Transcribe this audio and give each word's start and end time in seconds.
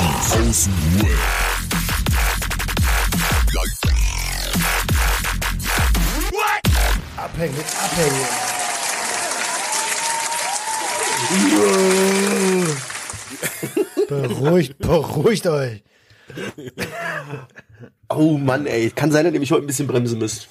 Die 0.00 0.48
Außenruhe. 0.48 1.14
Abhängen, 7.16 7.64
abhängen. 7.84 8.26
beruhigt, 14.08 14.78
beruhigt 14.78 15.46
euch. 15.46 15.82
Oh 18.08 18.38
Mann, 18.38 18.66
ey. 18.66 18.90
Kann 18.90 19.12
sein, 19.12 19.24
dass 19.26 19.34
ihr 19.34 19.40
mich 19.40 19.52
heute 19.52 19.64
ein 19.64 19.66
bisschen 19.66 19.86
bremsen 19.86 20.18
müsst. 20.18 20.48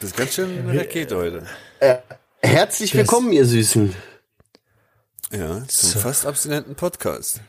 Das 0.00 0.10
ist 0.10 0.16
ganz 0.16 0.34
schön 0.34 0.68
eine 0.68 0.80
Rakete 0.80 1.16
heute. 1.16 1.46
Herzlich 2.40 2.94
willkommen, 2.94 3.32
ihr 3.32 3.46
Süßen. 3.46 3.94
Ja, 5.30 5.64
zum 5.68 6.00
fast 6.00 6.26
abstinenten 6.26 6.74
Podcast. 6.74 7.40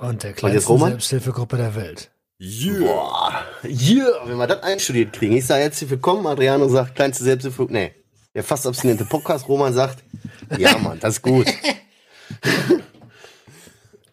Und 0.00 0.22
der 0.22 0.32
kleinsten 0.32 0.66
Roman? 0.72 0.90
Selbsthilfegruppe 0.92 1.56
der 1.56 1.74
Welt. 1.74 2.10
Yeah. 2.40 3.44
Yeah, 3.64 4.08
wenn 4.24 4.36
wir 4.38 4.46
das 4.46 4.62
einstudiert 4.62 5.12
kriegen. 5.12 5.36
Ich 5.36 5.46
sage 5.46 5.62
herzlich 5.62 5.90
willkommen, 5.90 6.26
Adriano 6.26 6.66
sagt 6.68 6.94
kleinste 6.94 7.22
Selbsthilfe. 7.24 7.66
Nee, 7.68 7.92
der 8.34 8.42
fast 8.44 8.66
abstinente 8.66 9.04
Podcast. 9.04 9.46
Roman 9.48 9.74
sagt, 9.74 10.02
ja 10.56 10.76
Mann, 10.82 10.98
das 11.00 11.14
ist 11.16 11.22
gut. 11.22 11.46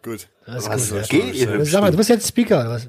Gut. 0.02 0.28
Das 0.46 0.64
ist 0.64 0.70
Was 0.70 0.88
gut, 0.90 0.98
ja. 0.98 1.06
geht 1.24 1.34
ihr? 1.34 1.64
Sag 1.66 1.80
mal, 1.82 1.90
du 1.90 1.96
bist 1.96 2.08
jetzt 2.08 2.26
Speaker. 2.28 2.68
Was? 2.70 2.88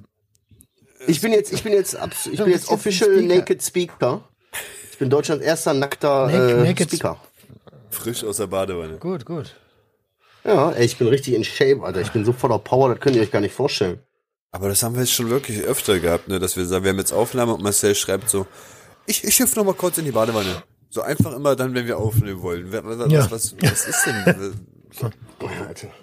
Ich 1.07 1.19
bin 1.21 1.31
jetzt, 1.33 1.51
ich 1.51 1.63
bin 1.63 1.73
jetzt, 1.73 1.95
abs- 1.95 2.27
ich 2.27 2.37
bin 2.37 2.49
jetzt 2.51 2.69
official 2.69 3.09
Speaker. 3.09 3.35
Naked 3.35 3.63
Speaker. 3.63 4.23
Ich 4.91 4.97
bin 4.99 5.09
Deutschlands 5.09 5.43
erster 5.43 5.73
nackter 5.73 6.29
äh, 6.29 6.63
naked 6.63 6.87
Speaker. 6.89 7.19
Frisch 7.89 8.23
aus 8.23 8.37
der 8.37 8.47
Badewanne. 8.47 8.97
Gut, 8.97 9.25
gut. 9.25 9.55
Ja, 10.43 10.71
ey, 10.71 10.85
ich 10.85 10.97
bin 10.97 11.07
richtig 11.07 11.33
in 11.33 11.43
Shape, 11.43 11.81
Alter. 11.83 12.01
Ich 12.01 12.11
bin 12.11 12.25
so 12.25 12.33
voller 12.33 12.59
Power, 12.59 12.89
das 12.89 12.99
könnt 12.99 13.15
ihr 13.15 13.21
euch 13.21 13.31
gar 13.31 13.41
nicht 13.41 13.53
vorstellen. 13.53 13.99
Aber 14.51 14.67
das 14.69 14.81
haben 14.83 14.95
wir 14.95 15.01
jetzt 15.01 15.13
schon 15.13 15.29
wirklich 15.29 15.61
öfter 15.61 15.99
gehabt, 15.99 16.27
ne, 16.27 16.39
dass 16.39 16.57
wir 16.57 16.65
sagen, 16.65 16.83
wir 16.83 16.91
haben 16.91 16.97
jetzt 16.97 17.11
Aufnahme 17.11 17.53
und 17.53 17.61
Marcel 17.63 17.93
schreibt 17.93 18.29
so, 18.29 18.47
ich, 19.05 19.23
ich 19.23 19.39
hüpfe 19.39 19.57
noch 19.57 19.65
mal 19.65 19.73
kurz 19.73 19.97
in 19.97 20.05
die 20.05 20.11
Badewanne. 20.11 20.63
So 20.89 21.01
einfach 21.01 21.33
immer 21.33 21.55
dann, 21.55 21.75
wenn 21.75 21.85
wir 21.85 21.97
aufnehmen 21.99 22.41
wollen. 22.41 22.71
Was, 22.71 22.83
was, 22.99 23.11
Ja. 23.11 23.31
was, 23.31 23.55
was 23.61 23.85
ist 23.87 24.05
denn? 24.05 24.53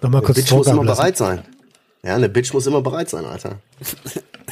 Nochmal 0.01 0.21
kurz 0.21 0.37
Eine 0.37 0.43
Bitch 0.45 0.51
muss 0.53 0.67
immer 0.67 0.79
ablassen. 0.81 0.85
bereit 1.03 1.17
sein. 1.17 1.43
Ja, 2.03 2.15
eine 2.15 2.29
Bitch 2.29 2.53
muss 2.53 2.67
immer 2.67 2.81
bereit 2.81 3.09
sein, 3.09 3.25
Alter. 3.25 3.59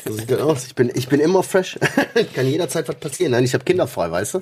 So 0.05 0.13
sieht 0.13 0.29
das 0.29 0.41
aus. 0.41 0.65
Ich 0.67 0.75
bin, 0.75 0.91
ich 0.93 1.07
bin 1.07 1.21
immer 1.21 1.41
fresh. 1.41 1.79
kann 2.33 2.45
jederzeit 2.47 2.87
was 2.89 2.95
passieren. 2.97 3.31
Nein, 3.31 3.45
ich 3.45 3.53
habe 3.53 3.63
Kinder 3.63 3.87
frei, 3.87 4.11
weißt 4.11 4.33
du? 4.35 4.41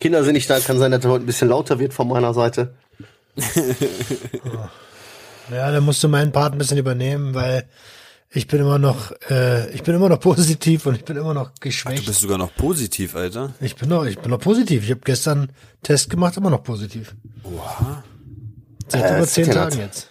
Kinder 0.00 0.22
sind 0.22 0.34
nicht 0.34 0.48
da. 0.48 0.60
Kann 0.60 0.78
sein, 0.78 0.92
dass 0.92 1.00
das 1.00 1.10
heute 1.10 1.24
ein 1.24 1.26
bisschen 1.26 1.48
lauter 1.48 1.78
wird 1.80 1.94
von 1.94 2.06
meiner 2.06 2.32
Seite. 2.32 2.74
Ja, 5.50 5.70
dann 5.70 5.84
musst 5.84 6.02
du 6.02 6.08
meinen 6.08 6.32
Part 6.32 6.52
ein 6.54 6.58
bisschen 6.58 6.78
übernehmen, 6.78 7.34
weil 7.34 7.68
ich 8.30 8.46
bin 8.46 8.60
immer 8.60 8.78
noch, 8.78 9.12
äh, 9.30 9.70
ich 9.74 9.82
bin 9.82 9.94
immer 9.94 10.08
noch 10.08 10.18
positiv 10.20 10.86
und 10.86 10.94
ich 10.94 11.04
bin 11.04 11.16
immer 11.18 11.34
noch 11.34 11.48
Du 11.50 11.60
geschwächt. 11.60 12.06
bist 12.06 12.20
sogar 12.20 12.38
noch 12.38 12.54
positiv, 12.54 13.14
Alter. 13.14 13.52
ich 13.60 13.76
bin 13.76 13.90
noch, 13.90 14.04
ich 14.06 14.18
bin 14.18 14.30
noch 14.30 14.40
positiv. 14.40 14.82
Ich 14.84 14.90
habe 14.90 15.02
gestern 15.04 15.38
einen 15.40 15.50
Test 15.82 16.08
gemacht, 16.08 16.36
immer 16.38 16.48
noch 16.50 16.62
positiv. 16.62 17.14
Oha. 17.44 18.02
Seit 18.88 19.04
Äh, 19.04 19.16
über 19.18 19.26
zehn. 19.26 19.50
Tagen 19.50 19.78
jetzt. 19.80 20.08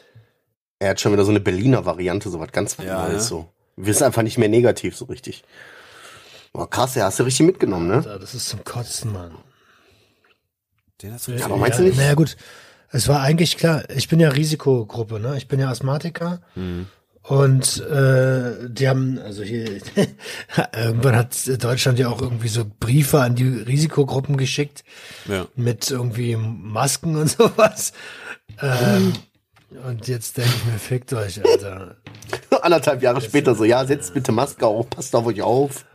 Er 0.80 0.92
hat 0.92 1.02
schon 1.02 1.14
wieder 1.14 1.26
so 1.26 1.32
eine 1.32 1.40
Berliner 1.40 1.84
Variante, 1.86 2.30
so 2.30 2.40
was 2.40 2.52
ganz 2.52 2.78
Ja, 2.78 3.08
Neues 3.08 3.14
ja. 3.14 3.20
so. 3.30 3.50
Wir 3.76 3.94
sind 3.94 4.04
einfach 4.04 4.22
nicht 4.22 4.38
mehr 4.38 4.50
negativ 4.50 4.96
so 4.96 5.06
richtig. 5.06 5.44
Boah, 6.54 6.70
krass, 6.70 6.94
ja, 6.94 7.06
hast 7.06 7.20
du 7.20 7.24
richtig 7.24 7.48
mitgenommen, 7.48 7.88
ne? 7.88 8.04
Ja, 8.06 8.20
das 8.20 8.36
ist 8.36 8.48
zum 8.50 8.64
Kotzen, 8.64 9.12
Mann. 9.12 9.32
Den 11.02 11.14
hast 11.14 11.28
du 11.28 11.44
aber 11.44 11.58
meinst 11.58 11.80
du 11.80 11.84
nicht? 11.84 11.98
Naja, 11.98 12.14
gut. 12.14 12.38
Es 12.94 13.08
war 13.08 13.22
eigentlich 13.22 13.58
klar, 13.58 13.84
ich 13.94 14.08
bin 14.08 14.20
ja 14.20 14.30
Risikogruppe, 14.30 15.20
ne? 15.20 15.36
Ich 15.38 15.48
bin 15.48 15.60
ja 15.60 15.70
Asthmatiker. 15.70 16.42
Mhm. 16.56 16.86
Und 17.24 17.80
äh, 17.90 18.68
die 18.70 18.88
haben, 18.90 19.18
also 19.18 19.44
hier, 19.44 19.66
irgendwann 20.76 21.16
hat 21.16 21.36
Deutschland 21.64 21.98
ja 21.98 22.10
auch 22.10 22.22
irgendwie 22.22 22.50
so 22.50 22.66
Briefe 22.80 23.22
an 23.22 23.36
die 23.36 23.48
Risikogruppen 23.48 24.36
geschickt 24.38 24.84
Ja. 25.28 25.48
mit 25.56 25.90
irgendwie 25.90 26.36
Masken 26.36 27.16
und 27.16 27.30
sowas. 27.38 27.94
Ähm, 28.62 29.14
und 29.88 30.08
jetzt 30.08 30.38
denke 30.38 30.52
ich 30.56 30.66
mir, 30.72 30.78
fickt 30.80 31.14
euch, 31.14 31.44
Alter. 31.44 31.96
Anderthalb 32.62 33.02
Jahre 33.02 33.22
später 33.22 33.56
so, 33.56 33.64
ja, 33.64 33.86
setzt 33.86 34.14
bitte 34.14 34.32
Maske 34.32 34.68
auf, 34.68 34.90
passt 34.90 35.16
auf 35.16 35.26
euch 35.26 35.42
auf. 35.42 35.86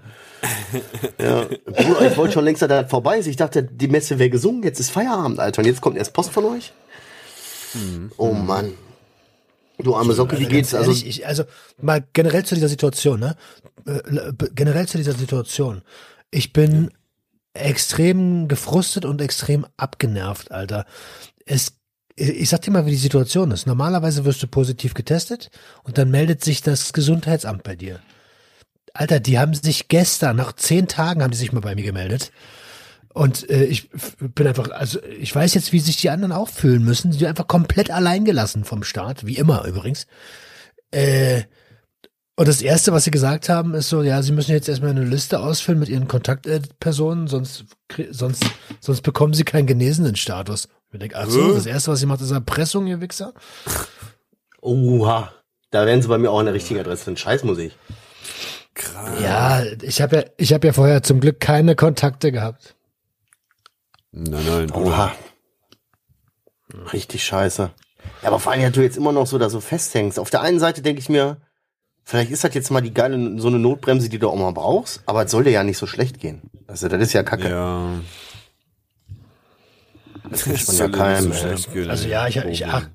ja. 1.18 1.44
Bruder, 1.66 2.10
ich 2.10 2.16
wollte 2.16 2.34
schon 2.34 2.44
längst, 2.44 2.62
dass 2.62 2.68
das 2.68 2.90
vorbei 2.90 3.18
ist. 3.18 3.26
Ich 3.26 3.36
dachte, 3.36 3.62
die 3.62 3.88
Messe 3.88 4.18
wäre 4.18 4.30
gesungen, 4.30 4.62
jetzt 4.62 4.80
ist 4.80 4.90
Feierabend, 4.90 5.38
Alter. 5.40 5.60
Und 5.60 5.66
jetzt 5.66 5.80
kommt 5.80 5.96
erst 5.96 6.12
Post 6.14 6.30
von 6.30 6.44
euch? 6.46 6.72
Oh 8.16 8.32
Mann. 8.32 8.72
Du 9.78 9.94
arme 9.94 10.12
Socke, 10.12 10.38
wie 10.38 10.44
Also 10.44 10.48
geht's? 10.56 10.74
Also, 10.74 10.90
ehrlich, 10.90 11.06
ich, 11.06 11.26
also 11.26 11.44
mal 11.80 12.04
generell 12.12 12.44
zu 12.44 12.54
dieser 12.54 12.68
Situation, 12.68 13.20
ne? 13.20 13.36
Äh, 13.86 14.32
Generell 14.54 14.88
zu 14.88 14.98
dieser 14.98 15.12
Situation. 15.12 15.82
Ich 16.30 16.52
bin 16.52 16.90
extrem 17.54 18.48
gefrustet 18.48 19.04
und 19.04 19.20
extrem 19.20 19.66
abgenervt, 19.76 20.50
Alter. 20.50 20.84
Es, 21.46 21.72
ich 22.16 22.48
sag 22.48 22.62
dir 22.62 22.72
mal, 22.72 22.86
wie 22.86 22.90
die 22.90 22.96
Situation 22.96 23.50
ist. 23.52 23.66
Normalerweise 23.66 24.24
wirst 24.24 24.42
du 24.42 24.48
positiv 24.48 24.94
getestet 24.94 25.50
und 25.84 25.96
dann 25.98 26.10
meldet 26.10 26.44
sich 26.44 26.60
das 26.62 26.92
Gesundheitsamt 26.92 27.62
bei 27.62 27.76
dir. 27.76 28.00
Alter, 28.94 29.20
die 29.20 29.38
haben 29.38 29.54
sich 29.54 29.88
gestern, 29.88 30.36
nach 30.36 30.52
zehn 30.54 30.88
Tagen 30.88 31.22
haben 31.22 31.30
die 31.30 31.36
sich 31.36 31.52
mal 31.52 31.60
bei 31.60 31.74
mir 31.76 31.84
gemeldet. 31.84 32.32
Und 33.18 33.50
äh, 33.50 33.64
ich 33.64 33.90
bin 34.20 34.46
einfach, 34.46 34.70
also 34.70 35.02
ich 35.02 35.34
weiß 35.34 35.54
jetzt, 35.54 35.72
wie 35.72 35.80
sich 35.80 35.96
die 35.96 36.08
anderen 36.08 36.30
auch 36.30 36.48
fühlen 36.48 36.84
müssen. 36.84 37.10
Die 37.10 37.18
sind 37.18 37.26
einfach 37.26 37.48
komplett 37.48 37.90
allein 37.90 38.24
gelassen 38.24 38.62
vom 38.62 38.84
Staat, 38.84 39.26
wie 39.26 39.34
immer 39.34 39.64
übrigens. 39.64 40.06
Äh, 40.92 41.42
und 42.36 42.46
das 42.46 42.62
Erste, 42.62 42.92
was 42.92 43.02
sie 43.02 43.10
gesagt 43.10 43.48
haben, 43.48 43.74
ist 43.74 43.88
so, 43.88 44.02
ja, 44.02 44.22
sie 44.22 44.30
müssen 44.30 44.52
jetzt 44.52 44.68
erstmal 44.68 44.92
eine 44.92 45.02
Liste 45.02 45.40
ausfüllen 45.40 45.80
mit 45.80 45.88
ihren 45.88 46.06
Kontaktpersonen, 46.06 47.26
sonst, 47.26 47.64
sonst, 48.12 48.44
sonst 48.78 49.00
bekommen 49.00 49.34
sie 49.34 49.42
keinen 49.42 49.66
genesenen 49.66 50.14
Status. 50.14 50.68
Ich 50.92 51.00
denke, 51.00 51.16
ach 51.16 51.28
so, 51.28 51.48
Hä? 51.48 51.54
das 51.54 51.66
Erste, 51.66 51.90
was 51.90 51.98
sie 51.98 52.06
macht, 52.06 52.20
ist 52.20 52.30
Erpressung, 52.30 52.86
ihr 52.86 53.00
Wichser. 53.00 53.34
oha. 54.60 55.32
Da 55.72 55.86
wären 55.86 56.02
sie 56.02 56.08
bei 56.08 56.18
mir 56.18 56.30
auch 56.30 56.38
an 56.38 56.46
der 56.46 56.54
richtigen 56.54 56.78
Adresse. 56.78 57.10
Ein 57.10 57.16
Scheißmusik. 57.16 57.72
Krass. 58.74 59.20
Ja, 59.20 59.64
ich 59.82 60.00
habe 60.00 60.16
ja, 60.16 60.24
ich 60.36 60.52
habe 60.52 60.68
ja 60.68 60.72
vorher 60.72 61.02
zum 61.02 61.18
Glück 61.18 61.40
keine 61.40 61.74
Kontakte 61.74 62.30
gehabt. 62.30 62.76
Nein, 64.18 64.44
nein. 64.46 64.70
Oha. 64.72 65.12
Richtig 66.92 67.24
scheiße. 67.24 67.70
Ja, 68.22 68.28
aber 68.28 68.40
vor 68.40 68.52
allem, 68.52 68.62
ja, 68.62 68.70
du 68.70 68.82
jetzt 68.82 68.96
immer 68.96 69.12
noch 69.12 69.26
so 69.26 69.38
da 69.38 69.48
so 69.48 69.60
festhängst. 69.60 70.18
Auf 70.18 70.30
der 70.30 70.42
einen 70.42 70.58
Seite 70.58 70.82
denke 70.82 71.00
ich 71.00 71.08
mir, 71.08 71.38
vielleicht 72.04 72.30
ist 72.30 72.42
das 72.42 72.52
jetzt 72.54 72.70
mal 72.70 72.80
die 72.80 72.92
geile, 72.92 73.38
so 73.40 73.48
eine 73.48 73.58
Notbremse, 73.58 74.08
die 74.08 74.18
du 74.18 74.28
auch 74.28 74.36
mal 74.36 74.52
brauchst, 74.52 75.02
aber 75.06 75.24
es 75.24 75.30
soll 75.30 75.44
dir 75.44 75.50
ja 75.50 75.62
nicht 75.62 75.78
so 75.78 75.86
schlecht 75.86 76.18
gehen. 76.18 76.42
Also, 76.66 76.88
das 76.88 77.00
ist 77.00 77.12
ja 77.12 77.22
kacke. 77.22 77.48
Ja. 77.48 78.00
Das 80.30 80.46
man 80.46 80.76
ja 80.76 80.88
keinem. 80.88 81.32
so 81.32 81.38
ey. 81.38 81.38
schlecht 81.38 81.72
gehen, 81.72 81.90
Also 81.90 82.08
ja, 82.08 82.26
ich, 82.26 82.36
ich 82.36 82.66
ach, 82.66 82.88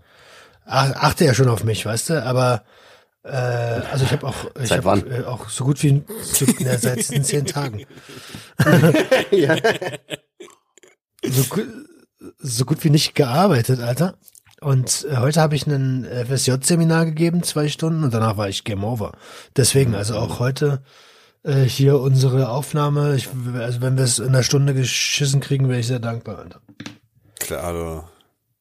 ach, 0.65 0.91
achte 0.95 1.25
ja 1.25 1.33
schon 1.33 1.49
auf 1.49 1.63
mich, 1.63 1.85
weißt 1.85 2.09
du, 2.11 2.23
aber 2.23 2.63
äh, 3.23 3.29
also 3.29 4.03
ich 4.03 4.11
habe 4.11 4.27
auch, 4.27 4.35
ich 4.61 4.67
Seit 4.69 4.79
hab, 4.79 4.85
wann? 4.85 5.09
äh, 5.09 5.23
auch 5.23 5.49
so 5.49 5.63
gut 5.63 5.81
wie 5.83 6.03
zu, 6.23 6.45
na, 6.59 6.77
seit 6.77 6.97
diesen 6.97 7.23
zehn 7.23 7.45
Tagen. 7.45 7.85
ja. 9.31 9.55
So, 11.25 11.43
so 12.39 12.65
gut 12.65 12.83
wie 12.83 12.89
nicht 12.89 13.15
gearbeitet, 13.15 13.79
Alter. 13.79 14.15
Und 14.61 15.05
äh, 15.09 15.17
heute 15.17 15.41
habe 15.41 15.55
ich 15.55 15.67
ein 15.67 16.05
FSJ-Seminar 16.05 17.05
gegeben, 17.05 17.43
zwei 17.43 17.67
Stunden, 17.67 18.03
und 18.03 18.13
danach 18.13 18.37
war 18.37 18.47
ich 18.49 18.63
Game 18.63 18.83
Over. 18.83 19.11
Deswegen, 19.57 19.93
also 19.95 20.15
auch 20.15 20.39
heute 20.39 20.81
äh, 21.43 21.63
hier 21.63 21.99
unsere 21.99 22.49
Aufnahme. 22.49 23.15
Ich, 23.15 23.29
also 23.55 23.81
wenn 23.81 23.97
wir 23.97 24.05
es 24.05 24.19
in 24.19 24.29
einer 24.29 24.43
Stunde 24.43 24.73
geschissen 24.73 25.41
kriegen, 25.41 25.67
wäre 25.67 25.79
ich 25.79 25.87
sehr 25.87 25.99
dankbar, 25.99 26.39
Alter. 26.39 26.61
Klar, 27.39 27.73
du. 27.73 28.03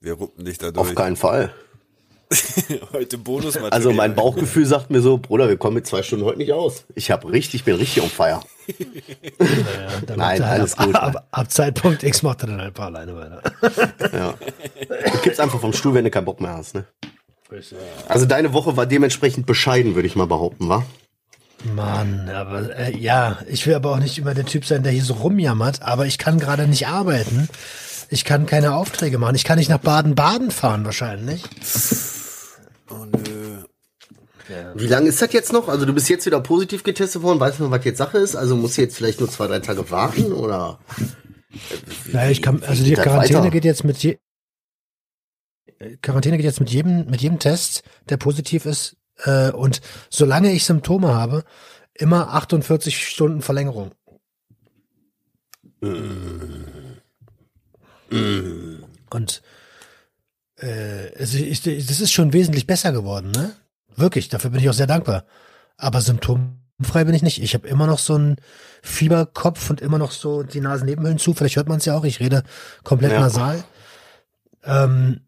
Wir 0.00 0.14
ruppen 0.14 0.44
dich 0.44 0.58
da 0.58 0.68
Auf 0.68 0.88
durch. 0.88 0.96
keinen 0.96 1.14
Fall. 1.14 1.54
Heute 2.92 3.18
Bonusmaterial. 3.18 3.72
Also 3.72 3.92
mein 3.92 4.14
Bauchgefühl 4.14 4.66
sagt 4.66 4.90
mir 4.90 5.00
so, 5.00 5.18
Bruder, 5.18 5.48
wir 5.48 5.56
kommen 5.56 5.74
mit 5.74 5.86
zwei 5.86 6.02
Stunden 6.02 6.24
heute 6.24 6.38
nicht 6.38 6.52
aus. 6.52 6.84
Ich 6.94 7.10
habe 7.10 7.30
richtig, 7.30 7.64
bin 7.64 7.76
richtig 7.76 8.02
on 8.02 8.08
fire. 8.08 8.40
Ja, 8.66 10.16
Nein, 10.16 10.46
halt 10.46 10.60
alles 10.60 10.78
ab, 10.78 10.86
gut. 10.86 10.96
Ab, 10.96 11.26
ab 11.30 11.50
Zeitpunkt 11.50 12.02
X 12.02 12.22
macht 12.22 12.42
er 12.42 12.48
dann 12.48 12.60
ein 12.60 12.72
paar 12.72 12.86
alleine 12.86 13.14
weiter. 13.16 13.42
Ja. 14.12 14.34
Du 14.88 15.18
kippst 15.18 15.40
einfach 15.40 15.60
vom 15.60 15.72
Stuhl, 15.72 15.94
wenn 15.94 16.04
du 16.04 16.10
keinen 16.10 16.24
Bock 16.24 16.40
mehr 16.40 16.52
hast, 16.54 16.74
ne? 16.74 16.84
Also 18.08 18.24
deine 18.24 18.52
Woche 18.52 18.76
war 18.76 18.86
dementsprechend 18.86 19.46
bescheiden, 19.46 19.94
würde 19.94 20.08
ich 20.08 20.16
mal 20.16 20.26
behaupten, 20.26 20.68
wa? 20.68 20.84
Mann, 21.64 22.28
aber 22.30 22.76
äh, 22.76 22.96
ja, 22.96 23.38
ich 23.46 23.66
will 23.66 23.74
aber 23.74 23.92
auch 23.92 23.98
nicht 23.98 24.18
immer 24.18 24.34
der 24.34 24.46
Typ 24.46 24.64
sein, 24.64 24.82
der 24.82 24.92
hier 24.92 25.04
so 25.04 25.14
rumjammert, 25.14 25.82
aber 25.82 26.06
ich 26.06 26.18
kann 26.18 26.38
gerade 26.38 26.66
nicht 26.66 26.88
arbeiten. 26.88 27.48
Ich 28.08 28.24
kann 28.24 28.46
keine 28.46 28.74
Aufträge 28.74 29.18
machen. 29.18 29.36
Ich 29.36 29.44
kann 29.44 29.58
nicht 29.58 29.70
nach 29.70 29.78
Baden-Baden 29.78 30.50
fahren 30.50 30.84
wahrscheinlich. 30.84 31.42
Oh 32.90 33.04
nö. 33.04 33.62
Wie 34.74 34.86
lange 34.86 35.08
ist 35.08 35.22
das 35.22 35.32
jetzt 35.32 35.52
noch? 35.52 35.68
Also 35.68 35.86
du 35.86 35.92
bist 35.92 36.08
jetzt 36.08 36.26
wieder 36.26 36.40
positiv 36.40 36.82
getestet 36.82 37.22
worden, 37.22 37.40
weißt 37.40 37.60
du 37.60 37.70
was 37.70 37.84
jetzt 37.84 37.98
Sache 37.98 38.18
ist? 38.18 38.34
Also 38.34 38.56
musst 38.56 38.76
du 38.76 38.82
jetzt 38.82 38.96
vielleicht 38.96 39.20
nur 39.20 39.30
zwei, 39.30 39.46
drei 39.46 39.60
Tage 39.60 39.88
warten 39.90 40.32
oder? 40.32 40.78
Naja, 42.12 42.30
ich 42.30 42.42
kann, 42.42 42.62
also 42.64 42.82
die 42.82 42.94
Quarantäne 42.94 43.38
weiter? 43.38 43.50
geht 43.50 43.64
jetzt 43.64 43.84
mit 43.84 43.98
je 43.98 44.18
Quarantäne 46.00 46.36
geht 46.36 46.44
jetzt 46.44 46.60
mit 46.60 46.70
jedem, 46.70 47.06
mit 47.06 47.22
jedem 47.22 47.38
Test, 47.38 47.82
der 48.08 48.16
positiv 48.16 48.66
ist, 48.66 48.96
Äh, 49.24 49.50
und 49.50 49.80
solange 50.10 50.52
ich 50.52 50.64
Symptome 50.64 51.14
habe, 51.14 51.44
immer 51.94 52.28
48 52.32 53.06
Stunden 53.06 53.42
Verlängerung. 53.42 53.92
Und 59.10 59.42
äh, 60.62 61.12
also 61.18 61.38
ich, 61.38 61.62
das 61.62 62.00
ist 62.00 62.12
schon 62.12 62.32
wesentlich 62.32 62.66
besser 62.66 62.92
geworden, 62.92 63.30
ne? 63.30 63.52
Wirklich, 63.96 64.28
dafür 64.28 64.50
bin 64.50 64.60
ich 64.60 64.70
auch 64.70 64.74
sehr 64.74 64.86
dankbar. 64.86 65.24
Aber 65.76 66.00
symptomfrei 66.00 67.04
bin 67.04 67.14
ich 67.14 67.22
nicht. 67.22 67.42
Ich 67.42 67.54
habe 67.54 67.68
immer 67.68 67.86
noch 67.86 67.98
so 67.98 68.14
einen 68.14 68.36
Fieberkopf 68.82 69.68
und 69.70 69.80
immer 69.80 69.98
noch 69.98 70.12
so 70.12 70.42
die 70.42 70.60
Nasennebenhöhlen 70.60 71.18
zu. 71.18 71.34
Vielleicht 71.34 71.56
hört 71.56 71.68
man 71.68 71.78
es 71.78 71.84
ja 71.84 71.96
auch. 71.96 72.04
Ich 72.04 72.20
rede 72.20 72.42
komplett 72.84 73.12
Ja. 73.12 73.20
nasal. 73.20 73.64
Ähm, 74.64 75.20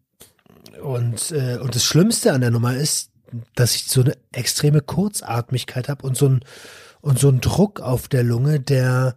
und, 0.81 1.31
äh, 1.31 1.57
und 1.57 1.75
das 1.75 1.83
Schlimmste 1.83 2.33
an 2.33 2.41
der 2.41 2.51
Nummer 2.51 2.75
ist, 2.75 3.11
dass 3.55 3.75
ich 3.75 3.87
so 3.87 4.01
eine 4.01 4.17
extreme 4.31 4.81
Kurzatmigkeit 4.81 5.89
habe 5.89 6.05
und 6.05 6.17
so 6.17 6.29
ein 6.29 6.45
und 7.01 7.19
so 7.19 7.29
ein 7.29 7.39
Druck 7.39 7.81
auf 7.81 8.07
der 8.07 8.23
Lunge, 8.23 8.59
der 8.59 9.15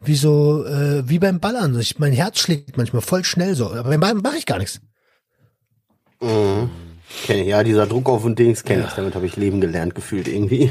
wie 0.00 0.16
so 0.16 0.64
äh, 0.64 1.06
wie 1.08 1.18
beim 1.18 1.40
Ballern. 1.40 1.78
Ich, 1.78 1.98
mein 1.98 2.12
Herz 2.12 2.38
schlägt 2.38 2.76
manchmal 2.78 3.02
voll 3.02 3.24
schnell 3.24 3.54
so, 3.54 3.70
aber 3.70 3.90
beim 3.90 4.00
Ballern 4.00 4.22
mache 4.22 4.38
ich 4.38 4.46
gar 4.46 4.58
nichts. 4.58 4.80
Mhm. 6.20 6.70
Kenn 7.24 7.38
ich, 7.38 7.46
ja, 7.46 7.62
dieser 7.62 7.86
Druck 7.86 8.08
auf 8.08 8.24
und 8.24 8.38
Dings 8.38 8.64
kenne 8.64 8.84
ich. 8.86 8.94
Damit 8.94 9.14
habe 9.14 9.26
ich 9.26 9.36
Leben 9.36 9.60
gelernt 9.60 9.94
gefühlt 9.94 10.28
irgendwie. 10.28 10.70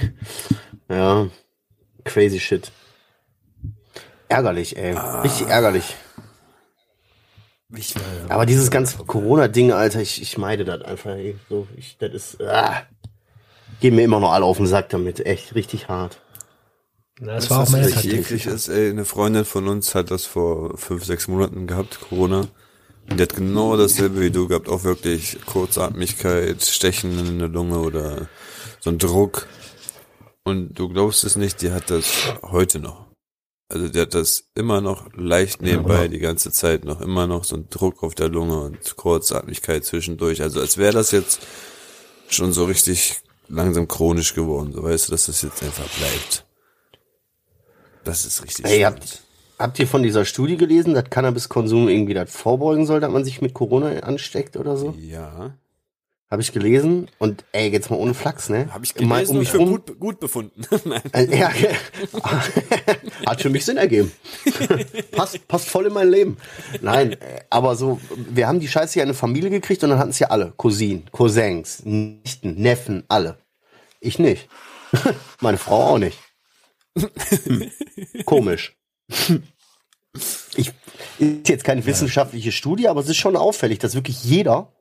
Ja. 0.89 1.27
Crazy 2.03 2.39
shit. 2.39 2.71
Ärgerlich, 4.27 4.77
ey. 4.77 4.95
Richtig 5.24 5.47
ärgerlich. 5.47 5.95
Ich, 7.75 7.95
Aber 8.30 8.45
dieses 8.45 8.69
ganze 8.69 8.97
Corona-Ding, 8.97 9.71
Alter, 9.71 10.01
ich, 10.01 10.21
ich 10.21 10.38
meide 10.38 10.65
das 10.65 10.81
einfach. 10.81 11.12
Ey. 11.12 11.36
So, 11.50 11.68
ich, 11.75 11.98
das 11.98 12.13
ist. 12.13 12.41
Ah. 12.41 12.83
Gehen 13.81 13.95
mir 13.95 14.03
immer 14.03 14.19
noch 14.19 14.31
alle 14.31 14.45
auf 14.45 14.57
den 14.57 14.68
Sack 14.68 14.89
damit. 14.89 15.25
Echt 15.25 15.56
richtig 15.56 15.88
hart. 15.89 16.21
Na, 17.19 17.36
das 17.36 17.45
Weißt 17.45 17.51
war 17.51 17.63
auch 17.63 17.69
meine 17.69 17.89
Taktik. 17.89 18.13
eklig 18.13 18.45
ist, 18.45 18.68
ey, 18.68 18.89
eine 18.89 19.06
Freundin 19.06 19.45
von 19.45 19.68
uns 19.68 19.95
hat 19.95 20.12
das 20.12 20.25
vor 20.25 20.77
fünf, 20.77 21.06
sechs 21.06 21.27
Monaten 21.27 21.65
gehabt, 21.65 22.00
Corona. 22.01 22.48
Die 23.10 23.22
hat 23.22 23.36
genau 23.36 23.78
dasselbe 23.78 24.19
wie 24.22 24.31
du 24.31 24.48
gehabt, 24.48 24.68
auch 24.68 24.84
wirklich 24.84 25.38
Kurzatmigkeit, 25.46 26.63
Stechen 26.63 27.18
in 27.19 27.40
der 27.40 27.48
Lunge 27.48 27.80
oder 27.80 28.28
so 28.80 28.90
ein 28.90 28.98
Druck. 28.98 29.48
Und 30.44 30.74
du 30.78 30.90
glaubst 30.90 31.24
es 31.24 31.36
nicht, 31.36 31.62
die 31.62 31.72
hat 31.72 31.90
das 31.90 32.34
heute 32.42 32.80
noch. 32.80 33.06
Also 33.69 33.90
die 33.90 34.00
hat 34.00 34.13
das 34.13 34.50
immer 34.54 34.80
noch 34.81 35.07
leicht 35.16 35.62
nebenbei, 35.62 36.07
die 36.07 36.19
ganze 36.19 36.52
Zeit 36.52 36.86
noch, 36.86 37.02
immer 37.02 37.25
noch 37.25 37.44
so 37.44 37.56
ein 37.56 37.69
Druck 37.69 38.04
auf 38.04 38.13
der 38.13 38.30
Lunge 38.30 38.60
und 38.60 38.96
Kurzatmigkeit 38.96 39.84
zwischendurch. 39.86 40.42
Also 40.42 40.60
als 40.60 40.78
wäre 40.78 40.94
das 40.94 41.12
jetzt 41.12 41.42
schon 42.28 42.54
so 42.54 42.66
richtig 42.66 43.22
langsam 43.48 43.88
chronisch 43.88 44.34
geworden. 44.34 44.72
So 44.74 44.84
weißt 44.84 45.08
du, 45.08 45.12
dass 45.12 45.25
das 45.28 45.42
jetzt 45.42 45.63
einfach 45.63 45.88
bleibt. 45.98 46.46
Das 48.04 48.25
ist 48.25 48.44
richtig 48.44 48.66
Ey, 48.66 48.81
spannend. 48.81 49.01
habt, 49.01 49.24
habt 49.60 49.80
ihr 49.80 49.88
von 49.88 50.04
dieser 50.04 50.25
Studie 50.25 50.57
gelesen, 50.57 50.94
dass 50.94 51.10
Cannabiskonsum 51.10 51.88
irgendwie 51.90 52.13
das 52.13 52.31
vorbeugen 52.31 52.86
soll, 52.86 53.00
dass 53.00 53.12
man 53.12 53.24
sich 53.24 53.42
mit 53.42 53.54
Corona 53.54 54.00
ansteckt 54.00 54.57
oder 54.57 54.78
so? 54.78 54.94
Ja. 54.98 55.56
Habe 56.31 56.42
ich 56.42 56.52
gelesen. 56.52 57.07
Und 57.19 57.46
ey, 57.52 57.72
jetzt 57.72 57.92
mal 57.92 57.98
ohne 57.98 58.16
Flachs, 58.16 58.50
ne? 58.50 58.68
Habe 58.74 58.84
ich 58.84 58.96
Mal 58.96 59.25
gelesen 59.25 59.30
um 59.31 59.36
und 59.36 59.40
mich 59.40 59.50
für 59.50 59.57
gut, 59.60 60.00
gut 60.00 60.19
befunden. 60.19 60.66
Äh, 61.13 61.38
Ja, 61.38 61.52
hat 63.28 63.42
für 63.42 63.50
mich 63.50 63.63
Sinn 63.63 63.78
ergeben. 63.78 64.12
passt, 65.12 65.48
passt 65.48 65.69
voll 65.69 65.86
in 65.86 65.94
mein 65.94 66.10
Leben. 66.10 66.38
Nein, 66.81 67.13
äh, 67.13 67.42
aber 67.50 67.75
so, 67.75 68.01
wir 68.16 68.48
haben 68.48 68.60
die 68.60 68.68
Scheiße 68.68 68.94
hier 68.94 69.04
in 69.04 69.10
eine 69.10 69.13
Familie 69.13 69.51
gekriegt 69.51 69.84
und 69.84 69.92
dann 69.92 70.00
hatten 70.00 70.10
es 70.10 70.19
ja 70.19 70.30
alle. 70.30 70.54
Cousinen, 70.58 71.10
Cousins, 71.12 71.84
Nichten, 71.86 72.56
Neffen, 72.56 73.04
alle. 73.08 73.38
Ich 74.00 74.18
nicht. 74.18 74.50
Meine 75.42 75.58
Frau 75.58 75.94
auch 75.94 76.00
nicht. 76.00 76.18
Hm. 76.98 77.69
Komisch. 78.25 78.75
Ich, 80.56 80.72
ist 81.19 81.50
jetzt 81.50 81.63
keine 81.66 81.86
wissenschaftliche 81.86 82.52
Studie, 82.52 82.88
aber 82.88 83.02
es 83.02 83.10
ist 83.10 83.18
schon 83.18 83.36
auffällig, 83.36 83.80
dass 83.80 83.96
wirklich 83.96 84.24
jeder 84.24 84.72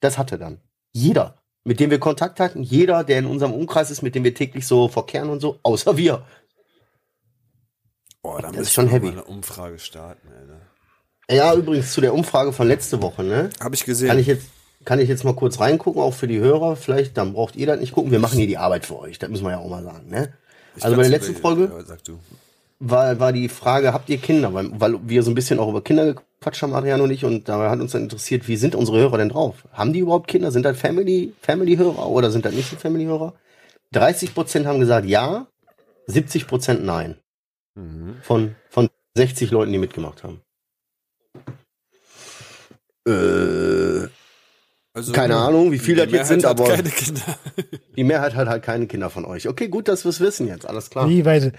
das 0.00 0.18
hatte 0.18 0.38
dann. 0.38 0.60
Jeder, 0.92 1.42
mit 1.64 1.80
dem 1.80 1.90
wir 1.90 1.98
Kontakt 1.98 2.40
hatten, 2.40 2.62
jeder, 2.62 3.04
der 3.04 3.18
in 3.18 3.26
unserem 3.26 3.52
Umkreis 3.52 3.90
ist, 3.90 4.02
mit 4.02 4.14
dem 4.14 4.24
wir 4.24 4.34
täglich 4.34 4.66
so 4.66 4.88
verkehren 4.88 5.28
und 5.28 5.40
so, 5.40 5.58
außer 5.62 5.96
wir. 5.96 6.24
Boah, 8.22 8.40
da 8.42 8.48
ist 8.50 8.56
müssen 8.56 8.70
schon 8.72 8.88
heavy. 8.88 9.06
mal 9.06 9.12
eine 9.12 9.24
Umfrage 9.24 9.78
starten, 9.78 10.28
Alter. 10.28 10.60
Ja, 11.30 11.54
übrigens 11.54 11.92
zu 11.92 12.00
der 12.00 12.14
Umfrage 12.14 12.52
von 12.52 12.66
letzte 12.66 13.02
Woche, 13.02 13.22
ne? 13.22 13.50
Habe 13.60 13.74
ich 13.74 13.84
gesehen. 13.84 14.08
Kann 14.08 14.18
ich 14.18 14.26
jetzt, 14.26 14.46
kann 14.84 14.98
ich 14.98 15.08
jetzt 15.08 15.24
mal 15.24 15.34
kurz 15.34 15.60
reingucken, 15.60 16.00
auch 16.00 16.14
für 16.14 16.26
die 16.26 16.38
Hörer, 16.38 16.76
vielleicht, 16.76 17.16
dann 17.16 17.34
braucht 17.34 17.54
ihr 17.56 17.66
das 17.66 17.80
nicht 17.80 17.92
gucken. 17.92 18.10
Wir 18.10 18.18
machen 18.18 18.38
hier 18.38 18.46
die 18.46 18.56
Arbeit 18.56 18.86
für 18.86 18.98
euch, 18.98 19.18
das 19.18 19.28
müssen 19.28 19.44
wir 19.44 19.50
ja 19.50 19.58
auch 19.58 19.68
mal 19.68 19.82
sagen, 19.82 20.08
ne? 20.08 20.32
Ich 20.76 20.84
Also 20.84 20.96
bei 20.96 21.02
der 21.02 21.10
letzten 21.10 21.36
Folge 21.36 21.70
Ja, 21.76 21.84
sag 21.84 22.02
du. 22.04 22.18
War, 22.80 23.18
war 23.18 23.32
die 23.32 23.48
Frage, 23.48 23.92
habt 23.92 24.08
ihr 24.08 24.18
Kinder? 24.18 24.54
Weil, 24.54 24.68
weil 24.80 24.98
wir 25.08 25.22
so 25.22 25.30
ein 25.30 25.34
bisschen 25.34 25.58
auch 25.58 25.68
über 25.68 25.82
Kinder 25.82 26.14
gequatscht 26.14 26.62
haben, 26.62 26.74
Adrian 26.74 27.00
und 27.00 27.10
ich, 27.10 27.24
und 27.24 27.48
da 27.48 27.70
hat 27.70 27.80
uns 27.80 27.92
dann 27.92 28.02
interessiert, 28.02 28.46
wie 28.48 28.56
sind 28.56 28.74
unsere 28.74 28.98
Hörer 28.98 29.18
denn 29.18 29.30
drauf? 29.30 29.66
Haben 29.72 29.92
die 29.92 30.00
überhaupt 30.00 30.28
Kinder? 30.28 30.50
Sind 30.50 30.64
das 30.64 30.78
Family, 30.78 31.34
Family-Hörer 31.42 32.08
oder 32.08 32.30
sind 32.30 32.44
das 32.44 32.54
nicht 32.54 32.70
so 32.70 32.76
Family-Hörer? 32.76 33.34
30 33.92 34.34
Prozent 34.34 34.66
haben 34.66 34.80
gesagt 34.80 35.06
ja, 35.06 35.46
70 36.06 36.46
Prozent 36.46 36.84
nein. 36.84 37.16
Mhm. 37.74 38.16
Von, 38.22 38.54
von 38.68 38.88
60 39.14 39.50
Leuten, 39.50 39.72
die 39.72 39.78
mitgemacht 39.78 40.22
haben. 40.22 40.40
Äh, 43.06 44.08
Also, 44.92 45.12
keine 45.12 45.36
Ahnung, 45.36 45.72
wie 45.72 45.78
viel 45.78 45.96
das 45.96 46.10
jetzt 46.10 46.28
sind, 46.28 46.44
hat 46.44 46.60
aber 46.60 46.74
keine 46.74 46.90
Kinder. 46.90 47.22
die 47.96 48.04
Mehrheit 48.04 48.34
hat 48.34 48.48
halt 48.48 48.62
keine 48.62 48.86
Kinder 48.86 49.10
von 49.10 49.24
euch. 49.24 49.48
Okay, 49.48 49.68
gut, 49.68 49.88
dass 49.88 50.04
wir 50.04 50.10
es 50.10 50.20
wissen 50.20 50.46
jetzt, 50.48 50.66
alles 50.66 50.90
klar. 50.90 51.08
Wie 51.08 51.22
bei, 51.22 51.52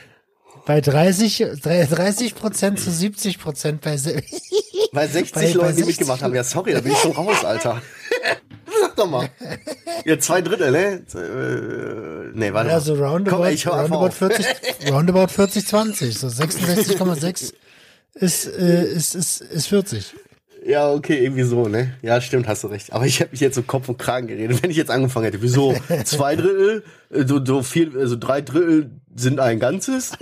bei 0.69 0.81
30, 0.81 1.45
30 1.63 2.35
Prozent 2.35 2.79
zu 2.79 2.91
70 2.91 3.39
Prozent 3.39 3.81
bei, 3.81 3.97
Bei 4.93 5.07
60 5.07 5.33
Bei- 5.33 5.41
bei 5.41 5.51
Leuten, 5.53 5.67
die 5.77 5.81
60 5.81 5.87
mitgemacht 5.87 6.21
haben. 6.21 6.35
Ja, 6.35 6.43
sorry, 6.43 6.73
da 6.73 6.81
bin 6.81 6.91
ich 6.91 6.97
schon 6.99 7.13
raus, 7.13 7.43
Alter. 7.43 7.81
Sag 8.79 8.95
doch 8.95 9.09
mal. 9.09 9.27
Ja, 10.05 10.19
zwei 10.19 10.43
Drittel, 10.43 10.69
ne? 10.69 11.01
Nee, 12.35 12.53
warte 12.53 12.69
ja, 12.69 12.79
so 12.79 12.93
mal. 12.93 13.07
roundabout, 13.07 13.37
Komm, 13.37 13.45
einfach 13.47 13.71
roundabout 13.79 14.05
auf. 14.05 14.13
40, 14.13 14.45
roundabout 14.91 15.27
40, 15.29 15.65
20, 15.65 16.19
so 16.19 16.27
66,6 16.27 17.53
ist, 18.13 18.45
äh, 18.45 18.83
ist, 18.91 19.15
ist, 19.15 19.41
ist 19.41 19.67
40. 19.69 20.13
Ja, 20.69 20.91
okay, 20.91 21.23
irgendwie 21.23 21.41
so, 21.41 21.67
ne? 21.67 21.95
Ja, 22.03 22.21
stimmt, 22.21 22.47
hast 22.47 22.63
du 22.63 22.67
recht. 22.67 22.93
Aber 22.93 23.03
ich 23.07 23.19
habe 23.21 23.31
mich 23.31 23.39
jetzt 23.39 23.55
so 23.55 23.63
Kopf 23.63 23.89
und 23.89 23.97
Kragen 23.97 24.27
geredet, 24.27 24.61
wenn 24.61 24.69
ich 24.69 24.77
jetzt 24.77 24.91
angefangen 24.91 25.25
hätte. 25.25 25.41
Wieso? 25.41 25.73
Zwei 26.05 26.35
Drittel, 26.35 26.83
äh, 27.09 27.25
so, 27.25 27.43
so 27.43 27.63
viel, 27.63 27.97
also 27.97 28.15
drei 28.15 28.41
Drittel 28.41 28.91
sind 29.15 29.39
ein 29.39 29.59
Ganzes. 29.59 30.11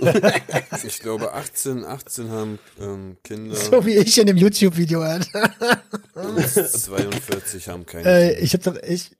Ich 0.86 1.00
glaube, 1.00 1.34
18, 1.34 1.84
18 1.84 2.30
haben 2.30 2.58
ähm, 2.80 3.16
Kinder, 3.24 3.54
So 3.56 3.84
wie 3.84 3.96
ich 3.96 4.16
in 4.18 4.26
dem 4.26 4.36
YouTube-Video, 4.38 5.02
Alter. 5.02 5.50
42 6.14 7.68
haben 7.68 7.84
keine 7.84 8.04
Äh, 8.08 8.28
Kinder. 8.30 8.42
ich 8.42 8.52
habe 8.54 8.62
doch, 8.64 8.76
ich, 8.88 9.10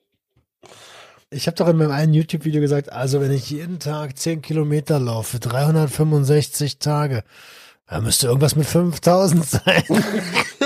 ich 1.31 1.47
habe 1.47 1.57
doch 1.57 1.69
in 1.69 1.77
meinem 1.77 1.91
einen 1.91 2.15
YouTube-Video 2.15 2.61
gesagt, 2.63 2.91
also 2.91 3.21
wenn 3.21 3.33
ich 3.33 3.51
jeden 3.51 3.81
Tag 3.81 4.17
10 4.17 4.41
Kilometer 4.41 4.99
laufe, 4.99 5.39
365 5.41 6.79
Tage, 6.79 7.23
da 7.87 8.01
müsste 8.01 8.29
irgendwas 8.29 8.57
mit 8.57 8.67
5000 8.67 9.45
sein. 9.45 9.83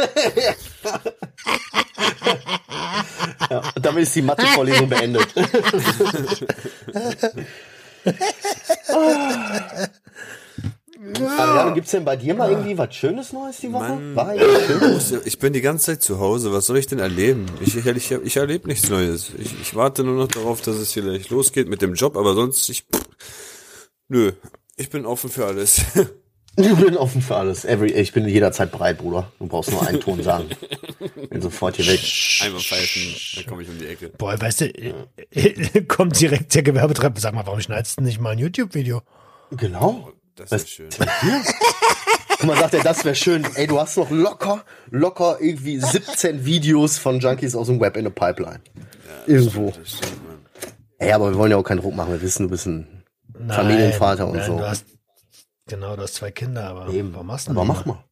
Ja, 3.51 3.63
und 3.75 3.85
damit 3.85 4.05
ist 4.05 4.17
die 4.17 4.23
Mathe-Vorlesung 4.23 4.89
beendet. 4.89 5.27
Adriano, 11.15 11.75
gibt's 11.75 11.91
denn 11.91 12.05
bei 12.05 12.17
dir 12.17 12.35
mal 12.35 12.51
irgendwie 12.51 12.79
was 12.79 12.95
Schönes 12.95 13.33
Neues 13.33 13.59
die 13.59 13.73
Woche? 13.73 13.97
Mann. 13.97 14.17
War 14.17 15.01
schön? 15.01 15.21
Ich 15.25 15.39
bin 15.39 15.53
die 15.53 15.61
ganze 15.61 15.87
Zeit 15.87 16.03
zu 16.03 16.21
Hause. 16.21 16.53
Was 16.53 16.67
soll 16.67 16.79
ich 16.79 16.87
denn 16.87 16.99
erleben? 17.01 17.47
Ich, 17.61 17.77
ich, 17.77 17.87
ich, 17.87 18.11
ich 18.11 18.37
erlebe 18.37 18.69
nichts 18.69 18.89
Neues. 18.89 19.33
Ich, 19.39 19.61
ich 19.61 19.75
warte 19.75 20.05
nur 20.05 20.15
noch 20.17 20.29
darauf, 20.29 20.63
dass 20.63 20.77
es 20.77 20.93
vielleicht 20.93 21.31
losgeht 21.31 21.69
mit 21.69 21.83
dem 21.83 21.95
Job, 21.95 22.17
aber 22.17 22.35
sonst, 22.35 22.69
ich, 22.69 22.85
pff, 22.85 23.89
nö, 24.09 24.33
ich 24.77 24.91
bin 24.91 25.05
offen 25.07 25.31
für 25.31 25.47
alles. 25.47 25.83
Ich 26.57 26.75
bin 26.75 26.97
offen 26.99 27.23
für 27.23 27.37
alles. 27.37 27.65
Every, 27.65 27.93
ich 27.93 28.13
bin 28.13 28.29
jederzeit 28.29 28.71
bereit, 28.71 28.99
Bruder. 28.99 29.33
Du 29.39 29.47
brauchst 29.47 29.71
nur 29.71 29.87
einen 29.87 30.01
Ton 30.01 30.23
sagen. 30.23 30.51
Bin 31.31 31.41
sofort 31.41 31.77
hier 31.77 31.87
weg. 31.87 32.01
Einmal 32.43 32.61
pfeifen, 32.61 33.15
dann 33.37 33.47
komme 33.47 33.63
ich 33.63 33.69
um 33.69 33.79
die 33.79 33.87
Ecke. 33.87 34.11
Boah, 34.19 34.39
weißt 34.39 34.61
du, 34.61 34.65
äh, 34.67 35.83
kommt 35.89 36.21
direkt 36.21 36.55
der 36.55 36.63
Gewerbetreibender, 36.63 37.21
sag 37.21 37.35
mal, 37.35 37.47
warum 37.47 37.61
schneidest 37.61 37.99
du 37.99 38.03
nicht 38.03 38.21
mal 38.21 38.31
ein 38.31 38.39
YouTube-Video? 38.39 39.01
Genau. 39.53 40.13
Das 40.35 40.53
ist 40.53 40.71
schön. 40.71 40.89
Guck 42.39 42.47
mal, 42.47 42.57
sagt 42.57 42.75
er, 42.75 42.83
das 42.83 43.05
wäre 43.05 43.15
schön. 43.15 43.47
Ey, 43.55 43.67
du 43.67 43.81
hast 43.81 43.97
noch 43.97 44.11
locker, 44.11 44.65
locker 44.91 45.39
irgendwie 45.41 45.79
17 45.79 46.45
Videos 46.45 46.99
von 46.99 47.21
Junkies 47.21 47.55
aus 47.55 47.69
dem 47.69 47.81
Web 47.81 47.97
in 47.97 48.05
der 48.05 48.11
Pipeline. 48.11 48.61
Irgendwo. 49.27 49.71
Das 49.71 49.93
stimmt, 49.93 50.27
Mann. 50.27 50.39
Ey, 50.99 51.13
aber 51.13 51.31
wir 51.31 51.39
wollen 51.39 51.51
ja 51.51 51.57
auch 51.57 51.63
keinen 51.63 51.81
Druck 51.81 51.95
machen. 51.95 52.13
Wir 52.13 52.23
wissen, 52.23 52.45
du 52.45 52.51
bist 52.51 52.67
ein 52.67 53.05
Familienvater 53.49 54.27
und 54.27 54.37
nein, 54.37 54.47
so. 54.47 54.59
Du 54.59 54.67
hast, 54.67 54.85
genau, 55.67 55.97
du 55.97 56.03
hast 56.03 56.15
zwei 56.15 56.31
Kinder, 56.31 56.65
aber 56.69 56.89
Eben. 56.93 57.13
warum 57.13 57.27
machst 57.27 57.47
du 57.49 57.53
Aber 57.53 57.65
mach 57.65 57.85
mal. 57.87 58.05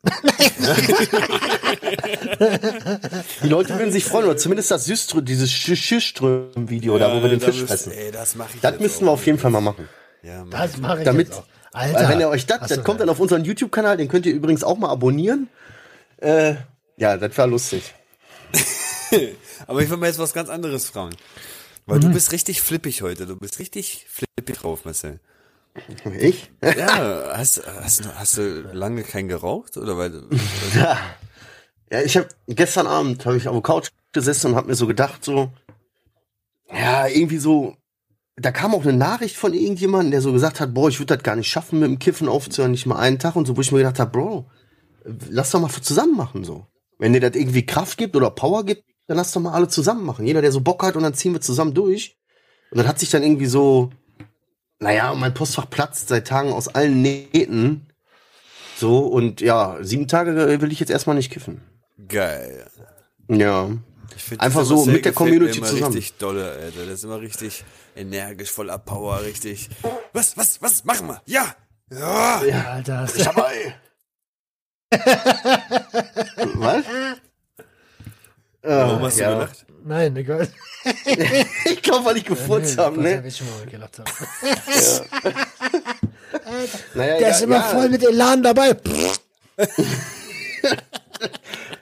Die 3.43 3.49
Leute 3.49 3.79
würden 3.79 3.93
sich 3.93 4.05
freuen, 4.05 4.27
oder 4.27 4.37
zumindest 4.37 4.71
das 4.71 4.85
Süström, 4.85 5.25
dieses 5.25 5.51
Schüström-Video, 5.51 6.99
da 6.99 7.15
wo 7.17 7.23
wir 7.23 7.31
den 7.31 7.41
Fisch 7.41 7.63
fressen. 7.63 7.93
Ey, 7.93 8.11
das 8.11 8.35
mach 8.35 8.53
ich 8.55 8.61
Das 8.61 8.73
jetzt 8.73 8.81
müssten 8.81 9.05
wir 9.07 9.11
auf 9.13 9.25
jeden 9.27 9.39
Fall 9.39 9.51
mal 9.51 9.61
machen. 9.61 9.89
Ja, 10.23 10.39
Mann. 10.41 10.51
Das 10.51 10.77
mache 10.79 10.99
ich 11.01 11.05
Damit- 11.05 11.29
jetzt 11.29 11.39
auch. 11.39 11.45
Alter. 11.73 12.09
wenn 12.09 12.19
ihr 12.19 12.29
euch 12.29 12.47
das, 12.47 12.67
das 12.69 12.83
kommt 12.83 13.01
dann 13.01 13.09
auf 13.09 13.21
unseren 13.21 13.45
YouTube-Kanal, 13.45 13.97
den 13.97 14.09
könnt 14.09 14.27
ihr 14.27 14.33
übrigens 14.35 14.65
auch 14.65 14.77
mal 14.77 14.89
abonnieren. 14.91 15.49
Äh, 16.17 16.57
ja, 16.97 17.17
das 17.17 17.39
war 17.39 17.47
lustig. 17.47 17.95
Aber 19.69 19.81
ich 19.81 19.89
will 19.89 19.97
mir 19.97 20.09
jetzt 20.09 20.19
was 20.19 20.33
ganz 20.33 20.49
anderes 20.49 20.87
fragen. 20.87 21.15
Weil 21.87 21.99
Mhm. 21.99 22.03
du 22.03 22.09
bist 22.11 22.33
richtig 22.33 22.61
flippig 22.61 23.03
heute. 23.03 23.25
Du 23.27 23.37
bist 23.37 23.61
richtig 23.61 24.07
flippig 24.11 24.59
drauf, 24.59 24.85
Marcel. 24.85 25.21
Ich? 26.19 26.51
Ja, 26.63 27.33
hast, 27.37 27.63
hast, 27.67 28.05
du- 28.05 28.15
hast 28.19 28.37
du 28.37 28.63
lange 28.73 29.03
kein 29.03 29.29
geraucht? 29.29 29.77
Oder 29.77 29.97
weil 29.97 30.11
du, 30.11 30.29
Ja, 31.93 32.03
ich 32.05 32.17
habe 32.17 32.29
gestern 32.49 32.87
Abend 32.87 33.27
habe 33.27 33.37
ich 33.37 33.49
auf 33.49 33.55
der 33.55 33.63
Couch 33.63 33.89
gesessen 34.13 34.49
und 34.49 34.57
habe 34.57 34.69
mir 34.69 34.75
so 34.75 34.87
gedacht, 34.87 35.25
so, 35.25 35.51
ja, 36.73 37.07
irgendwie 37.09 37.39
so, 37.39 37.77
da 38.37 38.53
kam 38.53 38.75
auch 38.75 38.83
eine 38.83 38.93
Nachricht 38.93 39.37
von 39.37 39.55
irgendjemandem, 39.55 40.13
der 40.13 40.21
so 40.21 40.33
gesagt 40.33 40.61
hat, 40.61 40.73
boah, 40.73 40.89
ich 40.89 40.99
würde 41.01 41.17
das 41.17 41.25
gar 41.25 41.37
nicht 41.37 41.49
schaffen, 41.51 41.81
mit 41.81 41.89
dem 41.89 41.99
Kiffen 41.99 42.29
aufzuhören, 42.29 42.71
nicht 42.73 42.87
mal 42.87 42.99
einen 42.99 43.19
Tag 43.19 43.37
und 43.37 43.47
so, 43.47 43.57
wo 43.57 43.61
ich 43.61 43.73
mir 43.73 43.79
gedacht 43.79 43.99
habe, 43.99 44.11
Bro, 44.13 44.51
lass 45.29 45.51
doch 45.51 45.61
mal 45.61 45.71
zusammen 45.71 46.17
machen, 46.17 46.45
so. 46.45 46.67
Wenn 46.99 47.13
dir 47.13 47.21
das 47.21 47.35
irgendwie 47.35 47.65
Kraft 47.67 47.99
gibt 47.99 48.15
oder 48.15 48.31
Power 48.31 48.65
gibt, 48.65 48.85
dann 49.07 49.17
lass 49.17 49.33
doch 49.33 49.41
mal 49.41 49.53
alle 49.53 49.69
zusammen 49.69 50.05
machen. 50.05 50.27
Jeder, 50.27 50.43
der 50.43 50.53
so 50.53 50.61
Bock 50.61 50.83
hat 50.85 50.95
und 50.97 51.03
dann 51.03 51.15
ziehen 51.15 51.33
wir 51.33 51.41
zusammen 51.41 51.75
durch. 51.75 52.17
Und 52.71 52.79
dann 52.79 52.87
hat 52.87 52.99
sich 53.01 53.11
dann 53.11 53.23
irgendwie 53.23 53.47
so, 53.47 53.91
naja, 54.81 55.15
mein 55.15 55.35
Postfach 55.35 55.69
platzt 55.69 56.09
seit 56.09 56.27
Tagen 56.27 56.53
aus 56.53 56.69
allen 56.69 57.03
Nähten. 57.03 57.87
So, 58.77 58.99
und 59.01 59.41
ja, 59.41 59.77
sieben 59.83 60.09
Tage 60.09 60.61
will 60.61 60.73
ich 60.73 60.81
jetzt 60.81 60.91
erstmal 60.91 61.17
nicht 61.17 61.31
kiffen. 61.31 61.61
geil. 62.09 62.67
Ja. 63.29 63.71
Ich 64.17 64.25
find, 64.25 64.41
Einfach 64.41 64.65
so 64.65 64.87
mit 64.87 65.05
der 65.05 65.13
Community 65.13 65.59
immer 65.59 65.67
zusammen. 65.67 65.95
richtig 65.95 66.19
dolle, 66.19 66.51
Alter. 66.51 66.85
Der 66.85 66.95
ist 66.95 67.05
immer 67.05 67.21
richtig 67.21 67.65
energisch, 67.95 68.51
voller 68.51 68.79
Power, 68.79 69.23
richtig. 69.23 69.71
Was, 70.13 70.37
was, 70.37 70.61
was, 70.61 70.85
machen 70.85 71.09
wir? 71.09 71.23
Ja! 71.27 71.55
Ja! 71.91 72.41
Alter. 72.73 73.07
Dabei. 73.19 73.77
Was? 76.55 76.85
Warum 78.63 79.03
hast 79.03 79.19
ja. 79.19 79.31
du 79.31 79.35
gelacht? 79.37 79.67
Nein, 79.85 80.17
egal. 80.17 80.49
Ich 81.65 81.83
glaube, 81.83 82.07
weil 82.07 82.17
ich 82.17 82.25
gefurzt 82.25 82.79
habe, 82.79 82.97
weiß 82.97 83.05
ja, 83.05 83.17
ne? 83.17 83.25
wie 83.25 83.29
ich 83.29 83.37
schon 83.37 83.47
mal 83.51 83.67
gelacht 83.67 83.99
habe. 83.99 84.11
Naja, 86.95 87.19
Der 87.19 87.21
ja, 87.21 87.29
ist 87.29 87.43
immer 87.43 87.57
ja, 87.57 87.63
voll 87.63 87.89
mit 87.89 88.03
Elan 88.03 88.43
dabei. 88.43 88.77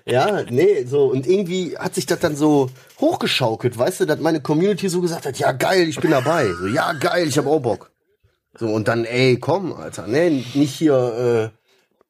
Ja, 0.04 0.42
nee, 0.48 0.84
so. 0.84 1.06
Und 1.06 1.26
irgendwie 1.26 1.76
hat 1.76 1.94
sich 1.94 2.06
das 2.06 2.18
dann 2.18 2.34
so 2.34 2.70
hochgeschaukelt, 2.98 3.76
weißt 3.78 4.00
du, 4.00 4.04
dass 4.06 4.18
meine 4.20 4.40
Community 4.40 4.88
so 4.88 5.00
gesagt 5.00 5.26
hat, 5.26 5.38
ja 5.38 5.52
geil, 5.52 5.86
ich 5.88 6.00
bin 6.00 6.10
dabei. 6.10 6.48
So, 6.58 6.66
ja 6.66 6.92
geil, 6.94 7.28
ich 7.28 7.36
hab 7.36 7.46
auch 7.46 7.60
Bock. 7.60 7.90
So, 8.58 8.68
und 8.68 8.88
dann, 8.88 9.04
ey, 9.04 9.36
komm, 9.38 9.72
Alter, 9.72 10.06
ne, 10.06 10.30
nicht 10.30 10.74
hier, 10.74 11.52
äh, 11.52 11.57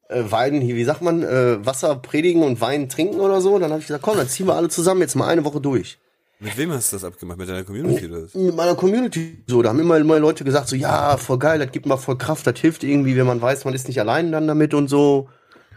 äh, 0.09 0.23
Wein, 0.29 0.59
hier, 0.61 0.75
wie 0.75 0.83
sagt 0.83 1.01
man, 1.01 1.23
äh, 1.23 1.65
Wasser 1.65 1.95
predigen 1.95 2.43
und 2.43 2.59
Wein 2.59 2.89
trinken 2.89 3.19
oder 3.19 3.41
so. 3.41 3.57
Dann 3.57 3.71
habe 3.71 3.79
ich 3.79 3.87
gesagt, 3.87 4.03
komm, 4.03 4.17
dann 4.17 4.27
ziehen 4.27 4.47
wir 4.47 4.55
alle 4.55 4.69
zusammen 4.69 5.01
jetzt 5.01 5.15
mal 5.15 5.27
eine 5.27 5.45
Woche 5.45 5.61
durch. 5.61 5.97
Mit 6.41 6.57
wem 6.57 6.71
hast 6.71 6.91
du 6.91 6.95
das 6.95 7.03
abgemacht? 7.03 7.37
Mit 7.37 7.49
deiner 7.49 7.63
Community 7.63 8.07
oder 8.07 8.23
was? 8.23 8.33
mit 8.33 8.55
meiner 8.55 8.75
Community 8.75 9.43
so, 9.45 9.61
da 9.61 9.69
haben 9.69 9.79
immer, 9.79 9.97
immer 9.97 10.19
Leute 10.19 10.45
gesagt 10.45 10.69
so, 10.69 10.75
ja, 10.75 11.17
voll 11.17 11.37
geil, 11.37 11.59
das 11.59 11.71
gibt 11.71 11.85
mal 11.85 11.97
voll 11.97 12.17
Kraft, 12.17 12.47
das 12.47 12.57
hilft 12.59 12.83
irgendwie, 12.83 13.17
wenn 13.17 13.27
man 13.27 13.41
weiß, 13.41 13.65
man 13.65 13.73
ist 13.73 13.89
nicht 13.89 13.99
allein 13.99 14.31
dann 14.31 14.47
damit 14.47 14.73
und 14.73 14.87
so. 14.87 15.27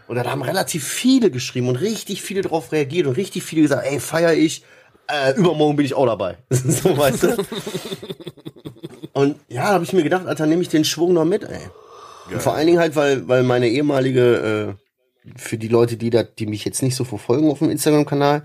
Und 0.07 0.15
dann 0.15 0.29
haben 0.29 0.41
relativ 0.41 0.85
viele 0.85 1.31
geschrieben 1.31 1.67
und 1.67 1.75
richtig 1.77 2.21
viele 2.21 2.41
drauf 2.41 2.71
reagiert 2.71 3.07
und 3.07 3.17
richtig 3.17 3.43
viele 3.43 3.63
gesagt, 3.63 3.85
ey, 3.85 3.99
feier 3.99 4.33
ich, 4.33 4.63
äh, 5.07 5.33
übermorgen 5.35 5.75
bin 5.75 5.85
ich 5.85 5.95
auch 5.95 6.05
dabei. 6.05 6.37
so, 6.49 6.97
weißt 6.97 7.23
du? 7.23 7.37
Und 9.13 9.35
ja, 9.47 9.67
da 9.67 9.73
habe 9.73 9.83
ich 9.83 9.93
mir 9.93 10.01
gedacht, 10.01 10.25
Alter, 10.25 10.47
nehme 10.47 10.63
ich 10.63 10.69
den 10.69 10.83
Schwung 10.83 11.13
noch 11.13 11.23
mit, 11.23 11.43
ey. 11.43 11.69
Und 12.33 12.41
vor 12.41 12.55
allen 12.55 12.67
Dingen 12.67 12.79
halt, 12.79 12.95
weil, 12.95 13.27
weil 13.27 13.43
meine 13.43 13.69
ehemalige, 13.69 14.77
äh, 15.25 15.33
für 15.35 15.57
die 15.57 15.67
Leute, 15.67 15.97
die 15.97 16.09
da, 16.09 16.23
die 16.23 16.45
mich 16.45 16.65
jetzt 16.65 16.81
nicht 16.83 16.95
so 16.95 17.03
verfolgen 17.03 17.49
auf 17.49 17.59
dem 17.59 17.69
Instagram-Kanal, 17.69 18.43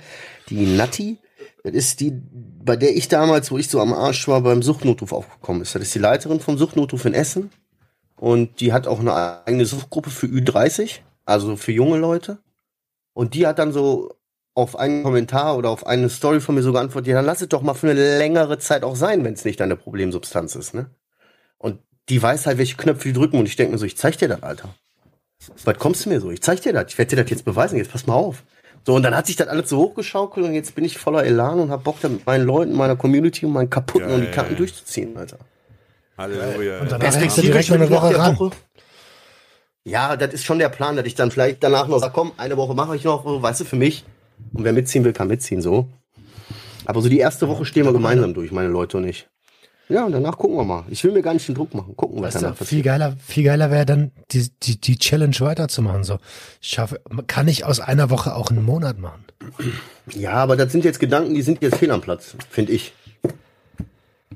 die 0.49 0.67
Natti, 0.67 1.19
das 1.65 1.75
ist 1.75 2.01
die, 2.01 2.13
bei 2.13 2.77
der 2.77 2.97
ich 2.97 3.09
damals, 3.09 3.51
wo 3.51 3.59
ich 3.59 3.69
so 3.69 3.81
am 3.81 3.93
Arsch 3.93 4.29
war, 4.29 4.41
beim 4.43 4.63
Suchtnotruf 4.63 5.13
aufgekommen 5.13 5.63
ist. 5.63 5.75
Das 5.75 5.83
ist 5.83 5.95
die 5.95 5.99
Leiterin 5.99 6.41
vom 6.41 6.57
Suchtnotruf 6.57 7.05
in 7.05 7.15
Essen. 7.15 7.51
Und 8.17 8.61
die 8.61 8.73
hat 8.73 8.87
auch 8.87 9.01
eine 9.01 9.47
eigene 9.47 9.65
Suchtgruppe 9.65 10.11
für 10.11 10.27
Ü30, 10.27 11.01
also 11.25 11.57
für 11.57 11.73
junge 11.73 11.99
Leute. 11.99 12.39
Und 13.13 13.35
die 13.35 13.47
hat 13.47 13.59
dann 13.59 13.73
so 13.73 14.13
auf 14.55 14.77
einen 14.77 15.05
Kommentar 15.05 15.57
oder 15.57 15.71
auf 15.71 15.87
eine 15.87 16.09
Story 16.09 16.41
von 16.41 16.57
mir 16.57 16.63
so 16.63 16.73
geantwortet, 16.73 17.09
ja, 17.09 17.15
dann 17.15 17.27
lass 17.27 17.41
es 17.43 17.49
doch 17.49 17.63
mal 17.63 17.75
für 17.75 17.89
eine 17.89 18.19
längere 18.19 18.59
Zeit 18.59 18.83
auch 18.83 18.97
sein, 18.97 19.25
wenn 19.25 19.35
es 19.35 19.45
nicht 19.45 19.61
deine 19.61 19.77
Problemsubstanz 19.77 20.57
ist, 20.57 20.75
ne? 20.75 20.91
Die 22.09 22.23
weiß 22.23 22.47
halt, 22.47 22.59
welche 22.59 22.77
Knöpfe 22.77 23.09
die 23.09 23.13
drücken 23.13 23.39
und 23.39 23.47
ich 23.47 23.57
denke 23.57 23.73
mir 23.73 23.79
so, 23.79 23.87
ich 23.87 23.97
zeig 23.97 24.19
dir 24.19 24.29
das, 24.29 24.43
Alter. 24.43 24.75
Was 25.65 25.79
kommst 25.79 26.05
du 26.05 26.11
mir 26.11 26.21
so? 26.21 26.31
Ich 26.31 26.43
zeig 26.43 26.61
dir 26.63 26.73
das, 26.73 26.87
ich 26.89 26.99
werde 26.99 27.17
dir 27.17 27.23
das 27.23 27.31
jetzt 27.31 27.45
beweisen, 27.45 27.77
jetzt 27.77 27.93
pass 27.93 28.07
mal 28.07 28.15
auf. 28.15 28.43
So, 28.87 28.95
und 28.95 29.03
dann 29.03 29.15
hat 29.15 29.27
sich 29.27 29.37
das 29.37 29.49
alles 29.49 29.69
so 29.69 29.79
hochgeschaukelt 29.79 30.47
und 30.47 30.55
jetzt 30.55 30.75
bin 30.75 30.85
ich 30.85 30.99
voller 30.99 31.25
Elan 31.25 31.59
und 31.61 31.71
hab 31.71 31.85
Bock, 31.85 32.01
da 32.01 32.09
mit 32.09 32.25
meinen 32.27 32.47
Leuten, 32.47 32.75
meiner 32.75 32.97
Community 32.97 33.45
und 33.45 33.53
meinen 33.53 33.71
kaputten 33.71 34.11
und 34.11 34.21
die. 34.23 34.31
Karten 34.31 34.57
durchzuziehen, 34.57 35.17
Alter. 35.17 35.39
Halleluja. 36.17 36.81
Und 36.81 36.93
dann 36.93 37.01
hängst 37.01 37.39
du 37.39 37.43
direkt 37.43 37.69
noch 37.69 37.77
eine 37.77 37.91
Woche 37.91 38.19
ran. 38.19 38.53
Ja, 39.85 40.17
das 40.17 40.35
ist 40.35 40.45
schon 40.45 40.59
der 40.59 40.69
Plan, 40.69 40.97
dass 40.97 41.07
ich 41.07 41.15
dann 41.15 41.31
vielleicht 41.31 41.63
danach 41.63 41.89
noch 41.89 41.99
sage, 41.99 42.13
komm, 42.15 42.33
eine 42.37 42.57
Woche 42.57 42.75
mache 42.75 42.97
ich 42.97 43.05
noch, 43.05 43.25
weißt 43.25 43.61
du, 43.61 43.65
für 43.65 43.77
mich. 43.77 44.05
Und 44.53 44.65
wer 44.65 44.73
mitziehen 44.73 45.05
will, 45.05 45.13
kann 45.13 45.29
mitziehen, 45.29 45.63
so. 45.63 45.89
Aber 46.85 47.01
so 47.03 47.09
die 47.09 47.19
erste 47.19 47.49
Woche 47.49 47.65
stehen 47.65 47.85
wir 47.85 47.93
gemeinsam 47.93 48.35
durch, 48.35 48.53
meine 48.53 48.69
Leute 48.69 48.97
und 48.97 49.05
ich. 49.05 49.29
Ja, 49.89 50.05
und 50.05 50.13
danach 50.13 50.37
gucken 50.37 50.57
wir 50.57 50.65
mal. 50.65 50.85
Ich 50.91 51.03
will 51.03 51.13
mir 51.13 51.23
gar 51.23 51.33
nicht 51.33 51.49
den 51.49 51.55
Druck 51.55 51.73
machen. 51.75 51.97
Gucken, 51.97 52.19
was 52.21 52.35
Weißt 52.35 52.45
danach 52.45 52.57
du, 52.59 52.65
viel 52.65 52.83
passiert. 52.83 52.85
geiler, 52.85 53.17
viel 53.25 53.45
geiler 53.45 53.71
wäre 53.71 53.87
dann, 53.87 54.11
die, 54.31 54.49
die, 54.63 54.79
die 54.81 54.99
Challenge 54.99 55.35
weiterzumachen. 55.41 56.05
So, 56.05 56.19
ich 56.61 56.69
schaffe, 56.69 57.01
kann 57.27 57.49
ich 57.49 57.65
aus 57.65 57.81
einer 57.81 58.11
Woche 58.11 58.35
auch 58.35 58.51
einen 58.51 58.65
Monat 58.65 58.99
machen? 58.99 59.25
Ja, 60.13 60.33
aber 60.33 60.57
das 60.57 60.73
sind 60.73 60.85
jetzt 60.85 61.01
Gedanken, 61.01 61.35
die 61.35 61.43
sind 61.43 61.63
jetzt 61.63 61.77
fehl 61.77 61.91
am 61.91 62.03
Platz, 62.03 62.37
finde 62.51 62.73
ich. 62.73 62.93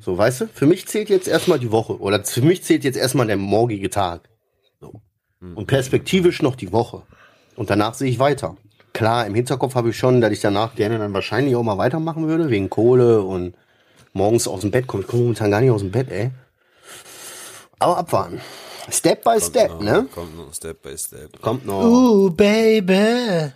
So, 0.01 0.17
weißt 0.17 0.41
du? 0.43 0.47
Für 0.49 0.67
mich 0.67 0.89
zählt 0.89 1.11
jetzt 1.11 1.29
erstmal 1.29 1.59
die 1.59 1.71
Woche. 1.71 2.01
Oder 2.01 2.25
für 2.25 2.43
mich 2.43 2.65
zählt 2.65 2.83
jetzt 2.83 2.97
erstmal 2.97 3.27
der 3.27 3.37
morgige 3.37 3.91
Tag. 3.91 4.29
So. 4.81 5.01
Und 5.55 5.67
perspektivisch 5.67 6.41
noch 6.43 6.57
die 6.57 6.73
Woche. 6.73 7.03
Und 7.57 7.69
danach 7.71 7.95
sehe 7.95 8.09
ich 8.11 8.19
weiter. 8.19 8.57
Klar, 8.95 9.27
im 9.27 9.35
Hinterkopf 9.35 9.75
habe 9.75 9.91
ich 9.91 9.99
schon, 9.99 10.21
dass 10.21 10.33
ich 10.33 10.41
danach 10.41 10.75
gerne 10.75 10.99
dann 10.99 11.13
wahrscheinlich 11.13 11.55
auch 11.57 11.63
mal 11.63 11.79
weitermachen 11.79 12.27
würde, 12.27 12.51
wegen 12.51 12.71
Kohle 12.71 13.23
und 13.23 13.55
morgens 14.13 14.49
aus 14.49 14.61
dem 14.61 14.71
Bett 14.71 14.87
kommen. 14.87 15.03
Ich 15.03 15.09
komme 15.09 15.23
momentan 15.23 15.51
gar 15.51 15.61
nicht 15.61 15.71
aus 15.71 15.81
dem 15.81 15.91
Bett, 15.91 16.11
ey. 16.11 16.31
Aber 17.79 17.99
abwarten. 17.99 18.41
Step 18.91 19.23
by 19.23 19.31
Kommt 19.31 19.45
step, 19.45 19.71
noch, 19.71 19.81
ne? 19.81 20.07
Kommt 20.13 20.37
noch 20.37 20.55
Step 20.55 20.83
by 20.83 20.97
Step. 20.99 21.41
Kommt 21.41 21.67
noch. 21.67 21.85
Uh, 21.85 22.31
Baby. 22.31 23.53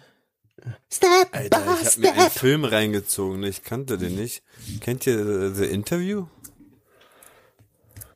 Step 0.90 1.28
Alter, 1.32 1.60
ich 1.80 1.86
habe 1.86 2.00
mir 2.00 2.12
einen 2.12 2.30
Film 2.30 2.64
reingezogen, 2.64 3.42
ich 3.44 3.62
kannte 3.62 3.98
den 3.98 4.16
nicht. 4.16 4.42
Kennt 4.80 5.06
ihr 5.06 5.54
The 5.54 5.64
Interview? 5.64 6.26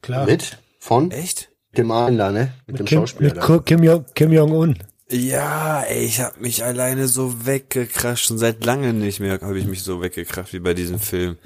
Klar. 0.02 0.26
Mit? 0.26 0.58
Von? 0.78 1.10
Echt? 1.10 1.50
Dem 1.76 1.90
einen 1.90 2.18
da, 2.18 2.32
ne? 2.32 2.54
Mit, 2.66 2.78
dem 2.80 2.86
Kim, 2.86 2.98
Schauspieler 3.00 3.34
mit 3.34 3.48
da. 3.48 3.58
Kim 3.58 3.82
Jong, 3.82 4.04
Kim 4.14 4.32
Jong-un. 4.32 4.78
Ja, 5.10 5.82
ey, 5.82 6.04
ich 6.04 6.20
habe 6.20 6.40
mich 6.40 6.64
alleine 6.64 7.06
so 7.08 7.46
weggekrascht. 7.46 8.26
Schon 8.26 8.38
seit 8.38 8.64
langem 8.64 8.98
nicht 8.98 9.20
mehr 9.20 9.40
habe 9.40 9.58
ich 9.58 9.66
mich 9.66 9.82
so 9.82 10.00
weggekrascht 10.00 10.52
wie 10.52 10.60
bei 10.60 10.74
diesem 10.74 10.98
Film. 10.98 11.38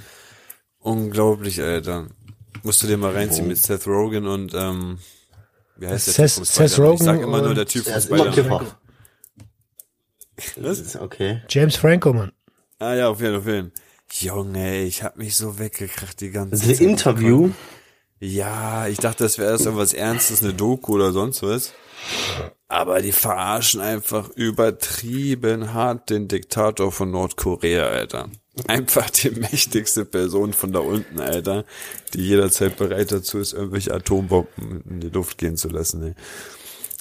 Unglaublich, 0.85 1.62
Alter. 1.62 2.09
Musst 2.62 2.83
du 2.83 2.87
dir 2.87 2.99
mal 2.99 3.12
reinziehen 3.12 3.49
mit 3.49 3.57
Seth 3.59 3.87
Rogen 3.87 4.26
und 4.26 4.53
ähm, 4.55 4.99
wie 5.76 5.87
heißt 5.87 6.07
der 6.09 6.14
Seth- 6.14 6.26
Typ 6.29 6.35
vom 6.37 6.45
Seth 6.45 6.71
Spider-Man? 6.73 6.95
Ich 6.95 7.00
sag 7.03 7.14
Rogen 7.17 7.25
immer 7.29 7.43
nur 7.43 7.55
der 7.55 7.67
Typ 7.67 7.87
Er 7.87 7.93
von 7.93 7.99
ist 7.99 8.11
immer 8.11 8.33
Spider-Man. 8.33 8.59
Kiffer. 8.61 8.79
Was? 10.57 10.97
Okay. 10.97 11.43
James 11.49 11.76
Franco, 11.76 12.12
Mann. 12.12 12.33
Ah 12.79 12.95
ja, 12.95 13.09
auf 13.09 13.21
jeden 13.21 13.43
Fall. 13.43 13.71
Junge, 14.12 14.59
ey, 14.67 14.85
ich 14.85 15.03
hab 15.03 15.17
mich 15.17 15.37
so 15.37 15.59
weggekracht 15.59 16.21
die 16.21 16.31
ganze 16.31 16.57
The 16.57 16.73
Zeit. 16.75 16.81
Interview. 16.83 17.50
Ja, 18.21 18.87
ich 18.87 18.99
dachte, 18.99 19.25
das 19.25 19.38
wäre 19.38 19.53
erst 19.53 19.64
irgendwas 19.64 19.93
Ernstes, 19.93 20.43
eine 20.43 20.53
Doku 20.55 20.95
oder 20.95 21.12
sonst 21.12 21.43
was. 21.43 21.73
Aber 22.69 23.00
die 23.00 23.12
verarschen 23.12 23.81
einfach 23.81 24.29
übertrieben 24.31 25.73
hart 25.73 26.11
den 26.11 26.29
Diktator 26.29 26.93
von 26.93 27.11
Nordkorea, 27.11 27.87
Alter. 27.87 28.29
Einfach 28.69 29.11
die 29.11 29.31
mächtigste 29.31 30.05
Person 30.05 30.53
von 30.53 30.73
da 30.73 30.79
unten, 30.79 31.19
Alter, 31.21 31.65
die 32.13 32.21
jederzeit 32.23 32.77
bereit 32.77 33.11
dazu 33.11 33.39
ist, 33.39 33.53
irgendwelche 33.53 33.93
Atombomben 33.93 34.85
in 34.89 35.01
die 35.01 35.09
Luft 35.09 35.39
gehen 35.39 35.57
zu 35.57 35.69
lassen, 35.69 36.03
ey. 36.03 36.15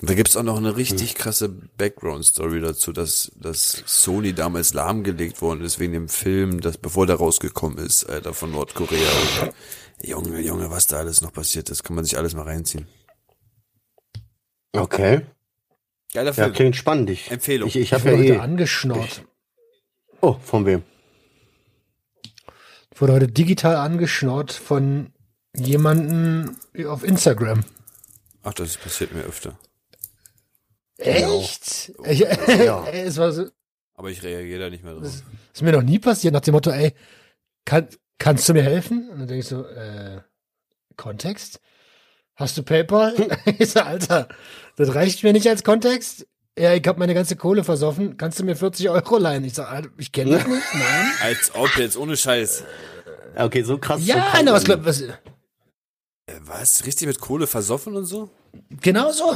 Und 0.01 0.09
da 0.09 0.15
gibt's 0.15 0.35
auch 0.35 0.43
noch 0.43 0.57
eine 0.57 0.75
richtig 0.75 1.15
krasse 1.15 1.47
Background-Story 1.49 2.59
dazu, 2.59 2.91
dass, 2.91 3.31
dass 3.35 3.83
Sony 3.85 4.33
damals 4.33 4.73
lahmgelegt 4.73 5.41
worden 5.41 5.61
ist 5.61 5.79
wegen 5.79 5.93
dem 5.93 6.09
Film, 6.09 6.59
das 6.59 6.77
bevor 6.77 7.05
der 7.07 7.17
rausgekommen 7.17 7.77
ist, 7.77 8.03
Alter, 8.09 8.33
von 8.33 8.51
Nordkorea. 8.51 8.99
Und, 9.43 9.53
Junge, 10.05 10.41
Junge, 10.41 10.69
was 10.71 10.87
da 10.87 10.97
alles 10.97 11.21
noch 11.21 11.31
passiert 11.31 11.69
ist, 11.69 11.83
kann 11.83 11.95
man 11.95 12.03
sich 12.03 12.17
alles 12.17 12.33
mal 12.33 12.43
reinziehen. 12.43 12.87
Okay. 14.73 15.21
Geiler 16.13 16.31
Ja, 16.31 16.33
Film. 16.33 16.53
klingt 16.53 16.75
spannend. 16.75 17.09
Ich, 17.09 17.31
Empfehlung. 17.31 17.69
Ich, 17.69 17.75
ich 17.75 17.83
Ich 17.83 17.93
habe 17.93 18.09
ja 18.11 18.17
heute 18.17 18.33
eh. 18.33 18.37
angeschnort. 18.39 19.23
Oh, 20.19 20.35
von 20.43 20.65
wem? 20.65 20.83
Ich 22.93 23.01
wurde 23.01 23.13
heute 23.13 23.27
digital 23.27 23.75
angeschnort 23.75 24.51
von 24.53 25.11
jemandem 25.55 26.57
auf 26.87 27.03
Instagram. 27.03 27.63
Ach, 28.43 28.53
das 28.53 28.77
passiert 28.77 29.13
mir 29.13 29.23
öfter. 29.23 29.57
Echt? 30.97 31.91
Ich, 32.05 32.19
Ja. 32.19 32.85
es 32.93 33.17
war 33.17 33.31
so, 33.31 33.47
Aber 33.95 34.11
ich 34.11 34.21
reagiere 34.21 34.59
da 34.59 34.69
nicht 34.69 34.83
mehr 34.83 34.93
drauf. 34.93 35.05
ist 35.53 35.61
mir 35.61 35.71
noch 35.71 35.81
nie 35.81 35.97
passiert, 35.97 36.33
nach 36.33 36.41
dem 36.41 36.53
Motto, 36.53 36.69
ey, 36.69 36.93
kann, 37.65 37.87
kannst 38.19 38.47
du 38.47 38.53
mir 38.53 38.63
helfen? 38.63 39.09
Und 39.09 39.19
dann 39.19 39.27
denke 39.27 39.39
ich 39.39 39.47
so, 39.47 39.65
äh, 39.65 40.21
Kontext? 40.95 41.61
Hast 42.35 42.57
du 42.57 42.63
PayPal? 42.63 43.15
ich 43.57 43.71
so, 43.71 43.79
Alter, 43.79 44.27
das 44.75 44.93
reicht 44.93 45.23
mir 45.23 45.33
nicht 45.33 45.47
als 45.47 45.63
Kontext. 45.63 46.27
Ja, 46.57 46.73
ich 46.73 46.85
habe 46.87 46.99
meine 46.99 47.13
ganze 47.15 47.35
Kohle 47.35 47.63
versoffen. 47.63 48.15
Kannst 48.17 48.39
du 48.39 48.43
mir 48.43 48.55
40 48.55 48.89
Euro 48.89 49.17
leihen? 49.17 49.43
Ich 49.43 49.55
so, 49.55 49.63
Alter, 49.63 49.89
ich 49.97 50.11
kenne 50.11 50.37
dich 50.37 50.45
nicht, 50.47 50.63
nein. 50.73 51.11
Als 51.23 51.51
ob 51.55 51.75
jetzt, 51.77 51.97
ohne 51.97 52.15
Scheiß. 52.15 52.63
Okay, 53.35 53.63
so 53.63 53.77
krass. 53.79 53.99
so 54.01 54.07
Ja, 54.07 54.29
krass. 54.29 54.41
na, 54.45 54.53
was, 54.53 54.63
glaub- 54.63 54.85
was, 54.85 55.01
Äh, 55.01 55.13
was? 56.41 56.85
Richtig 56.85 57.07
mit 57.07 57.19
Kohle 57.19 57.47
versoffen 57.47 57.95
und 57.95 58.05
so? 58.05 58.29
genau 58.81 59.11
so. 59.11 59.35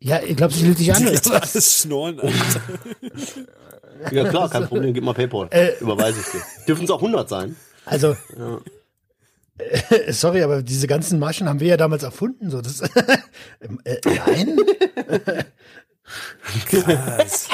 Ja, 0.00 0.20
ich 0.22 0.36
glaube, 0.36 0.52
sie 0.52 0.66
lügt 0.66 0.80
dich 0.80 0.92
an. 0.92 1.04
Das 1.04 1.24
was? 1.30 1.54
alles 1.54 1.82
Schnorren, 1.82 2.18
Alter. 2.20 2.60
Ja 4.12 4.28
klar, 4.28 4.48
kein 4.50 4.66
Problem, 4.66 4.92
gib 4.94 5.02
mal 5.04 5.14
Paypal. 5.14 5.48
Äh. 5.50 5.78
Überweise 5.80 6.20
ich 6.20 6.26
dir. 6.32 6.42
Dürfen 6.66 6.84
es 6.84 6.90
auch 6.90 7.00
100 7.00 7.28
sein? 7.28 7.56
Also, 7.84 8.16
Ja. 8.36 8.60
Äh, 9.58 10.12
sorry, 10.12 10.42
aber 10.42 10.62
diese 10.62 10.86
ganzen 10.86 11.18
Maschen 11.18 11.48
haben 11.48 11.60
wir 11.60 11.68
ja 11.68 11.76
damals 11.76 12.02
erfunden. 12.02 12.50
So, 12.50 12.60
das, 12.60 12.80
äh, 13.84 14.00
nein? 14.04 14.56
Krass. 16.66 17.48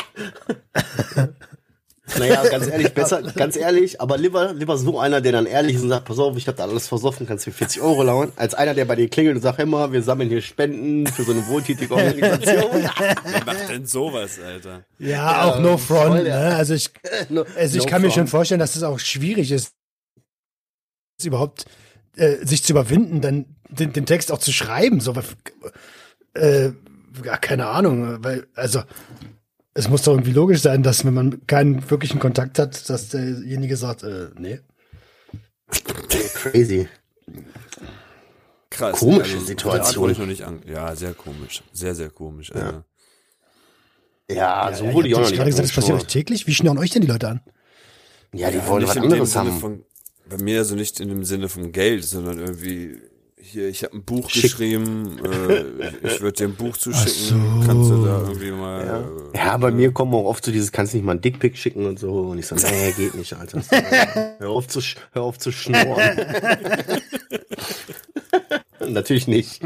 Naja, 2.18 2.44
ganz 2.48 2.66
ehrlich, 2.68 2.92
besser, 2.92 3.22
ganz 3.22 3.56
ehrlich, 3.56 4.00
aber 4.00 4.18
lieber, 4.18 4.52
lieber 4.52 4.76
so 4.76 5.00
einer, 5.00 5.22
der 5.22 5.32
dann 5.32 5.46
ehrlich 5.46 5.76
ist 5.76 5.82
und 5.82 5.88
sagt, 5.88 6.04
pass 6.04 6.18
auf, 6.18 6.36
ich 6.36 6.46
hab 6.46 6.54
da 6.56 6.64
alles 6.64 6.86
versoffen, 6.86 7.26
kannst 7.26 7.46
du 7.46 7.50
mir 7.50 7.54
40 7.56 7.80
Euro 7.80 8.02
lauern, 8.02 8.30
als 8.36 8.52
einer, 8.54 8.74
der 8.74 8.84
bei 8.84 8.94
dir 8.94 9.08
klingelt 9.08 9.36
und 9.36 9.42
sagt, 9.42 9.56
hör 9.58 9.64
mal, 9.66 9.90
wir 9.90 10.02
sammeln 10.02 10.28
hier 10.28 10.42
Spenden 10.42 11.06
für 11.06 11.24
so 11.24 11.32
eine 11.32 11.44
wohltätige 11.48 11.92
Organisation. 11.94 12.88
Wer 13.24 13.44
macht 13.46 13.68
denn 13.70 13.86
sowas, 13.86 14.38
Alter? 14.38 14.84
Ja, 14.98 15.44
auch 15.46 15.58
no 15.60 15.78
front. 15.78 16.08
voll, 16.12 16.22
Ne? 16.24 16.28
ja. 16.28 16.48
Also 16.50 16.74
ich, 16.74 16.90
No- 17.30 17.46
also 17.56 17.78
ich 17.78 17.84
no 17.84 17.90
kann 17.90 18.02
mir 18.02 18.08
schon 18.10 18.24
front. 18.26 18.30
vorstellen, 18.30 18.60
dass 18.60 18.76
es 18.76 18.82
auch 18.82 18.98
schwierig 18.98 19.50
ist, 19.50 19.72
überhaupt 21.24 21.64
äh, 22.16 22.44
sich 22.44 22.64
zu 22.64 22.72
überwinden, 22.72 23.20
dann 23.20 23.46
den, 23.68 23.92
den 23.92 24.06
Text 24.06 24.30
auch 24.32 24.38
zu 24.38 24.52
schreiben. 24.52 25.00
So, 25.00 25.14
äh, 26.34 26.70
ja, 27.24 27.36
keine 27.36 27.66
Ahnung, 27.66 28.22
weil 28.24 28.46
also 28.54 28.82
es 29.74 29.88
muss 29.88 30.02
doch 30.02 30.12
irgendwie 30.12 30.32
logisch 30.32 30.60
sein, 30.60 30.82
dass 30.82 31.04
wenn 31.04 31.14
man 31.14 31.46
keinen 31.46 31.88
wirklichen 31.90 32.20
Kontakt 32.20 32.58
hat, 32.58 32.88
dass 32.88 33.08
derjenige 33.08 33.76
sagt, 33.76 34.04
äh, 34.04 34.30
nee. 34.38 34.60
Crazy. 36.34 36.88
Krass. 38.70 38.98
Komische 38.98 39.34
also, 39.34 39.46
Situation. 39.46 40.10
ich 40.10 40.18
noch 40.18 40.26
nicht 40.26 40.42
an. 40.42 40.62
Ja, 40.66 40.94
sehr 40.94 41.14
komisch. 41.14 41.62
Sehr, 41.72 41.94
sehr 41.94 42.10
komisch, 42.10 42.52
Alter. 42.52 42.84
Ja, 44.30 44.72
so 44.72 44.84
ja, 44.84 44.92
wurde 44.92 45.08
ich 45.08 45.14
auch 45.14 45.20
noch 45.20 45.32
gerade 45.32 45.50
gesagt, 45.50 45.68
das 45.68 45.74
passiert 45.74 45.98
euch 45.98 46.06
täglich. 46.06 46.46
Wie 46.46 46.54
schnorren 46.54 46.78
euch 46.78 46.90
denn 46.90 47.02
die 47.02 47.08
Leute 47.08 47.28
an? 47.28 47.40
Ja, 48.32 48.50
die 48.50 48.58
Ja, 48.58 48.66
wollen 48.66 48.82
nicht 48.82 48.90
was 48.90 48.96
anderes 48.96 49.36
haben. 49.36 49.60
Von, 49.60 49.84
bei 50.28 50.38
mir 50.38 50.58
also 50.58 50.74
nicht 50.74 51.00
in 51.00 51.08
dem 51.08 51.24
Sinne 51.24 51.48
von 51.48 51.72
Geld, 51.72 52.04
sondern 52.04 52.38
irgendwie 52.38 52.98
hier, 53.36 53.68
ich 53.68 53.84
habe 53.84 53.96
ein 53.96 54.02
Buch 54.02 54.30
Schick. 54.30 54.42
geschrieben, 54.42 55.18
äh, 55.22 55.64
ich 56.06 56.20
würde 56.20 56.32
dir 56.32 56.44
ein 56.48 56.54
Buch 56.56 56.76
zuschicken, 56.76 57.12
so. 57.12 57.66
kannst 57.66 57.90
du 57.90 58.04
da 58.04 58.20
irgendwie 58.20 58.50
mal 58.50 59.04
äh, 59.34 59.38
Ja, 59.38 59.56
bei 59.58 59.70
mir 59.70 59.92
kommen 59.92 60.14
auch 60.14 60.24
oft 60.24 60.44
so 60.44 60.50
dieses, 60.50 60.72
kannst 60.72 60.94
nicht 60.94 61.04
mal 61.04 61.12
einen 61.12 61.20
Dickpick 61.20 61.56
schicken 61.56 61.84
und 61.86 61.98
so. 61.98 62.10
Und 62.10 62.38
ich 62.38 62.46
so, 62.46 62.54
nee, 62.54 62.92
geht 62.96 63.14
nicht, 63.14 63.34
Alter. 63.34 63.62
hör 64.38 64.48
auf 64.48 64.66
zu, 64.66 64.80
hör 65.12 65.22
auf 65.22 65.38
zu 65.38 65.52
schnorren. 65.52 66.18
Natürlich 68.88 69.28
nicht. 69.28 69.60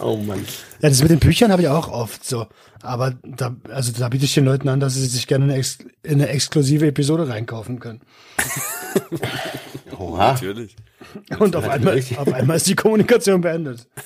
Oh 0.00 0.16
Mann. 0.16 0.44
Ja, 0.80 0.88
das 0.88 1.00
mit 1.02 1.10
den 1.10 1.18
Büchern 1.18 1.50
habe 1.50 1.62
ich 1.62 1.68
auch 1.68 1.88
oft 1.88 2.24
so. 2.24 2.46
Aber 2.82 3.14
da, 3.24 3.56
also 3.70 3.92
da 3.92 4.08
biete 4.08 4.24
ich 4.24 4.34
den 4.34 4.44
Leuten 4.44 4.68
an, 4.68 4.80
dass 4.80 4.94
sie 4.94 5.06
sich 5.06 5.26
gerne 5.26 5.44
eine, 5.44 5.56
ex 5.56 5.78
in 6.02 6.14
eine 6.14 6.28
exklusive 6.28 6.86
Episode 6.86 7.28
reinkaufen 7.28 7.80
können. 7.80 8.00
Oha. 9.98 10.32
natürlich. 10.32 10.76
Und 11.38 11.56
auf 11.56 11.68
einmal, 11.68 11.98
auf 12.16 12.32
einmal 12.32 12.56
ist 12.56 12.66
die 12.66 12.76
Kommunikation 12.76 13.40
beendet. 13.40 13.86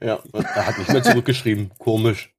Ja, 0.00 0.20
er 0.32 0.66
hat 0.68 0.78
nicht 0.78 0.92
mehr 0.92 1.02
zurückgeschrieben. 1.02 1.72
Komisch. 1.76 2.32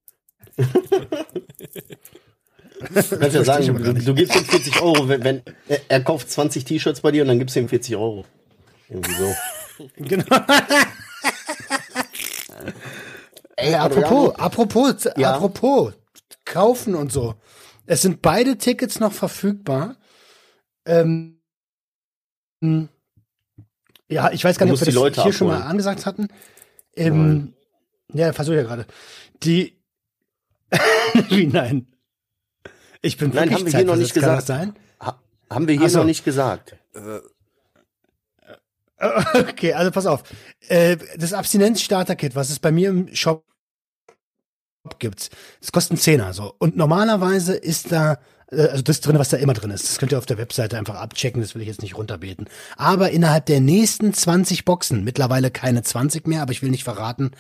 Du 0.56 0.64
kannst 2.94 3.12
ja 3.12 3.44
sagen, 3.44 3.84
du, 3.84 3.94
du 3.94 4.14
gibst 4.14 4.34
ihm 4.34 4.46
40 4.46 4.82
Euro, 4.82 5.10
wenn, 5.10 5.26
wenn 5.26 5.42
er, 5.68 5.82
er 5.90 6.02
kauft 6.02 6.32
20 6.32 6.64
T-Shirts 6.64 7.02
bei 7.02 7.12
dir 7.12 7.24
und 7.24 7.28
dann 7.28 7.38
gibst 7.38 7.58
du 7.58 7.60
ihm 7.60 7.68
40 7.68 7.98
Euro. 7.98 8.24
Irgendwie 8.88 9.12
so. 9.14 9.36
Genau. 9.98 10.24
Ey, 13.58 13.76
Apropos, 13.76 14.36
apropos, 14.36 15.10
Ja. 15.18 15.34
apropos, 15.36 15.96
kaufen 16.46 16.96
und 16.96 17.12
so. 17.12 17.36
Es 17.86 18.02
sind 18.02 18.22
beide 18.22 18.58
Tickets 18.58 19.02
noch 19.02 19.12
verfügbar. 19.12 19.98
Ähm, 20.86 21.06
hm. 21.06 21.39
Ja, 22.62 24.32
ich 24.32 24.44
weiß 24.44 24.58
gar 24.58 24.66
nicht, 24.66 24.74
ob 24.74 24.80
wir 24.82 24.86
die 24.86 24.92
das 24.92 24.96
Leute 24.96 25.24
hier 25.24 25.34
schon 25.34 25.48
mal 25.48 25.56
abholen. 25.56 25.72
angesagt 25.72 26.06
hatten. 26.06 26.28
Ähm, 26.96 27.54
ja, 28.14 28.34
versuche 28.34 28.58
ja 28.58 28.64
gerade. 28.64 28.86
Die, 29.44 29.78
wie 31.30 31.48
nein? 31.48 31.88
Ich 33.02 33.18
bin 33.18 33.30
Nein, 33.30 33.50
wirklich 33.50 33.60
haben 33.60 33.66
wir 33.66 33.78
hier 33.78 33.86
noch 33.86 33.96
nicht 33.96 34.14
gesagt. 34.14 34.48
sein? 34.48 34.76
Ha, 35.02 35.22
haben 35.50 35.68
wir 35.68 35.76
hier 35.76 35.86
Ach 35.86 35.90
so. 35.90 36.00
noch 36.00 36.06
nicht 36.06 36.26
gesagt. 36.26 36.76
Äh, 36.94 37.20
Okay, 39.34 39.74
also 39.74 39.92
pass 39.92 40.06
auf. 40.06 40.24
Äh, 40.68 40.98
das 41.18 41.34
Abstinenz-Starter-Kit, 41.34 42.36
was 42.36 42.50
es 42.50 42.60
bei 42.60 42.72
mir 42.72 42.90
im 42.90 43.16
Shop 43.16 43.46
gibt, 45.00 45.30
das 45.62 45.72
kostet 45.72 45.92
einen 45.92 46.00
Zehner 46.00 46.34
so. 46.34 46.54
Und 46.58 46.76
normalerweise 46.76 47.56
ist 47.56 47.92
da, 47.92 48.20
also 48.52 48.82
das 48.82 49.02
drin, 49.02 49.20
was 49.20 49.30
da 49.30 49.38
immer 49.38 49.54
drin 49.54 49.72
ist. 49.72 49.84
Das 49.84 50.00
könnt 50.00 50.12
ihr 50.12 50.18
auf 50.18 50.26
der 50.26 50.38
Webseite 50.38 50.78
einfach 50.78 50.96
abchecken, 50.96 51.42
das 51.42 51.56
will 51.56 51.62
ich 51.62 51.68
jetzt 51.68 51.82
nicht 51.82 51.98
runterbeten. 51.98 52.48
Aber 52.78 53.12
innerhalb 53.12 53.46
der 53.46 53.60
nächsten 53.60 54.14
20 54.14 54.66
Boxen, 54.66 55.04
mittlerweile 55.04 55.52
keine 55.52 55.84
20 55.84 56.28
mehr, 56.28 56.42
aber 56.42 56.52
ich 56.52 56.62
will 56.62 56.72
nicht 56.72 56.84
verraten, 56.84 57.32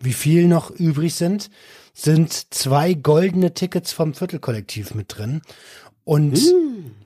wie 0.00 0.12
viel 0.12 0.46
noch 0.46 0.70
übrig 0.70 1.14
sind, 1.14 1.50
sind 1.94 2.54
zwei 2.54 2.94
goldene 2.94 3.54
Tickets 3.54 3.92
vom 3.92 4.14
Viertelkollektiv 4.14 4.94
mit 4.94 5.16
drin. 5.16 5.42
Und 6.04 6.40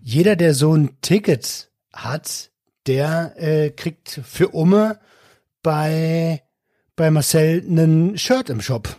jeder, 0.02 0.36
der 0.36 0.54
so 0.54 0.74
ein 0.74 1.00
Ticket 1.02 1.70
hat, 1.92 2.50
der 2.86 3.34
äh, 3.36 3.70
kriegt 3.70 4.20
für 4.24 4.48
Umme 4.48 4.98
bei, 5.62 6.42
bei 6.94 7.10
Marcel 7.10 7.64
einen 7.68 8.16
Shirt 8.16 8.48
im 8.48 8.60
Shop. 8.60 8.96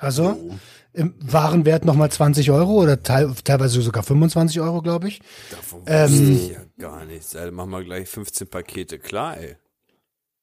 Also 0.00 0.50
im 0.92 1.14
Warenwert 1.20 1.84
nochmal 1.84 2.10
20 2.10 2.50
Euro 2.50 2.72
oder 2.82 3.02
teil, 3.02 3.32
teilweise 3.44 3.80
sogar 3.80 4.02
25 4.02 4.60
Euro, 4.60 4.82
glaube 4.82 5.06
ich. 5.08 5.20
davon 5.50 5.82
Ähm, 5.86 6.32
ich 6.32 6.48
ja 6.50 6.60
gar 6.78 7.04
nichts. 7.04 7.36
Alter, 7.36 7.52
machen 7.52 7.70
wir 7.70 7.84
gleich 7.84 8.08
15 8.08 8.48
Pakete, 8.48 8.98
klar, 8.98 9.36
ey. 9.38 9.56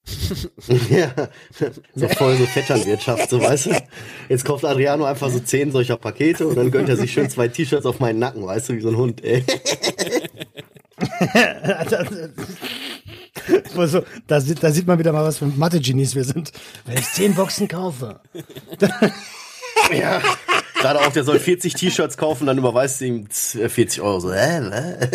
Ja, 0.90 1.12
so 1.96 2.08
voll 2.08 2.38
so 2.38 2.46
Vetternwirtschaft, 2.46 3.30
so 3.30 3.42
weißt 3.42 3.66
du. 3.66 3.72
Jetzt 4.30 4.46
kauft 4.46 4.64
Adriano 4.64 5.04
einfach 5.04 5.30
so 5.30 5.40
zehn 5.40 5.72
solcher 5.74 5.98
Pakete 5.98 6.48
und 6.48 6.56
dann 6.56 6.72
gönnt 6.72 6.88
er 6.88 6.96
sich 6.96 7.12
schön 7.12 7.30
zwei 7.30 7.50
T-Shirts 7.50 7.86
auf 7.86 8.00
meinen 8.00 8.20
Nacken, 8.20 8.46
weißt 8.46 8.70
du, 8.70 8.74
wie 8.76 8.80
so 8.82 8.88
ein 8.88 8.96
Hund, 8.96 9.22
ey. 9.26 9.44
also, 13.76 14.04
da, 14.28 14.40
sieht- 14.40 14.64
da 14.64 14.72
sieht 14.72 14.88
man 14.88 14.98
wieder 15.00 15.12
mal, 15.12 15.24
was 15.26 15.40
für 15.40 15.46
Mathe-Genies 15.46 16.16
wir 16.16 16.24
sind. 16.24 16.52
Wenn 16.86 16.98
ich 16.98 17.06
10 17.12 17.36
Boxen 17.36 17.68
kaufe. 17.68 18.22
Ja. 19.92 20.22
Gerade 20.80 21.00
auch, 21.02 21.12
der 21.12 21.24
soll 21.24 21.40
40 21.40 21.74
T-Shirts 21.74 22.18
kaufen, 22.18 22.46
dann 22.46 22.58
überweist 22.58 23.02
du 23.02 23.06
ihm 23.06 23.28
40 23.30 24.02
Euro. 24.02 24.20
So, 24.20 24.32
äh, 24.32 24.58
äh. 24.60 25.08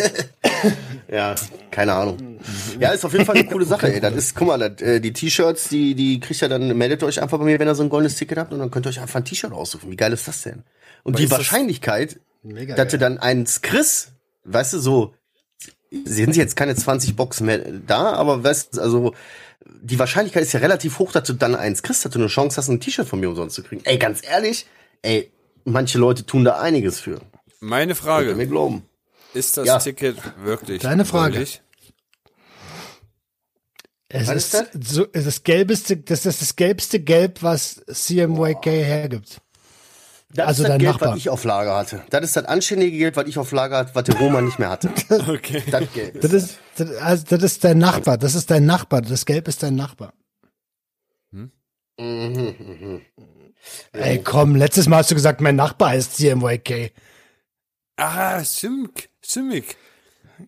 Ja, 1.11 1.35
keine 1.71 1.93
Ahnung. 1.93 2.39
Ja, 2.79 2.89
ist 2.91 3.05
auf 3.05 3.13
jeden 3.13 3.25
Fall 3.25 3.35
eine 3.35 3.47
coole 3.47 3.65
Sache, 3.65 3.93
ey. 3.93 3.99
Das 4.01 4.13
ist, 4.15 4.35
guck 4.35 4.47
mal, 4.47 4.57
das, 4.57 4.81
äh, 4.81 4.99
die 4.99 5.13
T-Shirts, 5.13 5.69
die, 5.69 5.93
die 5.95 6.19
kriegt 6.19 6.41
ihr 6.41 6.49
dann, 6.49 6.75
meldet 6.77 7.03
euch 7.03 7.21
einfach 7.21 7.37
bei 7.37 7.45
mir, 7.45 7.59
wenn 7.59 7.67
ihr 7.67 7.75
so 7.75 7.83
ein 7.83 7.89
goldenes 7.89 8.15
Ticket 8.15 8.37
habt 8.37 8.51
und 8.51 8.59
dann 8.59 8.71
könnt 8.71 8.85
ihr 8.87 8.89
euch 8.89 8.99
einfach 8.99 9.19
ein 9.19 9.25
T-Shirt 9.25 9.51
aussuchen. 9.53 9.91
Wie 9.91 9.95
geil 9.95 10.11
ist 10.11 10.27
das 10.27 10.41
denn? 10.41 10.63
Und 11.03 11.19
die 11.19 11.23
das- 11.27 11.31
Wahrscheinlichkeit, 11.37 12.19
Mega 12.41 12.75
dass 12.75 12.91
du 12.91 12.97
dann 12.97 13.17
eins 13.19 13.61
kriegst, 13.61 14.13
weißt 14.45 14.73
du, 14.73 14.79
so, 14.79 15.13
sind 16.05 16.35
jetzt 16.35 16.55
keine 16.55 16.75
20 16.75 17.15
Boxen 17.15 17.45
mehr 17.45 17.59
da, 17.59 18.13
aber 18.13 18.43
weißt 18.43 18.77
du, 18.77 18.81
also, 18.81 19.13
die 19.81 19.99
Wahrscheinlichkeit 19.99 20.43
ist 20.43 20.53
ja 20.53 20.59
relativ 20.59 20.99
hoch, 20.99 21.11
dass 21.11 21.23
du 21.27 21.33
dann 21.33 21.55
eins 21.55 21.83
kriegst, 21.83 22.03
dass 22.05 22.11
du 22.11 22.19
eine 22.19 22.27
Chance 22.27 22.57
hast, 22.57 22.69
ein 22.69 22.79
T-Shirt 22.79 23.07
von 23.07 23.19
mir 23.19 23.29
umsonst 23.29 23.55
zu 23.55 23.63
kriegen. 23.63 23.81
Ey, 23.85 23.97
ganz 23.97 24.21
ehrlich, 24.25 24.65
ey, 25.01 25.31
manche 25.65 25.97
Leute 25.97 26.25
tun 26.25 26.43
da 26.43 26.59
einiges 26.59 26.99
für. 26.99 27.19
Meine 27.59 27.95
Frage, 27.95 28.35
mir 28.35 28.47
glauben. 28.47 28.83
ist 29.33 29.57
das 29.57 29.65
Ja. 29.67 29.79
Ticket 29.79 30.17
wirklich 30.43 30.81
Deine 30.81 31.05
Frage. 31.05 31.37
gültig? 31.37 31.61
Es 34.09 34.27
Was 34.27 34.35
ist, 34.35 34.53
ist 34.53 34.93
so, 34.93 35.07
es 35.11 35.21
ist 35.21 35.25
das 35.27 35.43
gelbeste, 35.43 35.97
das 35.97 36.25
ist 36.27 36.41
das 36.41 36.55
gelbste 36.55 36.99
Gelb, 36.99 37.41
was 37.41 37.81
CMYK 37.91 38.65
hergibt. 38.65 39.41
Das 40.35 40.47
Also 40.47 40.63
ist 40.63 40.69
das 40.69 40.73
dein 40.73 40.79
Geld, 40.79 40.91
Nachbar. 40.93 41.09
was 41.11 41.17
ich 41.17 41.29
auf 41.29 41.43
Lager 41.43 41.75
hatte. 41.75 42.03
Das 42.09 42.23
ist 42.23 42.35
das 42.35 42.45
anständige 42.45 42.97
Geld, 42.97 43.15
was 43.15 43.27
ich 43.27 43.37
auf 43.37 43.51
Lager 43.51 43.77
hatte, 43.77 43.93
was 43.93 44.03
der 44.03 44.15
Roman 44.17 44.45
nicht 44.45 44.57
mehr 44.59 44.69
hatte. 44.69 44.89
Okay. 45.27 45.63
Das 45.69 45.91
Geld. 45.93 46.23
Das 46.23 46.33
ist, 46.33 46.57
das, 46.77 46.89
also 46.97 47.23
das 47.29 47.43
ist 47.43 47.63
dein 47.63 47.77
Nachbar, 47.77 48.17
das 48.17 48.33
ist 48.35 48.49
dein 48.49 48.65
Nachbar, 48.65 49.01
das 49.01 49.25
Gelb 49.25 49.47
ist 49.47 49.61
dein 49.63 49.75
Nachbar. 49.75 50.13
Mhm, 51.31 51.51
mhm. 51.99 53.01
Ey, 53.93 54.21
komm, 54.23 54.55
letztes 54.55 54.87
Mal 54.87 54.97
hast 54.97 55.11
du 55.11 55.15
gesagt, 55.15 55.39
mein 55.41 55.55
Nachbar 55.55 55.89
heißt 55.89 56.17
CMYK. 56.17 56.91
Ah, 57.95 58.43
Simk. 58.43 59.09
Simik. 59.21 59.77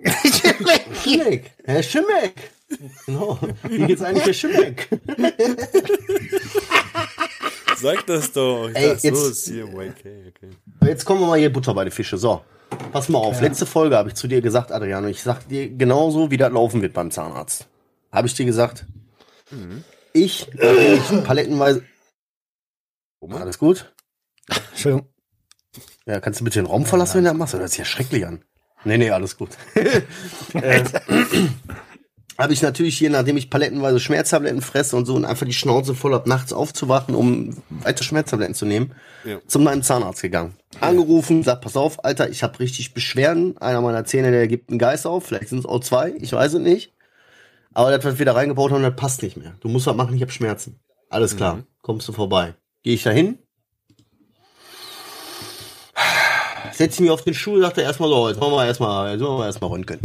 Schimmeck. 0.04 1.52
Herr 1.66 1.84
Schimmeck. 1.84 2.34
Genau. 3.06 3.40
Wie 3.64 3.86
geht's 3.86 4.02
eigentlich 4.02 4.26
Herr 4.26 4.34
Schimmeck? 4.34 4.90
Sag 7.78 8.06
das 8.08 8.32
doch. 8.32 8.70
Ich 8.70 8.76
Ey, 8.76 8.98
so, 8.98 9.08
jetzt- 9.08 9.46
CMYK, 9.46 9.96
okay. 10.30 10.50
Jetzt 10.86 11.06
kommen 11.06 11.22
wir 11.22 11.28
mal 11.28 11.40
hier 11.40 11.52
Butter 11.52 11.74
bei 11.74 11.84
den 11.84 11.92
Fische. 11.92 12.18
So. 12.18 12.42
Pass 12.92 13.10
mal 13.10 13.20
auf. 13.20 13.42
Letzte 13.42 13.66
Folge 13.66 13.98
habe 13.98 14.10
ich 14.10 14.16
zu 14.16 14.28
dir 14.28 14.42
gesagt, 14.42 14.72
Adriano. 14.72 15.08
Ich 15.08 15.22
sag 15.22 15.48
dir 15.48 15.70
genauso, 15.70 16.32
wie 16.32 16.38
das 16.38 16.52
laufen 16.52 16.82
wird 16.82 16.94
beim 16.94 17.12
Zahnarzt. 17.12 17.68
Habe 18.12 18.28
ich 18.28 18.34
dir 18.34 18.46
gesagt? 18.46 18.86
Ich, 20.14 20.48
äh, 20.60 20.96
ich 20.96 21.24
palettenweise. 21.24 21.84
Roman? 23.22 23.42
Alles 23.44 23.58
gut? 23.60 23.94
Entschuldigung. 24.72 25.08
Ja, 26.06 26.20
kannst 26.20 26.40
du 26.40 26.44
bitte 26.44 26.60
den 26.60 26.66
Raum 26.68 26.86
verlassen, 26.86 27.16
wenn 27.18 27.24
du 27.26 27.30
das 27.32 27.38
machst? 27.38 27.54
Das 27.54 27.60
hört 27.62 27.70
sich 27.72 27.80
ja 27.80 27.86
schrecklich 27.86 28.26
an. 28.26 28.44
Nee, 28.84 28.98
nee, 28.98 29.10
alles 29.12 29.36
gut. 29.38 29.50
äh, 30.54 30.84
habe 32.38 32.54
ich 32.54 32.62
natürlich 32.62 32.98
hier, 32.98 33.10
nachdem 33.10 33.38
ich 33.38 33.50
palettenweise 33.50 34.00
Schmerztabletten 34.00 34.62
fresse 34.62 34.96
und 34.96 35.06
so 35.06 35.16
und 35.16 35.26
einfach 35.26 35.46
die 35.46 35.54
Schnauze 35.54 35.96
voll 35.96 36.14
hab, 36.14 36.28
nachts 36.28 36.52
aufzuwachen, 36.54 37.16
um 37.16 37.56
weiter 37.70 38.04
Schmerztabletten 38.04 38.56
zu 38.56 38.66
nehmen, 38.66 38.94
Ja. 39.24 39.40
zum 39.48 39.64
meinem 39.64 39.84
Zahnarzt 39.84 40.22
gegangen. 40.22 40.54
Angerufen, 40.82 41.44
sagt, 41.44 41.62
pass 41.64 41.78
auf, 41.78 42.04
Alter, 42.04 42.30
ich 42.30 42.44
habe 42.44 42.60
richtig 42.60 42.94
Beschwerden. 42.94 43.58
Einer 43.60 43.80
meiner 43.82 44.04
Zähne, 44.06 44.32
der 44.32 44.48
gibt 44.48 44.70
einen 44.70 44.80
Geist 44.80 45.08
auf, 45.08 45.26
vielleicht 45.26 45.50
sind 45.50 45.60
es 45.60 45.66
auch 45.66 45.80
zwei, 45.80 46.14
ich 46.20 46.34
weiß 46.34 46.54
es 46.56 46.60
nicht. 46.62 46.94
Aber 47.74 47.92
das, 47.92 48.04
was 48.06 48.20
wir 48.20 48.26
da 48.26 48.34
reingebaut 48.34 48.72
haben, 48.72 48.84
das 48.84 48.96
passt 48.96 49.22
nicht 49.24 49.38
mehr. 49.38 49.56
Du 49.62 49.68
musst 49.70 49.86
was 49.88 49.96
machen, 49.96 50.16
ich 50.16 50.22
habe 50.22 50.32
Schmerzen. 50.32 50.80
Alles 51.10 51.38
klar, 51.38 51.64
kommst 51.82 52.08
du 52.08 52.12
vorbei. 52.14 52.56
Gehe 52.84 52.96
ich 52.96 53.04
da 53.04 53.12
hin, 53.12 53.38
setze 56.74 57.02
mich 57.02 57.12
auf 57.12 57.24
den 57.24 57.34
Stuhl, 57.34 57.62
dachte 57.62 57.82
erstmal 57.82 58.10
so, 58.10 58.28
jetzt 58.30 58.40
machen 58.40 58.54
wir 58.54 58.66
erstmal, 58.66 59.12
jetzt 59.12 59.22
machen 59.22 59.38
wir 59.38 59.46
erstmal 59.46 59.70
Röntgen. 59.72 60.00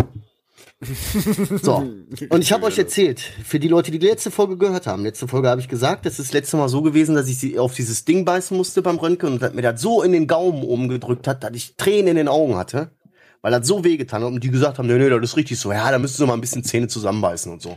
so. 1.62 1.76
Und 1.76 2.40
ich 2.40 2.52
habe 2.52 2.64
euch 2.64 2.78
erzählt, 2.78 3.20
für 3.44 3.60
die 3.60 3.68
Leute, 3.68 3.90
die 3.90 3.98
die 3.98 4.06
letzte 4.06 4.30
Folge 4.30 4.56
gehört 4.56 4.86
haben, 4.86 5.02
letzte 5.02 5.28
Folge 5.28 5.50
habe 5.50 5.60
ich 5.60 5.68
gesagt, 5.68 6.06
das 6.06 6.18
ist 6.18 6.28
das 6.28 6.32
letzte 6.32 6.56
Mal 6.56 6.68
so 6.70 6.80
gewesen, 6.80 7.14
dass 7.14 7.28
ich 7.28 7.38
sie 7.38 7.58
auf 7.58 7.74
dieses 7.74 8.06
Ding 8.06 8.24
beißen 8.24 8.56
musste 8.56 8.80
beim 8.80 8.96
Röntgen 8.96 9.34
und 9.34 9.54
mir 9.54 9.62
das 9.62 9.82
so 9.82 10.02
in 10.02 10.12
den 10.12 10.26
Gaumen 10.26 10.62
umgedrückt 10.62 11.28
hat, 11.28 11.44
dass 11.44 11.52
ich 11.54 11.76
Tränen 11.76 12.08
in 12.08 12.16
den 12.16 12.28
Augen 12.28 12.56
hatte, 12.56 12.92
weil 13.42 13.52
das 13.52 13.66
so 13.66 13.84
wehgetan 13.84 14.22
hat 14.22 14.32
und 14.32 14.42
die 14.42 14.50
gesagt 14.50 14.78
haben, 14.78 14.86
nee, 14.86 14.96
nee, 14.96 15.10
das 15.10 15.20
ist 15.22 15.36
richtig 15.36 15.58
so, 15.58 15.70
ja, 15.70 15.90
da 15.90 15.98
müssten 15.98 16.16
sie 16.18 16.26
mal 16.26 16.34
ein 16.34 16.40
bisschen 16.40 16.64
Zähne 16.64 16.88
zusammenbeißen 16.88 17.52
und 17.52 17.60
so. 17.60 17.76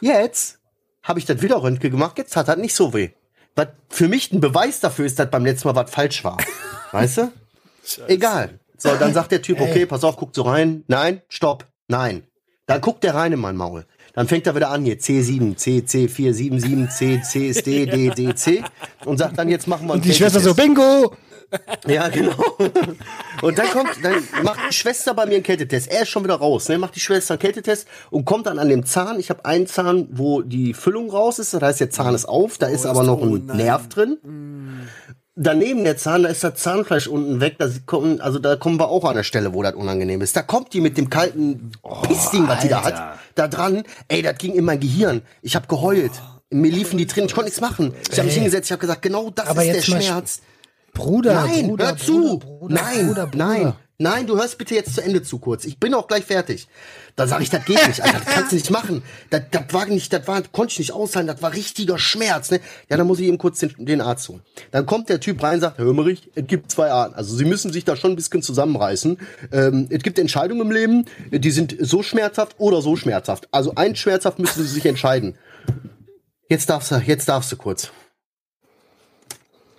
Jetzt 0.00 0.58
habe 1.04 1.20
ich 1.20 1.26
das 1.26 1.42
wieder 1.42 1.62
Röntgen 1.62 1.90
gemacht, 1.90 2.18
jetzt 2.18 2.34
hat 2.34 2.48
das 2.48 2.56
nicht 2.56 2.74
so 2.74 2.92
weh. 2.92 3.10
Was 3.54 3.68
für 3.88 4.08
mich 4.08 4.32
ein 4.32 4.40
Beweis 4.40 4.80
dafür 4.80 5.06
ist, 5.06 5.20
dass 5.20 5.30
beim 5.30 5.44
letzten 5.44 5.68
Mal 5.68 5.76
was 5.76 5.90
falsch 5.90 6.24
war. 6.24 6.38
Weißt 6.92 7.18
du? 7.18 7.32
Egal. 8.08 8.58
So, 8.76 8.94
dann 8.96 9.12
sagt 9.14 9.30
der 9.30 9.42
Typ, 9.42 9.60
okay, 9.60 9.86
pass 9.86 10.02
auf, 10.04 10.16
guck 10.16 10.34
so 10.34 10.42
rein. 10.42 10.84
Nein, 10.88 11.22
stopp, 11.28 11.66
nein. 11.86 12.24
Dann 12.70 12.80
guckt 12.80 13.02
der 13.02 13.16
rein 13.16 13.32
in 13.32 13.40
mein 13.40 13.56
Maul. 13.56 13.84
Dann 14.12 14.28
fängt 14.28 14.46
er 14.46 14.54
wieder 14.54 14.70
an, 14.70 14.84
hier 14.84 14.98
C7, 14.98 15.56
C, 15.56 15.82
C4, 15.84 16.32
7, 16.32 16.60
7, 16.60 16.88
C, 16.88 17.20
C 17.22 17.52
D, 17.52 17.86
D, 17.86 18.10
D, 18.10 18.34
C. 18.34 18.62
Und 19.04 19.18
sagt 19.18 19.36
dann, 19.38 19.48
jetzt 19.48 19.66
machen 19.66 19.88
wir 19.88 19.94
einen 19.94 20.02
Und 20.02 20.04
die 20.04 20.14
Schwester 20.14 20.38
so. 20.38 20.54
Bingo! 20.54 21.14
Ja, 21.88 22.08
genau. 22.08 22.32
Und 23.42 23.58
dann 23.58 23.66
kommt, 23.70 23.90
dann 24.04 24.22
macht 24.44 24.60
die 24.68 24.74
Schwester 24.74 25.14
bei 25.14 25.26
mir 25.26 25.34
einen 25.34 25.42
Kältetest. 25.42 25.90
Er 25.90 26.02
ist 26.02 26.08
schon 26.08 26.22
wieder 26.22 26.36
raus, 26.36 26.68
ne? 26.68 26.78
Macht 26.78 26.94
die 26.94 27.00
Schwester 27.00 27.34
einen 27.34 27.40
Kältetest 27.40 27.88
und 28.10 28.24
kommt 28.24 28.46
dann 28.46 28.60
an 28.60 28.68
dem 28.68 28.86
Zahn. 28.86 29.18
Ich 29.18 29.30
habe 29.30 29.44
einen 29.44 29.66
Zahn, 29.66 30.06
wo 30.12 30.42
die 30.42 30.74
Füllung 30.74 31.10
raus 31.10 31.40
ist. 31.40 31.54
Das 31.54 31.62
heißt, 31.62 31.80
der 31.80 31.90
Zahn 31.90 32.14
ist 32.14 32.26
auf, 32.26 32.58
da 32.58 32.68
ist 32.68 32.86
aber 32.86 33.02
noch 33.02 33.20
ein 33.20 33.46
Nerv 33.46 33.88
drin. 33.88 34.18
Daneben 35.42 35.84
der 35.84 35.96
Zahn, 35.96 36.24
da 36.24 36.28
ist 36.28 36.44
das 36.44 36.56
Zahnfleisch 36.56 37.06
unten 37.06 37.40
weg. 37.40 37.56
Da 37.58 37.66
kommen, 37.86 38.20
also 38.20 38.38
da 38.38 38.56
kommen 38.56 38.78
wir 38.78 38.88
auch 38.88 39.04
an 39.06 39.16
der 39.16 39.22
Stelle, 39.22 39.54
wo 39.54 39.62
das 39.62 39.74
unangenehm 39.74 40.20
ist. 40.20 40.36
Da 40.36 40.42
kommt 40.42 40.74
die 40.74 40.82
mit 40.82 40.98
dem 40.98 41.08
kalten 41.08 41.72
Pissding, 42.02 42.46
was 42.46 42.60
die 42.60 42.68
da 42.68 42.84
hat, 42.84 43.18
da 43.36 43.48
dran. 43.48 43.84
Ey, 44.08 44.20
das 44.20 44.36
ging 44.36 44.52
in 44.52 44.66
mein 44.66 44.80
Gehirn. 44.80 45.22
Ich 45.40 45.56
habe 45.56 45.66
geheult. 45.66 46.12
Mir 46.50 46.70
liefen 46.70 46.98
die 46.98 47.06
Tränen. 47.06 47.28
Ich 47.28 47.34
konnte 47.34 47.46
nichts 47.46 47.62
machen. 47.62 47.94
Ich 48.10 48.18
habe 48.18 48.26
mich 48.26 48.34
hingesetzt. 48.34 48.66
Ich 48.66 48.72
habe 48.72 48.80
gesagt, 48.80 49.00
genau 49.00 49.30
das 49.30 49.46
Aber 49.46 49.64
ist 49.64 49.76
der 49.76 49.80
Schmerz. 49.82 50.42
Bruder, 50.92 51.32
Nein, 51.46 51.68
Bruder, 51.68 51.86
hör 51.86 51.96
zu. 51.96 52.38
Bruder, 52.38 52.58
Bruder, 52.58 52.74
nein, 52.74 53.06
Bruder, 53.06 53.26
Bruder. 53.26 53.44
nein, 53.46 53.72
nein, 54.00 54.26
du 54.26 54.36
hörst 54.36 54.58
bitte 54.58 54.74
jetzt 54.74 54.94
zu 54.94 55.02
Ende 55.02 55.22
zu 55.22 55.38
kurz. 55.38 55.64
Ich 55.64 55.78
bin 55.78 55.94
auch 55.94 56.08
gleich 56.08 56.24
fertig. 56.24 56.66
Da 57.16 57.26
sage 57.26 57.42
ich, 57.42 57.50
das 57.50 57.64
geht 57.64 57.86
nicht, 57.86 58.02
Alter, 58.02 58.18
das 58.18 58.34
kannst 58.34 58.52
du 58.52 58.56
nicht 58.56 58.70
machen. 58.70 59.02
Das, 59.28 59.42
das 59.50 59.64
war 59.72 59.86
nicht, 59.86 60.12
das 60.12 60.26
war, 60.26 60.42
konnte 60.42 60.72
ich 60.72 60.78
nicht 60.78 60.92
aushalten, 60.92 61.28
das 61.28 61.42
war 61.42 61.52
richtiger 61.52 61.98
Schmerz. 61.98 62.50
Ne? 62.50 62.60
Ja, 62.88 62.96
dann 62.96 63.06
muss 63.06 63.20
ich 63.20 63.26
eben 63.26 63.38
kurz 63.38 63.60
den, 63.60 63.74
den 63.78 64.00
Arzt 64.00 64.28
holen. 64.28 64.40
Dann 64.70 64.86
kommt 64.86 65.08
der 65.08 65.20
Typ 65.20 65.42
rein 65.42 65.54
und 65.54 65.60
sagt, 65.60 65.78
Herr 65.78 65.84
Hömerich, 65.84 66.30
es 66.34 66.46
gibt 66.46 66.70
zwei 66.70 66.90
Arten. 66.90 67.14
Also 67.14 67.36
Sie 67.36 67.44
müssen 67.44 67.72
sich 67.72 67.84
da 67.84 67.94
schon 67.94 68.12
ein 68.12 68.16
bisschen 68.16 68.42
zusammenreißen. 68.42 69.18
Ähm, 69.52 69.86
es 69.90 70.02
gibt 70.02 70.18
Entscheidungen 70.18 70.62
im 70.62 70.70
Leben, 70.70 71.04
die 71.30 71.50
sind 71.50 71.76
so 71.78 72.02
schmerzhaft 72.02 72.56
oder 72.58 72.82
so 72.82 72.96
schmerzhaft. 72.96 73.48
Also 73.52 73.74
ein 73.76 73.96
schmerzhaft 73.96 74.38
müssen 74.38 74.62
Sie 74.62 74.68
sich 74.68 74.86
entscheiden. 74.86 75.36
Jetzt 76.48 76.70
darfst 76.70 76.90
du, 76.90 76.96
jetzt 76.96 77.28
darfst 77.28 77.52
du 77.52 77.56
kurz. 77.56 77.90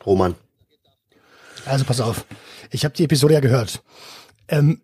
Roman. 0.05 0.35
Also 1.65 1.85
pass 1.85 1.99
auf, 2.01 2.25
ich 2.71 2.85
habe 2.85 2.95
die 2.95 3.03
Episode 3.03 3.35
ja 3.35 3.39
gehört. 3.39 3.83
Ähm, 4.47 4.81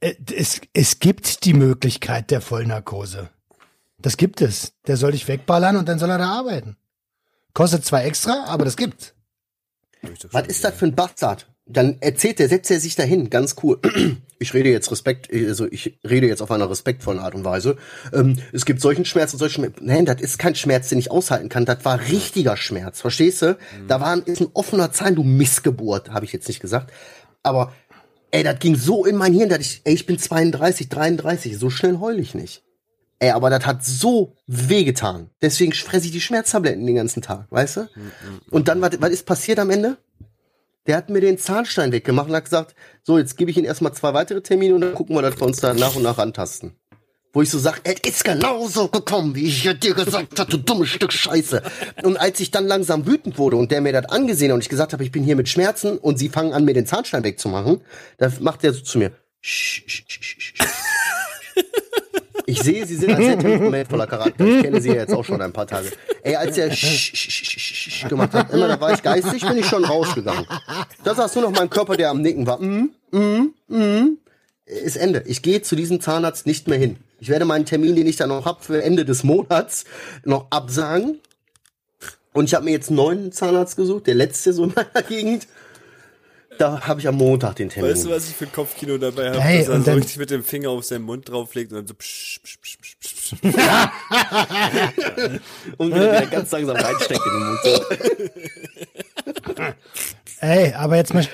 äh, 0.00 0.14
es, 0.34 0.60
es 0.72 0.98
gibt 0.98 1.44
die 1.44 1.54
Möglichkeit 1.54 2.30
der 2.30 2.40
Vollnarkose. 2.40 3.30
Das 4.00 4.16
gibt 4.16 4.40
es. 4.40 4.72
Der 4.86 4.96
soll 4.96 5.12
dich 5.12 5.26
wegballern 5.28 5.76
und 5.76 5.88
dann 5.88 5.98
soll 5.98 6.10
er 6.10 6.18
da 6.18 6.28
arbeiten. 6.28 6.76
Kostet 7.54 7.84
zwar 7.84 8.04
extra, 8.04 8.44
aber 8.46 8.64
das 8.64 8.76
gibt's. 8.76 9.14
Was 10.30 10.46
ist 10.46 10.62
das 10.62 10.74
für 10.74 10.86
ein 10.86 10.94
Bastard? 10.94 11.48
Dann 11.66 11.98
erzählt 12.00 12.40
er, 12.40 12.48
setzt 12.48 12.70
er 12.70 12.80
sich 12.80 12.94
dahin, 12.94 13.30
ganz 13.30 13.56
cool. 13.62 13.80
Ich 14.40 14.54
rede 14.54 14.70
jetzt 14.70 14.92
Respekt, 14.92 15.32
also 15.32 15.66
ich 15.68 15.98
rede 16.08 16.28
jetzt 16.28 16.42
auf 16.42 16.52
einer 16.52 16.70
respektvollen 16.70 17.18
Art 17.18 17.34
und 17.34 17.44
Weise. 17.44 17.76
Ähm, 18.12 18.38
es 18.52 18.64
gibt 18.64 18.80
solchen 18.80 19.04
Schmerz 19.04 19.32
und 19.32 19.40
solchen 19.40 19.62
Schmerz. 19.62 19.78
Nein, 19.80 20.04
das 20.04 20.20
ist 20.20 20.38
kein 20.38 20.54
Schmerz, 20.54 20.88
den 20.88 21.00
ich 21.00 21.10
aushalten 21.10 21.48
kann. 21.48 21.64
Das 21.64 21.84
war 21.84 21.98
richtiger 22.02 22.56
Schmerz, 22.56 23.00
verstehst 23.00 23.42
du? 23.42 23.58
Da 23.88 24.00
war 24.00 24.12
ein, 24.12 24.22
ist 24.22 24.40
ein 24.40 24.50
offener 24.54 24.92
Zahn, 24.92 25.16
du 25.16 25.24
Missgeburt, 25.24 26.10
habe 26.10 26.24
ich 26.24 26.32
jetzt 26.32 26.46
nicht 26.46 26.60
gesagt. 26.60 26.92
Aber 27.42 27.72
ey, 28.30 28.42
das 28.42 28.58
ging 28.58 28.76
so 28.76 29.04
in 29.04 29.16
mein 29.16 29.32
Hirn, 29.32 29.48
dass 29.48 29.60
ich, 29.60 29.80
ey, 29.84 29.94
ich 29.94 30.06
bin 30.06 30.18
32, 30.18 30.88
33, 30.88 31.58
so 31.58 31.70
schnell 31.70 31.98
heul 31.98 32.18
ich 32.18 32.34
nicht. 32.34 32.62
Ey, 33.20 33.30
aber 33.30 33.50
das 33.50 33.66
hat 33.66 33.84
so 33.84 34.36
wehgetan. 34.46 35.30
Deswegen 35.42 35.72
fresse 35.72 36.06
ich 36.06 36.12
die 36.12 36.20
Schmerztabletten 36.20 36.86
den 36.86 36.94
ganzen 36.94 37.20
Tag, 37.20 37.46
weißt 37.50 37.78
du? 37.78 37.88
Und 38.50 38.68
dann, 38.68 38.80
was, 38.80 39.10
ist 39.10 39.26
passiert 39.26 39.58
am 39.58 39.70
Ende? 39.70 39.96
Der 40.86 40.96
hat 40.96 41.10
mir 41.10 41.20
den 41.20 41.36
Zahnstein 41.36 41.90
weggemacht 41.92 42.28
und 42.28 42.36
hat 42.36 42.44
gesagt, 42.44 42.74
so, 43.02 43.18
jetzt 43.18 43.36
gebe 43.36 43.50
ich 43.50 43.56
Ihnen 43.56 43.66
erstmal 43.66 43.92
zwei 43.92 44.14
weitere 44.14 44.40
Termine 44.40 44.74
und 44.74 44.82
dann 44.82 44.94
gucken 44.94 45.16
wir, 45.16 45.22
dass 45.22 45.38
wir 45.38 45.46
uns 45.46 45.58
da 45.58 45.74
nach 45.74 45.96
und 45.96 46.02
nach 46.02 46.18
antasten. 46.18 46.76
Wo 47.32 47.42
ich 47.42 47.50
so 47.50 47.58
sag, 47.58 47.80
es 47.84 48.00
ist 48.08 48.24
genauso 48.24 48.88
gekommen, 48.88 49.34
wie 49.34 49.46
ich 49.46 49.62
dir 49.80 49.94
gesagt 49.94 50.38
habe, 50.38 50.50
du 50.50 50.56
dummes 50.56 50.88
Stück 50.88 51.12
Scheiße. 51.12 51.62
Und 52.02 52.16
als 52.16 52.40
ich 52.40 52.50
dann 52.50 52.66
langsam 52.66 53.06
wütend 53.06 53.36
wurde 53.38 53.56
und 53.56 53.70
der 53.70 53.82
mir 53.82 53.92
das 53.92 54.06
angesehen 54.06 54.52
und 54.52 54.62
ich 54.62 54.68
gesagt 54.68 54.94
habe, 54.94 55.04
ich 55.04 55.12
bin 55.12 55.24
hier 55.24 55.36
mit 55.36 55.48
Schmerzen 55.48 55.98
und 55.98 56.18
sie 56.18 56.30
fangen 56.30 56.52
an, 56.54 56.64
mir 56.64 56.74
den 56.74 56.86
Zahnstein 56.86 57.24
wegzumachen, 57.24 57.82
da 58.16 58.32
macht 58.40 58.62
der 58.62 58.72
so 58.72 58.80
zu 58.80 58.98
mir. 58.98 59.12
Ich 62.46 62.62
sehe, 62.62 62.86
Sie 62.86 62.94
sind 62.96 63.10
ein 63.10 63.22
sehr 63.22 63.38
temperamentvoller 63.38 64.06
Charakter. 64.06 64.42
Ich 64.42 64.62
kenne 64.62 64.80
Sie 64.80 64.88
ja 64.88 64.94
jetzt 64.94 65.12
auch 65.12 65.22
schon 65.24 65.42
ein 65.42 65.52
paar 65.52 65.66
Tage. 65.66 65.90
Ey, 66.22 66.34
als 66.34 66.56
er 66.56 66.70
gemacht 68.08 68.32
hat, 68.32 68.50
immer 68.54 68.68
da 68.68 68.80
war 68.80 68.94
ich 68.94 69.02
geistig, 69.02 69.46
bin 69.46 69.58
ich 69.58 69.66
schon 69.66 69.84
rausgegangen. 69.84 70.46
Da 71.04 71.14
saß 71.14 71.34
nur 71.34 71.44
noch 71.44 71.58
mein 71.58 71.68
Körper, 71.68 71.98
der 71.98 72.08
am 72.08 72.22
Nicken 72.22 72.46
war. 72.46 72.58
Mm, 72.58 72.88
mm, 73.10 73.54
mm. 73.68 74.18
Ist 74.68 74.96
Ende. 74.96 75.22
Ich 75.26 75.40
gehe 75.42 75.62
zu 75.62 75.74
diesem 75.76 76.00
Zahnarzt 76.00 76.44
nicht 76.46 76.68
mehr 76.68 76.78
hin. 76.78 76.96
Ich 77.20 77.28
werde 77.30 77.44
meinen 77.46 77.64
Termin, 77.64 77.96
den 77.96 78.06
ich 78.06 78.16
da 78.16 78.26
noch 78.26 78.44
hab 78.44 78.64
für 78.64 78.82
Ende 78.82 79.04
des 79.06 79.24
Monats, 79.24 79.84
noch 80.24 80.46
absagen. 80.50 81.18
Und 82.34 82.44
ich 82.44 82.54
habe 82.54 82.66
mir 82.66 82.72
jetzt 82.72 82.88
einen 82.88 82.96
neuen 82.96 83.32
Zahnarzt 83.32 83.76
gesucht, 83.76 84.06
der 84.06 84.14
letzte 84.14 84.52
so 84.52 84.64
in 84.64 84.72
meiner 84.74 85.02
Gegend. 85.08 85.46
Da 86.58 86.80
habe 86.82 87.00
ich 87.00 87.06
am 87.08 87.14
Montag 87.14 87.54
den 87.56 87.68
Termin. 87.70 87.92
Weißt 87.92 88.04
du, 88.04 88.10
was 88.10 88.28
ich 88.28 88.34
für 88.34 88.44
ein 88.44 88.52
Kopfkino 88.52 88.98
dabei 88.98 89.28
habe? 89.30 89.40
Hey, 89.40 89.58
dass 89.60 89.68
er 89.68 89.74
und 89.76 89.80
so 89.84 89.90
dann- 89.92 89.98
richtig 90.00 90.18
mit 90.18 90.30
dem 90.30 90.42
Finger 90.44 90.70
auf 90.70 90.84
seinen 90.84 91.02
Mund 91.04 91.28
drauflegt 91.28 91.72
und 91.72 91.78
dann 91.78 91.86
so 91.86 91.94
psch, 91.94 92.40
psch, 92.42 92.58
psch, 92.60 92.78
psch, 92.80 92.96
psch. 93.00 93.34
Und 95.78 95.94
wieder, 95.94 96.12
wieder 96.12 96.26
ganz 96.26 96.50
langsam 96.50 96.76
reinsteckt 96.76 97.20
in 97.24 97.32
den 97.32 97.46
Mund. 97.46 97.58
So. 97.62 97.80
Ey, 100.40 100.72
aber 100.74 100.96
jetzt 100.96 101.12
mal 101.14 101.26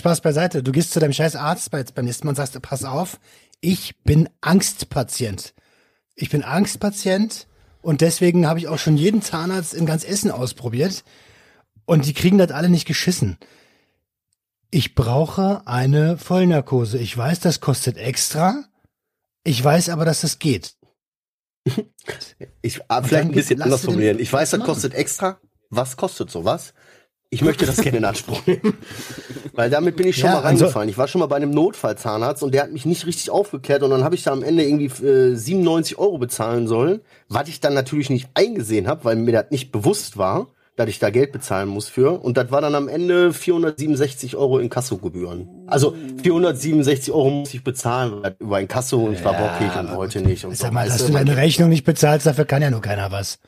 Spaß 0.00 0.20
beiseite. 0.20 0.62
Du 0.62 0.72
gehst 0.72 0.90
zu 0.92 0.98
deinem 1.00 1.12
scheiß 1.12 1.36
Arzt 1.36 1.70
bei- 1.70 1.84
beim 1.84 2.04
nächsten 2.04 2.26
Mal 2.26 2.30
und 2.32 2.36
sagst, 2.36 2.60
pass 2.60 2.84
auf, 2.84 3.20
ich 3.60 3.96
bin 4.02 4.28
Angstpatient. 4.40 5.54
Ich 6.16 6.30
bin 6.30 6.42
Angstpatient 6.42 7.46
und 7.82 8.00
deswegen 8.00 8.46
habe 8.48 8.58
ich 8.58 8.68
auch 8.68 8.78
schon 8.78 8.96
jeden 8.96 9.22
Zahnarzt 9.22 9.72
in 9.74 9.86
ganz 9.86 10.04
Essen 10.04 10.30
ausprobiert 10.30 11.04
und 11.86 12.04
die 12.06 12.12
kriegen 12.14 12.38
das 12.38 12.50
alle 12.50 12.68
nicht 12.68 12.86
geschissen. 12.86 13.38
Ich 14.70 14.94
brauche 14.94 15.62
eine 15.66 16.18
Vollnarkose. 16.18 16.98
Ich 16.98 17.16
weiß, 17.16 17.40
das 17.40 17.60
kostet 17.60 17.96
extra. 17.96 18.64
Ich 19.44 19.62
weiß 19.62 19.88
aber, 19.88 20.04
dass 20.04 20.20
das 20.22 20.38
geht. 20.38 20.74
Ich 22.62 22.80
ah, 22.88 23.02
vielleicht 23.02 23.24
ein 23.28 23.32
bisschen 23.32 23.60
anders 23.62 23.82
formulieren. 23.82 24.18
Ich 24.18 24.32
weiß, 24.32 24.50
das 24.50 24.60
kostet 24.60 24.94
extra. 24.94 25.38
Was 25.68 25.96
kostet 25.96 26.30
sowas? 26.30 26.72
Ich 27.32 27.42
möchte 27.42 27.64
das 27.64 27.80
gerne 27.80 27.98
in 27.98 28.04
Anspruch 28.04 28.44
nehmen. 28.44 28.76
Weil 29.54 29.70
damit 29.70 29.96
bin 29.96 30.08
ich 30.08 30.16
schon 30.16 30.26
ja, 30.26 30.32
mal 30.32 30.42
also 30.42 30.64
reingefallen. 30.64 30.88
Ich 30.88 30.98
war 30.98 31.06
schon 31.06 31.20
mal 31.20 31.26
bei 31.26 31.36
einem 31.36 31.52
Notfallzahnarzt 31.52 32.42
und 32.42 32.52
der 32.52 32.64
hat 32.64 32.72
mich 32.72 32.86
nicht 32.86 33.06
richtig 33.06 33.30
aufgeklärt 33.30 33.84
und 33.84 33.90
dann 33.90 34.02
habe 34.02 34.16
ich 34.16 34.24
da 34.24 34.32
am 34.32 34.42
Ende 34.42 34.64
irgendwie 34.64 35.06
äh, 35.06 35.36
97 35.36 35.96
Euro 35.98 36.18
bezahlen 36.18 36.66
sollen, 36.66 37.00
was 37.28 37.48
ich 37.48 37.60
dann 37.60 37.72
natürlich 37.72 38.10
nicht 38.10 38.28
eingesehen 38.34 38.88
habe, 38.88 39.04
weil 39.04 39.14
mir 39.14 39.32
das 39.32 39.50
nicht 39.50 39.70
bewusst 39.70 40.16
war, 40.16 40.48
dass 40.74 40.88
ich 40.88 40.98
da 40.98 41.10
Geld 41.10 41.30
bezahlen 41.30 41.68
muss 41.68 41.88
für. 41.88 42.20
Und 42.20 42.36
das 42.36 42.50
war 42.50 42.60
dann 42.62 42.74
am 42.74 42.88
Ende 42.88 43.32
467 43.32 44.36
Euro 44.36 44.58
in 44.58 44.68
Kassogebühren. 44.68 45.48
Also 45.68 45.94
467 46.22 47.14
Euro 47.14 47.30
muss 47.30 47.54
ich 47.54 47.62
bezahlen 47.62 48.24
über 48.40 48.56
ein 48.56 48.66
Kasso 48.66 49.04
und 49.04 49.12
ich 49.12 49.24
war 49.24 49.34
ja, 49.34 49.46
bockig 49.46 49.78
und 49.78 49.94
wollte 49.94 50.20
nicht. 50.20 50.44
Und 50.44 50.56
sag 50.56 50.68
so. 50.68 50.74
mal, 50.74 50.88
dass 50.88 51.06
du 51.06 51.12
deine 51.12 51.36
Rechnung 51.36 51.68
nicht 51.68 51.84
bezahlst, 51.84 52.26
dafür 52.26 52.44
kann 52.44 52.60
ja 52.60 52.70
nur 52.70 52.80
keiner 52.80 53.12
was. 53.12 53.38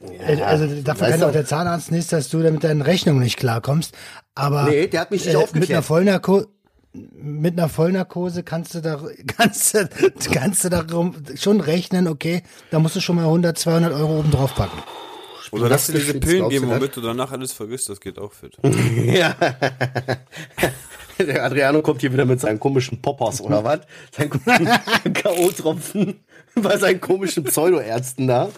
Ja, 0.00 0.46
also 0.46 0.66
dafür 0.82 1.08
kann 1.08 1.22
auch 1.24 1.32
der 1.32 1.44
Zahnarzt 1.44 1.90
nicht, 1.90 2.12
dass 2.12 2.28
du 2.28 2.38
mit 2.38 2.62
deinen 2.62 2.82
Rechnungen 2.82 3.20
nicht 3.20 3.36
klarkommst. 3.36 3.94
Aber 4.34 4.64
nee, 4.64 4.86
der 4.86 5.00
hat 5.00 5.10
mich 5.10 5.24
nicht 5.24 5.34
äh, 5.34 5.36
aufgeklärt. 5.36 5.68
Mit 5.68 5.70
einer 5.70 5.82
Vollnarkose 5.82 6.48
mit 6.92 7.58
einer 7.58 7.68
Vollnarkose 7.68 8.42
kannst 8.42 8.74
du 8.74 8.80
da 8.80 9.00
kannst 9.26 9.74
du, 9.74 9.88
kannst 10.32 10.64
du 10.64 10.68
darum 10.68 11.14
schon 11.36 11.60
rechnen, 11.60 12.08
okay, 12.08 12.42
da 12.70 12.78
musst 12.78 12.96
du 12.96 13.00
schon 13.00 13.16
mal 13.16 13.24
100, 13.24 13.58
200 13.58 13.92
Euro 13.92 14.20
oben 14.20 14.30
drauf 14.30 14.54
packen. 14.54 14.82
Oder 15.50 15.68
lass 15.68 15.86
dir 15.86 15.94
diese 15.94 16.14
Pillen 16.20 16.48
geben, 16.50 16.68
womit 16.68 16.94
du 16.96 17.00
danach 17.00 17.32
alles 17.32 17.52
vergisst, 17.52 17.88
das 17.88 18.00
geht 18.00 18.18
auch 18.18 18.32
fit. 18.32 18.58
ja. 19.04 19.34
Der 21.18 21.44
Adriano 21.44 21.80
kommt 21.80 22.02
hier 22.02 22.12
wieder 22.12 22.26
mit 22.26 22.40
seinen 22.40 22.60
komischen 22.60 23.00
Poppers 23.00 23.40
oder 23.40 23.64
was? 23.64 23.80
Seinen 24.14 24.30
K.O.-Tropfen 25.14 26.16
bei 26.54 26.76
seinen 26.76 27.00
komischen 27.00 27.44
Pseudoärzten 27.44 28.28
da. 28.28 28.50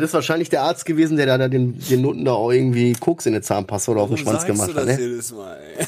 Das 0.00 0.10
ist 0.10 0.14
wahrscheinlich 0.14 0.48
der 0.48 0.62
Arzt 0.62 0.86
gewesen, 0.86 1.16
der 1.16 1.26
da 1.26 1.46
den, 1.46 1.78
den 1.78 2.02
Noten 2.02 2.24
da 2.24 2.32
auch 2.32 2.50
irgendwie 2.50 2.94
Koks 2.94 3.26
in 3.26 3.32
der 3.32 3.42
Zahnpasta 3.42 3.92
oder 3.92 4.00
auf 4.00 4.08
den 4.08 4.18
Schwanz 4.18 4.44
gemacht 4.44 4.70
du 4.70 4.72
das 4.72 4.88
hat. 4.88 4.98
Ne? 4.98 5.00
Jedes 5.00 5.30
Mal, 5.30 5.56
ey? 5.78 5.86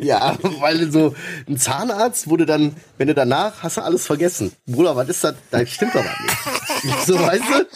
ja, 0.00 0.38
weil 0.60 0.92
so 0.92 1.12
ein 1.48 1.56
Zahnarzt 1.56 2.28
wurde 2.28 2.46
dann, 2.46 2.76
wenn 2.98 3.08
du 3.08 3.14
danach 3.14 3.64
hast 3.64 3.78
du 3.78 3.80
alles 3.80 4.06
vergessen. 4.06 4.52
Bruder, 4.64 4.94
was 4.94 5.08
ist 5.08 5.24
das? 5.24 5.34
Da 5.50 5.66
stimmt 5.66 5.92
doch 5.92 6.04
was 6.04 6.84
nicht. 6.84 7.00
so, 7.06 7.18
weißt 7.18 7.42
du? 7.42 7.66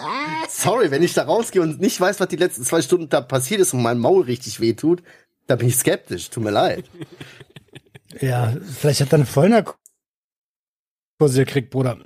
Sorry, 0.48 0.92
wenn 0.92 1.02
ich 1.02 1.14
da 1.14 1.24
rausgehe 1.24 1.62
und 1.62 1.80
nicht 1.80 2.00
weiß, 2.00 2.20
was 2.20 2.28
die 2.28 2.36
letzten 2.36 2.62
zwei 2.62 2.80
Stunden 2.80 3.08
da 3.08 3.20
passiert 3.20 3.60
ist 3.60 3.74
und 3.74 3.82
mein 3.82 3.98
Maul 3.98 4.22
richtig 4.22 4.60
wehtut, 4.60 5.02
da 5.48 5.56
bin 5.56 5.66
ich 5.66 5.74
skeptisch. 5.74 6.30
Tut 6.30 6.44
mir 6.44 6.52
leid. 6.52 6.84
Ja, 8.20 8.54
vielleicht 8.78 9.00
hat 9.00 9.12
er 9.12 9.14
eine 9.14 9.26
Vollnarkose 9.26 9.74
gekriegt, 11.18 11.70
Bruder. 11.70 11.98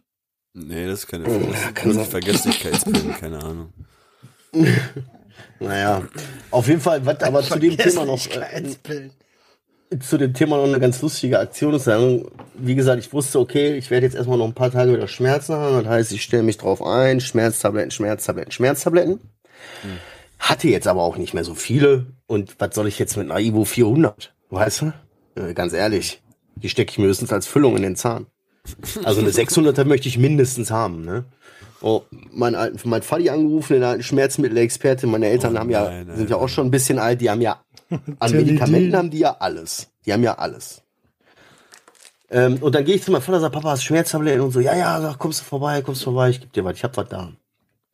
Nee, 0.53 0.87
das 0.87 1.01
ist 1.01 1.07
keine 1.07 1.25
oh, 1.27 2.05
Vergesslichkeitspillen, 2.05 3.15
keine 3.15 3.43
Ahnung. 3.43 3.73
naja, 5.61 6.03
auf 6.51 6.67
jeden 6.67 6.81
Fall, 6.81 7.05
was 7.07 7.23
aber 7.23 7.43
zu 7.43 7.59
dem 7.59 7.77
Thema 7.77 8.05
noch. 8.05 8.27
Äh, 8.27 9.11
zu 10.01 10.19
dem 10.19 10.35
Thema 10.35 10.57
noch 10.57 10.65
eine 10.65 10.81
ganz 10.81 11.03
lustige 11.03 11.39
Aktion 11.39 11.75
ist. 11.75 11.89
Wie 12.55 12.75
gesagt, 12.75 13.05
ich 13.05 13.13
wusste, 13.13 13.41
okay, 13.41 13.77
ich 13.77 13.91
werde 13.91 14.07
jetzt 14.07 14.15
erstmal 14.15 14.39
noch 14.39 14.47
ein 14.47 14.55
paar 14.55 14.71
Tage 14.71 14.93
wieder 14.93 15.09
Schmerzen 15.09 15.55
haben. 15.55 15.83
Das 15.83 15.87
heißt, 15.87 16.13
ich 16.13 16.23
stelle 16.23 16.43
mich 16.43 16.59
drauf 16.59 16.83
ein, 16.83 17.21
Schmerztabletten, 17.21 17.91
Schmerztabletten, 17.91 18.53
Schmerztabletten. 18.53 19.21
Hm. 19.83 19.99
Hatte 20.39 20.69
jetzt 20.69 20.87
aber 20.87 21.03
auch 21.03 21.17
nicht 21.17 21.35
mehr 21.35 21.45
so 21.45 21.55
viele. 21.55 22.07
Und 22.27 22.55
was 22.59 22.75
soll 22.75 22.87
ich 22.87 22.99
jetzt 22.99 23.17
mit 23.17 23.31
einer 23.31 23.41
Ivo 23.41 23.65
400? 23.65 24.33
Weißt 24.51 24.83
du? 24.83 24.93
Äh, 25.35 25.55
ganz 25.55 25.73
ehrlich, 25.73 26.23
die 26.57 26.69
stecke 26.69 26.93
ich 26.93 26.99
mir 26.99 27.07
höchstens 27.07 27.33
als 27.33 27.47
Füllung 27.47 27.77
in 27.77 27.83
den 27.83 27.97
Zahn. 27.97 28.27
Also 29.05 29.21
eine 29.21 29.31
600er 29.31 29.85
möchte 29.85 30.09
ich 30.09 30.19
mindestens 30.19 30.71
haben, 30.71 31.05
ne? 31.05 31.25
Oh, 31.83 32.03
mein 32.31 32.55
alten, 32.55 32.79
mein 32.89 33.03
Vati 33.03 33.31
angerufen, 33.31 33.75
den 33.75 33.85
alten 33.85 34.03
Schmerzmittelexperte. 34.03 35.07
Meine 35.07 35.29
Eltern 35.29 35.57
oh, 35.57 35.61
haben 35.61 35.71
ja, 35.71 35.85
nein, 35.85 36.15
sind 36.15 36.29
ja 36.29 36.37
auch 36.37 36.49
schon 36.49 36.67
ein 36.67 36.71
bisschen 36.71 36.99
alt. 36.99 37.23
Die 37.23 37.31
haben 37.31 37.41
ja, 37.41 37.63
an 38.19 38.33
Medikamenten 38.33 38.95
haben 38.95 39.11
die 39.11 39.21
ja 39.21 39.37
alles. 39.39 39.89
Die 40.05 40.13
haben 40.13 40.23
ja 40.23 40.35
alles. 40.35 40.83
Ähm, 42.31 42.59
und 42.61 42.75
dann 42.75 42.85
gehe 42.85 42.95
ich 42.95 43.03
zu 43.03 43.11
meinem 43.11 43.23
Vater, 43.23 43.41
sag, 43.41 43.53
Papa, 43.53 43.71
hast 43.71 43.85
Schmerztabletten? 43.85 44.43
Und 44.43 44.53
so, 44.53 44.61
ja, 44.61 44.77
ja, 44.77 45.01
sag, 45.01 45.19
kommst 45.19 45.41
du 45.41 45.45
vorbei, 45.45 45.83
kommst 45.83 46.03
du 46.03 46.05
vorbei, 46.07 46.31
ich 46.31 46.41
geb 46.41 46.53
dir 46.53 46.65
was, 46.65 46.77
ich 46.77 46.85
hab 46.85 46.97
was 46.97 47.09
da. 47.09 47.33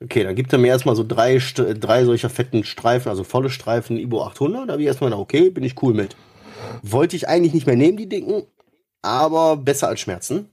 Okay, 0.02 0.24
dann 0.24 0.35
gibt 0.35 0.52
er 0.52 0.59
mir 0.59 0.68
erstmal 0.68 0.94
so 0.94 1.05
drei, 1.05 1.38
drei 1.38 2.05
solcher 2.05 2.29
fetten 2.29 2.64
Streifen, 2.64 3.09
also 3.09 3.24
volle 3.24 3.48
Streifen 3.48 3.96
Ibo 3.96 4.24
800. 4.24 4.68
Da 4.68 4.72
habe 4.72 4.83
ich 4.83 4.88
erstmal 4.88 5.09
gedacht, 5.11 5.22
okay, 5.22 5.48
bin 5.48 5.64
ich 5.64 5.81
cool 5.83 5.94
mit. 5.94 6.16
Wollte 6.83 7.16
ich 7.16 7.29
eigentlich 7.29 7.55
nicht 7.55 7.66
mehr 7.66 7.76
nehmen, 7.76 7.96
die 7.96 8.09
dicken, 8.09 8.42
aber 9.00 9.57
besser 9.57 9.88
als 9.88 10.00
Schmerzen. 10.00 10.50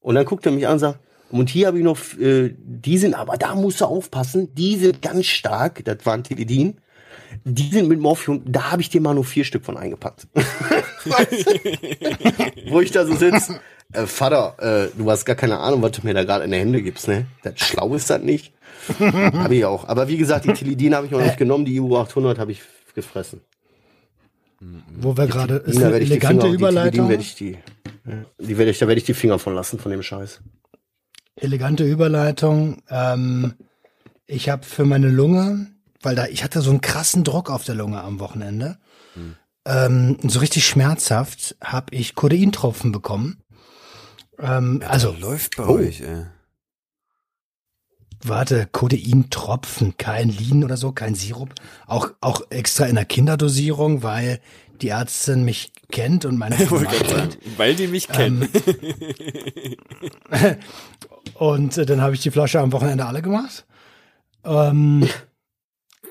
Und 0.00 0.14
dann 0.14 0.24
guckt 0.24 0.46
er 0.46 0.52
mich 0.52 0.66
an 0.66 0.74
und 0.74 0.78
sagt, 0.78 0.98
und 1.30 1.48
hier 1.48 1.68
habe 1.68 1.78
ich 1.78 1.84
noch, 1.84 1.98
äh, 2.18 2.54
die 2.58 2.98
sind, 2.98 3.14
aber 3.14 3.36
da 3.36 3.54
musst 3.54 3.80
du 3.80 3.84
aufpassen, 3.84 4.54
die 4.54 4.76
sind 4.76 5.00
ganz 5.00 5.26
stark, 5.26 5.84
das 5.84 6.04
waren 6.04 6.24
Tilidin, 6.24 6.78
die 7.44 7.70
sind 7.70 7.88
mit 7.88 8.00
Morphium, 8.00 8.42
da 8.44 8.72
habe 8.72 8.82
ich 8.82 8.88
dir 8.88 9.00
mal 9.00 9.14
nur 9.14 9.24
vier 9.24 9.44
Stück 9.44 9.64
von 9.64 9.76
eingepackt. 9.76 10.26
Wo 12.68 12.80
ich 12.80 12.90
da 12.90 13.06
so 13.06 13.14
sitze, 13.14 13.60
äh, 13.92 14.06
Vater, 14.06 14.56
äh, 14.58 14.88
du 14.96 15.08
hast 15.10 15.24
gar 15.24 15.36
keine 15.36 15.58
Ahnung, 15.58 15.82
was 15.82 15.92
du 15.92 16.00
mir 16.04 16.14
da 16.14 16.24
gerade 16.24 16.44
in 16.44 16.50
die 16.50 16.58
Hände 16.58 16.82
gibst, 16.82 17.06
ne? 17.08 17.26
Das 17.42 17.58
schlau 17.58 17.94
ist 17.94 18.10
das 18.10 18.22
nicht. 18.22 18.52
habe 18.98 19.54
ich 19.54 19.64
auch. 19.64 19.86
Aber 19.88 20.08
wie 20.08 20.16
gesagt, 20.16 20.46
die 20.46 20.52
Tilidin 20.52 20.94
habe 20.94 21.06
ich 21.06 21.12
noch 21.12 21.20
nicht 21.20 21.36
genommen, 21.36 21.64
die 21.64 21.80
EU 21.80 21.96
800 21.96 22.38
habe 22.38 22.52
ich 22.52 22.62
gefressen. 22.94 23.40
Wo 24.60 25.16
wir 25.16 25.26
gerade, 25.26 25.56
ist 25.56 25.82
eine 25.82 25.96
elegante 25.96 26.42
Finger, 26.42 26.54
Überleitung. 26.54 27.06
Die, 27.06 27.10
werde 27.10 27.22
ich 27.22 27.34
die, 27.34 27.56
die 28.38 28.58
werde 28.58 28.70
ich, 28.70 28.78
da 28.78 28.88
werde 28.88 29.00
ich 29.00 29.06
die 29.06 29.14
Finger 29.14 29.38
von 29.38 29.54
lassen, 29.54 29.78
von 29.78 29.90
dem 29.90 30.02
Scheiß. 30.02 30.40
Elegante 31.36 31.84
Überleitung. 31.84 32.82
Ähm, 32.88 33.54
ich 34.26 34.48
habe 34.48 34.64
für 34.64 34.84
meine 34.84 35.08
Lunge, 35.08 35.68
weil 36.02 36.14
da, 36.14 36.26
ich 36.26 36.44
hatte 36.44 36.60
so 36.60 36.70
einen 36.70 36.80
krassen 36.80 37.24
Druck 37.24 37.50
auf 37.50 37.64
der 37.64 37.74
Lunge 37.74 38.00
am 38.02 38.20
Wochenende. 38.20 38.78
Hm. 39.14 39.36
Ähm, 39.66 40.16
so 40.22 40.40
richtig 40.40 40.66
schmerzhaft 40.66 41.56
habe 41.62 41.94
ich 41.94 42.14
Codeintropfen 42.14 42.92
bekommen. 42.92 43.42
Ähm, 44.38 44.80
ja, 44.82 44.88
also 44.88 45.12
läuft 45.12 45.56
bei 45.56 45.66
oh. 45.66 45.74
euch, 45.74 46.00
ey 46.00 46.26
warte, 48.22 48.68
Codein-Tropfen, 48.70 49.96
kein 49.96 50.28
Lean 50.28 50.64
oder 50.64 50.76
so, 50.76 50.92
kein 50.92 51.14
Sirup. 51.14 51.54
Auch, 51.86 52.10
auch 52.20 52.42
extra 52.50 52.86
in 52.86 52.96
der 52.96 53.04
Kinderdosierung, 53.04 54.02
weil 54.02 54.40
die 54.82 54.88
Ärztin 54.88 55.44
mich 55.44 55.72
kennt 55.90 56.24
und 56.24 56.36
meine 56.38 56.56
Frau 56.66 56.78
kennt. 56.78 57.38
Weil 57.56 57.74
die 57.74 57.86
mich 57.86 58.08
kennen. 58.08 58.48
Ähm, 60.30 60.56
und 61.34 61.78
äh, 61.78 61.86
dann 61.86 62.00
habe 62.00 62.14
ich 62.14 62.20
die 62.20 62.30
Flasche 62.30 62.60
am 62.60 62.72
Wochenende 62.72 63.06
alle 63.06 63.22
gemacht. 63.22 63.66
Ähm, 64.44 65.08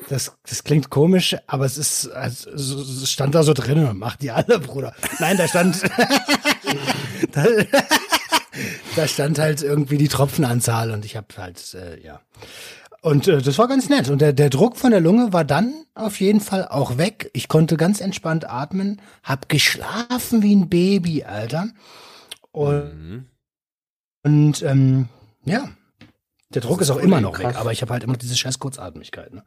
das, 0.08 0.34
das 0.48 0.64
klingt 0.64 0.90
komisch, 0.90 1.36
aber 1.46 1.66
es 1.66 1.78
ist, 1.78 2.08
also, 2.08 2.50
es 2.50 3.12
stand 3.12 3.36
da 3.36 3.44
so 3.44 3.54
drin, 3.54 3.98
macht 3.98 4.22
die 4.22 4.32
alle, 4.32 4.60
Bruder. 4.60 4.94
Nein, 5.20 5.38
da 5.38 5.48
stand, 5.48 5.82
da, 7.32 7.46
da 8.96 9.08
stand 9.08 9.38
halt 9.38 9.62
irgendwie 9.62 9.98
die 9.98 10.08
Tropfenanzahl 10.08 10.92
und 10.92 11.06
ich 11.06 11.16
habe 11.16 11.28
halt, 11.38 11.74
äh, 11.76 12.02
ja. 12.04 12.22
Und 13.02 13.28
äh, 13.28 13.42
das 13.42 13.58
war 13.58 13.68
ganz 13.68 13.90
nett. 13.90 14.10
Und 14.10 14.20
der, 14.20 14.34
der 14.34 14.50
Druck 14.50 14.78
von 14.78 14.92
der 14.92 15.00
Lunge 15.00 15.32
war 15.32 15.46
dann 15.46 15.86
auf 15.96 16.20
jeden 16.20 16.42
Fall 16.42 16.68
auch 16.68 16.98
weg. 16.98 17.30
Ich 17.34 17.48
konnte 17.48 17.78
ganz 17.78 18.02
entspannt 18.02 18.50
atmen, 18.50 19.02
hab 19.24 19.48
geschlafen 19.48 20.42
wie 20.42 20.56
ein 20.56 20.70
Baby, 20.70 21.24
Alter. 21.24 21.70
Und, 22.52 22.94
mhm. 22.94 23.26
und 24.24 24.62
ähm, 24.64 25.08
ja, 25.46 25.70
der 26.50 26.62
Druck 26.62 26.82
ist, 26.82 26.90
ist 26.90 26.96
auch 26.96 27.00
immer 27.00 27.22
noch 27.22 27.34
krass. 27.34 27.54
weg, 27.54 27.60
aber 27.60 27.72
ich 27.72 27.82
habe 27.82 27.94
halt 27.94 28.04
immer 28.04 28.18
diese 28.18 28.36
scheiß 28.36 28.60
Kurzatmigkeit. 28.60 29.34
Ne? 29.34 29.44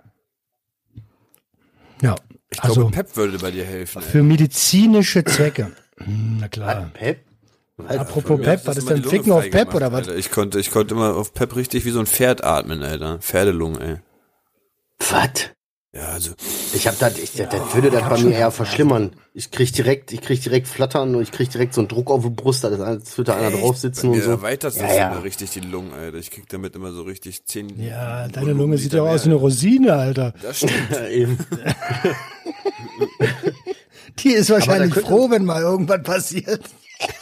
Ja, 2.01 2.15
ich 2.49 2.63
also 2.63 2.75
glaube, 2.75 2.91
Pep 2.93 3.17
würde 3.17 3.39
bei 3.39 3.51
dir 3.51 3.65
helfen. 3.65 4.03
Für 4.03 4.19
ey. 4.19 4.25
medizinische 4.25 5.25
Zwecke. 5.25 5.73
Hm, 5.99 6.39
na 6.41 6.49
klar. 6.49 6.91
Pep? 6.95 7.25
Apropos 7.79 8.41
Pep, 8.41 8.67
was 8.67 8.77
ist 8.77 8.91
denn 8.91 9.03
Ficken 9.03 9.33
auf 9.33 9.51
Pep 9.51 9.75
oder 9.75 9.93
was? 9.93 10.09
Ich 10.09 10.31
konnte, 10.31 10.61
ich 10.61 10.71
konnte 10.71 10.95
immer 10.95 11.17
auf 11.17 11.33
Pep 11.33 11.57
richtig 11.57 11.85
wie 11.85 11.91
so 11.91 12.01
ein 12.01 12.07
Pferd 12.07 12.45
atmen, 12.45 12.83
Alter. 12.83 13.19
Pferdelungen, 13.21 13.81
ey. 13.81 13.97
Was? 15.11 15.51
Ja, 15.95 16.09
also. 16.09 16.33
Ich 16.75 16.87
hab 16.87 16.99
da, 16.99 17.09
ich, 17.09 17.33
das 17.33 17.53
ja, 17.53 17.75
würde 17.75 17.91
das 17.91 18.09
bei 18.09 18.19
mir 18.19 18.35
eher 18.35 18.51
verschlimmern. 18.51 19.15
Ich 19.35 19.51
krieg 19.51 19.73
direkt, 19.75 20.11
ich 20.13 20.23
krieg 20.23 20.43
direkt 20.43 20.67
Flattern 20.67 21.15
und 21.15 21.23
ich 21.23 21.33
krieg 21.33 21.51
direkt 21.51 21.75
so 21.75 21.83
einen 21.83 21.89
Druck 21.89 22.11
auf 22.11 22.23
die 22.23 22.31
Brust, 22.31 22.65
da 22.65 22.71
wird 22.71 23.29
da 23.29 23.37
einer 23.37 23.51
drauf 23.51 23.77
sitzen 23.77 24.09
und 24.09 24.23
so. 24.23 24.31
erweitert 24.31 24.75
ja, 24.77 24.95
ja. 24.95 25.19
richtig 25.19 25.51
die 25.51 25.61
Lungen, 25.61 25.93
Alter. 25.93 26.17
Ich 26.17 26.31
krieg 26.31 26.49
damit 26.49 26.75
immer 26.77 26.93
so 26.93 27.03
richtig 27.03 27.45
zehn. 27.45 27.79
Ja, 27.79 28.27
deine 28.29 28.53
Lunge 28.53 28.79
sieht 28.79 28.95
ja 28.95 29.03
aus 29.03 29.25
wie 29.25 29.31
eine 29.31 29.35
Rosine, 29.35 29.93
Alter. 29.93 30.33
Das 30.41 30.59
stimmt. 30.59 30.73
ja, 30.93 31.09
eben. 31.09 31.39
die 34.19 34.31
ist 34.31 34.49
wahrscheinlich 34.49 34.95
froh, 34.95 35.29
wenn 35.29 35.45
mal 35.45 35.61
irgendwas 35.61 36.03
passiert. 36.03 36.63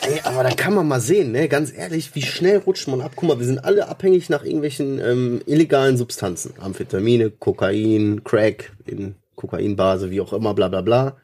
Ey, 0.02 0.20
aber 0.24 0.42
da 0.42 0.50
kann 0.50 0.74
man 0.74 0.88
mal 0.88 1.00
sehen, 1.00 1.32
ne? 1.32 1.48
Ganz 1.48 1.72
ehrlich, 1.72 2.14
wie 2.14 2.22
schnell 2.22 2.58
rutscht 2.58 2.88
man 2.88 3.00
ab? 3.00 3.12
Guck 3.16 3.28
mal, 3.28 3.38
wir 3.38 3.46
sind 3.46 3.64
alle 3.64 3.88
abhängig 3.88 4.28
nach 4.30 4.44
irgendwelchen 4.44 4.98
ähm, 4.98 5.42
illegalen 5.46 5.96
Substanzen. 5.96 6.54
Amphetamine, 6.58 7.30
Kokain, 7.30 8.22
Crack 8.24 8.72
in 8.86 9.14
Kokainbase, 9.36 10.10
wie 10.10 10.20
auch 10.20 10.32
immer, 10.32 10.54
bla 10.54 10.68
bla 10.68 10.80
bla. 10.80 11.16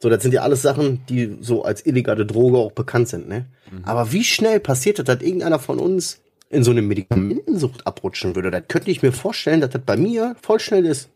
So, 0.00 0.08
das 0.08 0.22
sind 0.22 0.32
ja 0.32 0.42
alles 0.42 0.62
Sachen, 0.62 1.04
die 1.08 1.38
so 1.40 1.64
als 1.64 1.84
illegale 1.84 2.26
Droge 2.26 2.58
auch 2.58 2.72
bekannt 2.72 3.08
sind, 3.08 3.28
ne? 3.28 3.46
Mhm. 3.70 3.84
Aber 3.84 4.12
wie 4.12 4.24
schnell 4.24 4.60
passiert 4.60 4.98
das, 4.98 5.06
dass 5.06 5.22
irgendeiner 5.22 5.58
von 5.58 5.78
uns 5.78 6.20
in 6.50 6.62
so 6.62 6.70
eine 6.70 6.82
Medikamentensucht 6.82 7.86
abrutschen 7.86 8.36
würde? 8.36 8.50
Das 8.50 8.62
könnte 8.68 8.90
ich 8.90 9.02
mir 9.02 9.12
vorstellen, 9.12 9.60
dass 9.60 9.70
das 9.70 9.82
bei 9.84 9.96
mir 9.96 10.36
voll 10.40 10.60
schnell 10.60 10.86
ist. 10.86 11.10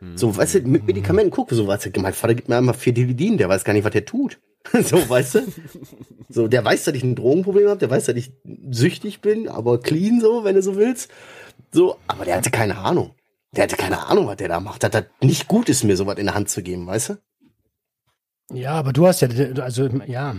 Mhm. 0.00 0.16
So, 0.16 0.34
weißt 0.34 0.54
du, 0.54 0.60
mit 0.62 0.86
Medikamenten, 0.86 1.30
guck, 1.30 1.50
so, 1.50 1.66
weißt 1.66 1.94
du, 1.94 2.00
mein 2.00 2.14
Vater 2.14 2.34
gibt 2.34 2.48
mir 2.48 2.56
einmal 2.56 2.74
vier 2.74 2.94
Dilidin, 2.94 3.36
der 3.36 3.48
weiß 3.48 3.64
gar 3.64 3.72
nicht, 3.72 3.84
was 3.84 3.92
der 3.92 4.04
tut. 4.04 4.38
so, 4.84 5.08
weißt 5.08 5.34
du? 5.36 5.40
So, 6.28 6.48
der 6.48 6.64
weiß, 6.64 6.84
dass 6.84 6.94
ich 6.94 7.02
ein 7.02 7.14
Drogenproblem 7.14 7.68
habe, 7.68 7.78
der 7.78 7.90
weiß, 7.90 8.06
dass 8.06 8.16
ich 8.16 8.32
süchtig 8.70 9.20
bin, 9.20 9.48
aber 9.48 9.80
clean 9.80 10.20
so, 10.20 10.44
wenn 10.44 10.54
du 10.54 10.62
so 10.62 10.76
willst. 10.76 11.10
So, 11.72 11.96
aber 12.06 12.24
der 12.24 12.36
hatte 12.36 12.50
keine 12.50 12.78
Ahnung. 12.78 13.14
Der 13.54 13.64
hatte 13.64 13.76
keine 13.76 14.06
Ahnung, 14.06 14.26
was 14.26 14.36
der 14.36 14.48
da 14.48 14.60
macht. 14.60 14.82
Dass 14.82 14.90
das 14.90 15.04
nicht 15.20 15.48
gut 15.48 15.68
ist, 15.68 15.84
mir 15.84 15.96
sowas 15.96 16.18
in 16.18 16.26
der 16.26 16.34
Hand 16.34 16.48
zu 16.48 16.62
geben, 16.62 16.86
weißt 16.86 17.10
du? 17.10 17.18
Ja, 18.52 18.72
aber 18.72 18.92
du 18.92 19.06
hast 19.06 19.20
ja, 19.20 19.28
also, 19.62 19.86
ja. 20.06 20.34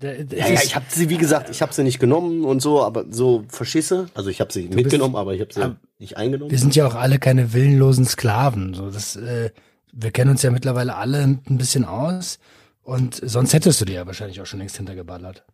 ja, 0.00 0.12
ja, 0.12 0.62
ich 0.62 0.74
habe 0.74 0.86
sie, 0.88 1.08
wie 1.08 1.18
gesagt, 1.18 1.50
ich 1.50 1.62
habe 1.62 1.72
sie 1.72 1.82
nicht 1.82 1.98
genommen 1.98 2.44
und 2.44 2.60
so, 2.60 2.82
aber 2.82 3.04
so 3.10 3.44
verschisse. 3.48 4.06
Also 4.14 4.30
ich 4.30 4.40
habe 4.40 4.52
sie 4.52 4.68
mitgenommen, 4.68 5.12
bist, 5.12 5.20
aber 5.20 5.34
ich 5.34 5.40
habe 5.40 5.52
sie 5.52 5.76
nicht 5.98 6.16
eingenommen. 6.16 6.50
Wir 6.50 6.58
sind 6.58 6.74
ja 6.74 6.86
auch 6.86 6.94
alle 6.94 7.18
keine 7.18 7.52
willenlosen 7.52 8.04
Sklaven. 8.04 8.74
So, 8.74 8.90
das, 8.90 9.16
äh, 9.16 9.50
wir 9.92 10.10
kennen 10.10 10.30
uns 10.30 10.42
ja 10.42 10.50
mittlerweile 10.50 10.96
alle 10.96 11.22
ein 11.22 11.42
bisschen 11.58 11.84
aus. 11.84 12.38
Und 12.84 13.20
sonst 13.22 13.52
hättest 13.52 13.80
du 13.80 13.84
dir 13.84 13.94
ja 13.94 14.06
wahrscheinlich 14.06 14.40
auch 14.40 14.46
schon 14.46 14.58
längst 14.58 14.76
hintergeballert. 14.76 15.44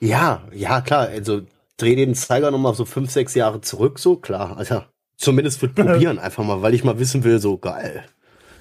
Ja, 0.00 0.42
ja, 0.52 0.80
klar. 0.80 1.08
Also 1.08 1.42
dreh 1.76 1.94
den 1.96 2.14
Zeiger 2.14 2.50
nochmal 2.50 2.74
so 2.74 2.84
fünf, 2.84 3.10
sechs 3.10 3.34
Jahre 3.34 3.60
zurück, 3.60 3.98
so 3.98 4.16
klar. 4.16 4.56
Also 4.56 4.82
zumindest 5.16 5.60
für 5.60 5.68
probieren 5.68 6.18
einfach 6.18 6.44
mal, 6.44 6.62
weil 6.62 6.74
ich 6.74 6.84
mal 6.84 6.98
wissen 6.98 7.24
will, 7.24 7.38
so 7.38 7.58
geil. 7.58 8.04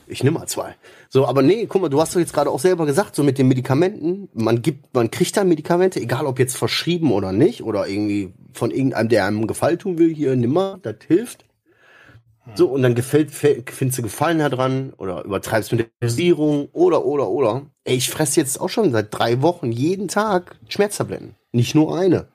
Ich 0.08 0.24
nehme 0.24 0.38
mal 0.38 0.48
zwei. 0.48 0.76
So, 1.10 1.26
aber 1.26 1.42
nee, 1.42 1.66
guck 1.66 1.82
mal, 1.82 1.90
du 1.90 2.00
hast 2.00 2.14
doch 2.14 2.20
jetzt 2.20 2.34
gerade 2.34 2.52
auch 2.52 2.60
selber 2.60 2.86
gesagt, 2.86 3.16
so 3.16 3.24
mit 3.24 3.40
den 3.40 3.48
Medikamenten, 3.48 4.30
man 4.34 4.62
gibt, 4.62 4.94
man 4.94 5.10
kriegt 5.10 5.36
da 5.36 5.44
Medikamente, 5.44 6.00
egal 6.00 6.28
ob 6.28 6.38
jetzt 6.38 6.58
verschrieben 6.58 7.12
oder 7.12 7.32
nicht, 7.32 7.64
oder 7.64 7.88
irgendwie 7.88 8.32
von 8.54 8.70
irgendeinem, 8.70 9.10
der 9.10 9.26
einem 9.26 9.48
Gefallen 9.48 9.80
tun 9.80 9.98
will, 9.98 10.14
hier, 10.14 10.36
nimm 10.36 10.54
mal, 10.54 10.78
das 10.84 10.98
hilft. 11.08 11.45
So, 12.54 12.68
und 12.68 12.84
dann 12.84 12.94
gefällt, 12.94 13.32
findest 13.32 13.98
du 13.98 14.04
Gefallen 14.04 14.38
daran 14.38 14.94
oder 14.98 15.24
übertreibst 15.26 15.72
mit 15.72 15.82
der 15.82 15.88
Dosierung 16.00 16.70
oder, 16.74 17.04
oder, 17.04 17.28
oder. 17.30 17.66
Ey, 17.84 17.96
ich 17.96 18.10
fresse 18.10 18.40
jetzt 18.40 18.62
auch 18.62 18.70
schon 18.70 18.92
seit 18.92 19.08
drei 19.12 19.42
Wochen 19.42 19.72
jeden 19.72 20.08
Tag 20.08 20.56
Schmerztabletten. 20.68 21.36
Nicht 21.52 21.74
nur 21.74 21.98
eine. 21.98 22.28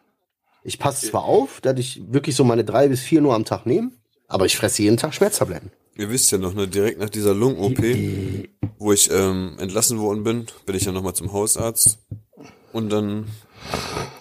Ich 0.65 0.79
passe 0.79 1.09
zwar 1.09 1.25
auf, 1.25 1.61
dass 1.61 1.79
ich 1.79 2.03
wirklich 2.09 2.35
so 2.35 2.45
meine 2.45 2.65
drei 2.65 2.89
bis 2.89 3.01
vier 3.01 3.21
nur 3.21 3.35
am 3.35 3.45
Tag 3.45 3.67
nehme, 3.67 3.93
aber 4.27 4.47
ich 4.47 4.57
fresse 4.57 4.83
jeden 4.83 4.97
Tag 4.97 5.15
Schmerztabletten. 5.15 5.71
Ihr 5.97 6.11
wisst 6.11 6.31
ja 6.33 6.39
noch, 6.39 6.55
ne, 6.55 6.67
direkt 6.67 6.99
nach 6.99 7.11
dieser 7.11 7.35
Lungen-OP, 7.35 7.79
wo 8.79 8.93
ich 8.93 9.11
ähm, 9.11 9.57
entlassen 9.59 9.99
worden 9.99 10.25
bin, 10.25 10.47
bin 10.67 10.75
ich 10.75 10.85
ja 10.85 10.93
nochmal 10.93 11.15
zum 11.15 11.33
Hausarzt. 11.33 11.99
Und 12.73 12.91
dann 12.91 13.27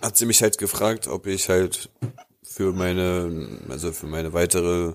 hat 0.02 0.18
sie 0.18 0.26
mich 0.26 0.42
halt 0.42 0.58
gefragt, 0.58 1.08
ob 1.08 1.28
ich 1.28 1.50
halt 1.50 1.90
für 2.44 2.74
meine, 2.74 3.48
also 3.70 3.92
für 3.92 4.08
meine 4.08 4.34
weitere 4.34 4.94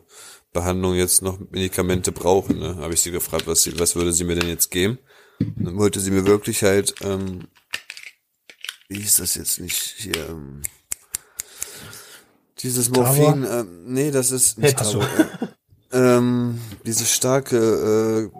Behandlung 0.54 0.94
jetzt 0.94 1.20
noch 1.20 1.38
Medikamente 1.50 2.12
brauchen. 2.12 2.60
Ne? 2.60 2.76
Habe 2.76 2.94
ich 2.94 3.02
sie 3.02 3.10
gefragt, 3.10 3.46
was, 3.46 3.62
sie, 3.62 3.78
was 3.78 3.94
würde 3.96 4.14
sie 4.14 4.24
mir 4.24 4.36
denn 4.36 4.48
jetzt 4.48 4.70
geben? 4.70 4.98
Und 5.40 5.66
dann 5.66 5.76
wollte 5.76 6.00
sie 6.00 6.10
mir 6.10 6.26
wirklich 6.26 6.62
halt, 6.62 6.94
ähm, 7.02 7.48
wie 8.88 9.00
hieß 9.00 9.16
das 9.16 9.34
jetzt 9.34 9.60
nicht 9.60 9.76
hier? 9.98 10.16
Ähm, 10.30 10.62
dieses 12.60 12.88
Morphin, 12.88 13.44
ähm, 13.44 13.92
nee, 13.92 14.10
das 14.10 14.30
ist 14.30 14.58
nicht 14.58 14.80
äh, 14.80 15.46
ähm, 15.92 16.60
dieses 16.86 17.12
starke, 17.12 18.30
äh, 18.32 18.38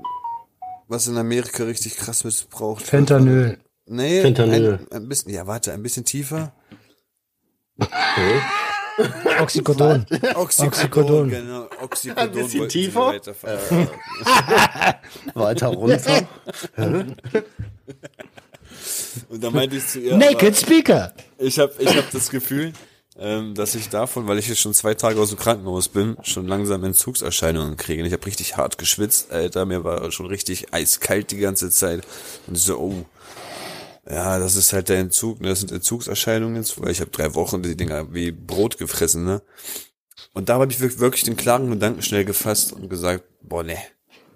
was 0.88 1.08
in 1.08 1.18
Amerika 1.18 1.64
richtig 1.64 1.96
krass 1.96 2.24
missbraucht 2.24 2.84
Fentanyl. 2.84 3.58
Nee, 3.86 4.22
Fentanyl. 4.22 4.86
Ein, 4.90 5.02
ein 5.02 5.08
bisschen, 5.08 5.32
ja, 5.32 5.46
warte, 5.46 5.72
ein 5.72 5.82
bisschen 5.82 6.04
tiefer. 6.04 6.54
Okay. 7.76 8.40
Oxycodon. 9.40 10.06
Oxycodon, 10.34 10.66
Oxycodon. 10.66 11.30
genau. 11.30 11.68
Oxycodon 11.82 12.28
Ein 12.28 12.32
bisschen 12.32 12.68
tiefer? 12.68 13.14
Weiter 15.34 15.68
runter. 15.68 16.28
Und 19.28 19.42
da 19.42 19.50
meinte 19.50 19.76
ich 19.76 19.86
zu 19.86 20.00
ihr, 20.00 20.16
Naked 20.16 20.56
Speaker. 20.56 21.12
ich 21.38 21.58
habe 21.58 21.72
ich 21.78 21.96
hab 21.96 22.10
das 22.10 22.30
Gefühl, 22.30 22.72
ähm, 23.16 23.54
dass 23.54 23.74
ich 23.74 23.88
davon, 23.88 24.26
weil 24.26 24.38
ich 24.38 24.48
jetzt 24.48 24.60
schon 24.60 24.74
zwei 24.74 24.94
Tage 24.94 25.20
aus 25.20 25.28
dem 25.28 25.38
Krankenhaus 25.38 25.88
bin, 25.88 26.16
schon 26.22 26.48
langsam 26.48 26.82
Entzugserscheinungen 26.84 27.76
kriege. 27.76 28.02
Und 28.02 28.08
ich 28.08 28.12
habe 28.12 28.26
richtig 28.26 28.56
hart 28.56 28.76
geschwitzt, 28.78 29.30
Alter. 29.30 29.66
Mir 29.66 29.84
war 29.84 30.10
schon 30.10 30.26
richtig 30.26 30.72
eiskalt 30.72 31.30
die 31.30 31.38
ganze 31.38 31.70
Zeit. 31.70 32.04
Und 32.46 32.56
ich 32.56 32.62
so, 32.62 32.78
oh, 32.78 33.04
ja, 34.08 34.38
das 34.38 34.56
ist 34.56 34.72
halt 34.72 34.88
der 34.88 34.98
Entzug, 34.98 35.40
ne? 35.40 35.48
Das 35.48 35.60
sind 35.60 35.72
Entzugserscheinungen 35.72 36.56
jetzt, 36.56 36.80
weil 36.80 36.90
ich 36.90 37.00
habe 37.00 37.10
drei 37.10 37.34
Wochen 37.34 37.62
die 37.62 37.76
Dinger 37.76 38.12
wie 38.12 38.32
Brot 38.32 38.78
gefressen, 38.78 39.24
ne? 39.24 39.42
Und 40.32 40.48
da 40.48 40.54
habe 40.58 40.70
ich 40.70 40.80
wirklich 41.00 41.24
den 41.24 41.36
klaren 41.36 41.70
Gedanken 41.70 42.02
schnell 42.02 42.24
gefasst 42.24 42.72
und 42.72 42.88
gesagt, 42.88 43.24
boah, 43.42 43.62
ne, 43.62 43.76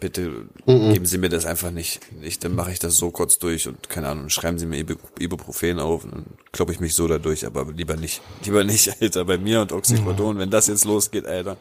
bitte 0.01 0.49
Mhm. 0.65 0.93
geben 0.93 1.07
Sie 1.07 1.19
mir 1.19 1.29
das 1.29 1.45
einfach 1.45 1.71
nicht. 1.73 2.01
Ich, 2.23 2.39
dann 2.39 2.55
mache 2.55 2.71
ich 2.71 2.79
das 2.79 2.97
so 2.97 3.11
kurz 3.11 3.39
durch 3.39 3.67
und 3.67 3.89
keine 3.89 4.09
Ahnung, 4.09 4.29
schreiben 4.29 4.59
Sie 4.59 4.67
mir 4.67 4.81
Ibu- 4.81 4.99
Ibuprofen 5.19 5.81
auf 5.81 6.05
und 6.05 6.13
dann 6.15 6.27
kloppe 6.53 6.73
ich 6.73 6.79
mich 6.81 6.95
so 6.95 7.09
dadurch, 7.09 7.45
aber 7.45 7.65
lieber 7.73 7.97
nicht. 7.97 8.23
Lieber 8.45 8.63
nicht, 8.65 9.03
Alter, 9.03 9.25
bei 9.25 9.39
mir 9.39 9.61
und 9.61 9.73
Oxycodon, 9.73 10.39
wenn 10.39 10.51
das 10.51 10.69
jetzt 10.69 10.85
losgeht, 10.85 11.27
Alter. 11.27 11.57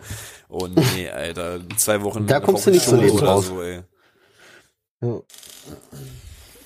Oh 0.50 0.68
nee, 0.68 1.10
Alter, 1.10 1.60
zwei 1.78 2.02
Wochen. 2.04 2.28
Da 2.28 2.40
kommst 2.40 2.68
du 2.68 2.72
nicht 2.72 2.86
so 2.86 2.96
oder 2.96 3.26
raus. 3.26 3.48
So, 3.48 3.62
ey. 3.64 3.82
Ja. 5.02 5.22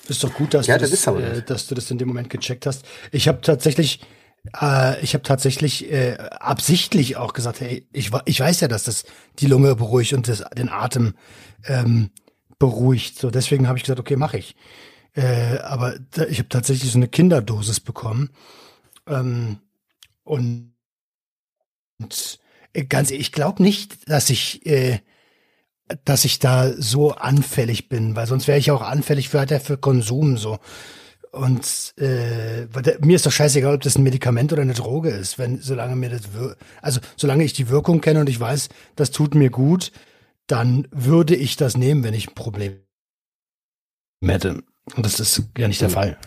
Ist 0.08 0.24
doch 0.24 0.34
gut, 0.34 0.54
dass, 0.54 0.66
Ja, 0.66 0.76
du, 0.78 0.82
das 0.82 0.90
das, 0.90 1.06
äh, 1.06 1.32
das. 1.32 1.44
dass 1.46 1.66
du 1.68 1.74
das 1.74 1.90
in 1.90 1.98
dem 1.98 2.08
Moment 2.08 2.28
gecheckt 2.30 2.66
hast. 2.66 2.84
Ich 3.12 3.28
habe 3.28 3.40
tatsächlich, 3.40 4.00
äh, 4.60 5.00
ich 5.02 5.14
habe 5.14 5.22
tatsächlich 5.22 5.90
äh, 5.90 6.16
absichtlich 6.18 7.16
auch 7.16 7.32
gesagt, 7.32 7.60
hey, 7.60 7.86
ich, 7.92 8.10
ich 8.24 8.40
weiß 8.40 8.60
ja, 8.60 8.68
dass 8.68 8.84
das 8.84 9.04
die 9.38 9.46
Lunge 9.46 9.76
beruhigt 9.76 10.12
und 10.12 10.28
das, 10.28 10.44
den 10.56 10.68
Atem 10.68 11.14
ähm, 11.66 12.10
beruhigt. 12.58 13.18
So, 13.18 13.30
deswegen 13.30 13.68
habe 13.68 13.78
ich 13.78 13.84
gesagt, 13.84 14.00
okay, 14.00 14.16
mache 14.16 14.38
ich. 14.38 14.56
Äh, 15.14 15.58
aber 15.58 15.96
da, 16.10 16.24
ich 16.26 16.38
habe 16.38 16.48
tatsächlich 16.48 16.90
so 16.90 16.98
eine 16.98 17.08
Kinderdosis 17.08 17.80
bekommen. 17.80 18.30
Ähm, 19.06 19.58
und, 20.24 20.74
und 21.98 22.38
äh, 22.72 22.84
ganz 22.84 23.10
ich 23.10 23.32
glaube 23.32 23.62
nicht, 23.62 24.08
dass 24.08 24.30
ich 24.30 24.64
äh, 24.66 25.00
dass 26.04 26.24
ich 26.24 26.38
da 26.38 26.72
so 26.72 27.12
anfällig 27.12 27.88
bin, 27.88 28.16
weil 28.16 28.26
sonst 28.26 28.48
wäre 28.48 28.58
ich 28.58 28.70
auch 28.70 28.82
anfällig 28.82 29.28
für, 29.28 29.38
halt 29.38 29.52
für 29.62 29.76
Konsum 29.76 30.36
so. 30.36 30.58
Und 31.32 31.94
äh, 31.96 32.66
mir 33.00 33.16
ist 33.16 33.24
doch 33.24 33.32
scheißegal, 33.32 33.74
ob 33.74 33.80
das 33.80 33.96
ein 33.96 34.02
Medikament 34.02 34.52
oder 34.52 34.62
eine 34.62 34.74
Droge 34.74 35.08
ist, 35.08 35.38
wenn 35.38 35.60
solange 35.60 35.96
mir 35.96 36.10
das 36.10 36.34
wir 36.34 36.56
also 36.82 37.00
solange 37.16 37.44
ich 37.44 37.54
die 37.54 37.70
Wirkung 37.70 38.02
kenne 38.02 38.20
und 38.20 38.28
ich 38.28 38.38
weiß, 38.38 38.68
das 38.96 39.10
tut 39.12 39.34
mir 39.34 39.48
gut, 39.48 39.92
dann 40.46 40.86
würde 40.90 41.34
ich 41.34 41.56
das 41.56 41.76
nehmen, 41.76 42.04
wenn 42.04 42.12
ich 42.12 42.28
ein 42.28 42.34
Problem 42.34 42.76
hätte. 44.22 44.62
Und 44.94 45.06
das 45.06 45.20
ist 45.20 45.44
ja 45.56 45.68
nicht 45.68 45.80
der 45.80 45.90
Fall. 45.90 46.18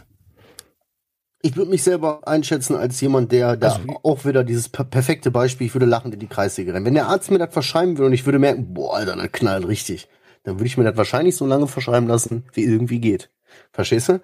Ich 1.45 1.55
würde 1.55 1.69
mich 1.69 1.84
selber 1.84 2.27
einschätzen 2.27 2.75
als 2.75 2.99
jemand, 3.01 3.31
der 3.31 3.55
da 3.55 3.73
Also 3.73 3.99
auch 4.01 4.25
wieder 4.25 4.43
dieses 4.43 4.67
per 4.67 4.84
perfekte 4.84 5.29
Beispiel, 5.29 5.67
ich 5.67 5.75
würde 5.75 5.86
lachend 5.86 6.15
in 6.15 6.19
die 6.19 6.25
Kreissäge 6.25 6.73
rennen. 6.73 6.86
Wenn 6.86 6.95
der 6.95 7.08
Arzt 7.08 7.29
mir 7.29 7.38
das 7.38 7.53
verschreiben 7.53 7.99
würde 7.99 8.08
und 8.08 8.13
ich 8.13 8.25
würde 8.25 8.39
merken, 8.39 8.73
boah, 8.73 8.95
Alter, 8.95 9.15
das 9.15 9.31
knallt 9.31 9.67
richtig, 9.67 10.08
dann 10.41 10.55
würde 10.55 10.65
ich 10.65 10.75
mir 10.75 10.86
das 10.86 10.97
wahrscheinlich 10.97 11.36
so 11.36 11.45
lange 11.45 11.67
verschreiben 11.67 12.08
lassen, 12.08 12.45
wie 12.53 12.63
irgendwie 12.63 12.99
geht. 12.99 13.29
Verstehst 13.71 14.10
du? 14.10 14.21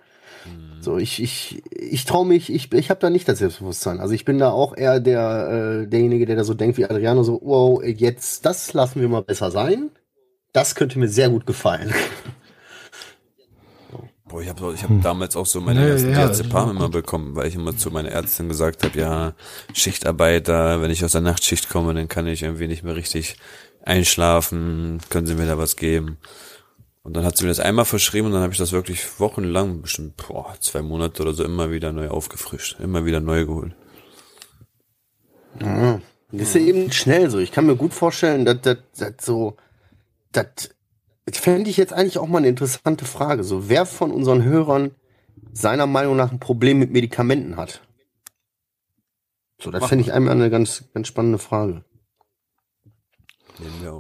So, 0.80 0.98
ich, 0.98 1.22
ich, 1.22 1.62
ich 1.70 2.06
traue 2.06 2.26
mich, 2.26 2.52
ich, 2.52 2.74
ich 2.74 2.90
habe 2.90 3.00
da 3.00 3.12
nicht 3.12 3.30
das 3.30 3.38
Selbstbewusstsein. 3.38 4.00
Also 4.00 4.16
ich 4.16 4.26
bin 4.26 4.40
da 4.40 4.50
auch 4.50 4.76
eher 4.76 5.00
der, 5.00 5.84
äh, 5.84 5.88
derjenige, 5.88 6.26
der 6.26 6.38
da 6.38 6.44
so 6.44 6.56
denkt 6.56 6.80
wie 6.80 6.86
Adriano, 6.86 7.22
so, 7.22 7.40
wow, 7.44 7.84
jetzt, 7.84 8.48
das 8.48 8.74
lassen 8.74 9.00
wir 9.00 9.08
mal 9.10 9.22
besser 9.22 9.52
sein. 9.52 9.92
Das 10.54 10.74
könnte 10.74 10.98
mir 10.98 11.08
sehr 11.08 11.30
gut 11.30 11.46
gefallen. 11.46 11.94
Boah, 14.32 14.42
ich 14.42 14.48
habe 14.48 14.74
ich 14.74 14.84
hab 14.84 15.02
damals 15.02 15.36
auch 15.36 15.46
so 15.46 15.60
meine 15.60 15.82
Nee, 15.82 15.90
ersten 15.90 16.12
ja, 16.12 16.28
Diazepam 16.28 16.70
auch 16.70 16.72
immer 16.72 16.90
bekommen, 16.90 17.36
weil 17.36 17.48
ich 17.48 17.56
immer 17.56 17.76
zu 17.76 17.92
meiner 17.92 18.10
Ärztin 18.10 18.48
gesagt 18.48 18.84
habe, 18.84 18.98
ja, 18.98 19.34
Schichtarbeiter, 19.74 20.82
wenn 20.82 20.90
ich 20.90 21.04
aus 21.04 21.12
der 21.12 21.22
Nachtschicht 21.22 21.70
komme, 21.70 21.94
dann 21.94 22.08
kann 22.08 22.28
ich 22.28 22.44
irgendwie 22.44 22.68
nicht 22.68 22.84
mehr 22.84 22.96
richtig 22.96 23.36
einschlafen, 23.84 25.02
können 25.10 25.28
Sie 25.28 25.36
mir 25.36 25.48
da 25.48 25.58
was 25.58 25.76
geben? 25.76 26.18
Und 27.04 27.16
dann 27.18 27.26
hat 27.26 27.36
sie 27.36 27.44
mir 27.44 27.50
das 27.50 27.60
einmal 27.60 27.86
verschrieben 27.86 28.28
und 28.28 28.34
dann 28.34 28.44
habe 28.44 28.54
ich 28.54 28.60
das 28.60 28.72
wirklich 28.72 29.20
wochenlang, 29.20 29.82
bestimmt 29.82 30.16
boah, 30.16 30.56
zwei 30.62 30.82
Monate 30.82 31.24
oder 31.24 31.34
so, 31.34 31.44
immer 31.44 31.72
wieder 31.72 31.92
neu 31.92 32.10
aufgefrischt, 32.10 32.80
immer 32.80 33.06
wieder 33.06 33.20
neu 33.20 33.46
geholt. 33.46 33.76
Das 36.32 36.48
ist 36.48 36.56
ja 36.56 36.62
eben 36.62 36.92
schnell 36.92 37.30
so. 37.30 37.40
Ich 37.40 37.52
kann 37.52 37.66
mir 37.66 37.76
gut 37.76 37.94
vorstellen, 37.94 38.46
dass 38.46 38.62
das 38.62 38.78
dass 38.98 39.14
so, 39.26 39.58
das 40.32 40.70
fände 41.32 41.70
ich 41.70 41.78
jetzt 41.78 41.94
eigentlich 41.94 42.18
auch 42.18 42.28
mal 42.28 42.40
eine 42.40 42.50
interessante 42.50 43.06
Frage. 43.06 43.44
So, 43.44 43.70
wer 43.70 43.86
von 43.86 44.12
unseren 44.12 44.44
Hörern 44.44 44.92
seiner 45.54 45.88
Meinung 45.88 46.16
nach 46.16 46.32
ein 46.32 46.40
Problem 46.40 46.80
mit 46.80 46.92
Medikamenten 46.92 47.58
hat. 47.58 47.82
So, 49.62 49.70
das 49.70 49.86
finde 49.88 50.04
ich 50.04 50.14
einmal 50.14 50.34
eine 50.34 50.50
ganz, 50.50 50.86
ganz 50.94 51.08
spannende 51.08 51.38
Frage. 51.38 51.84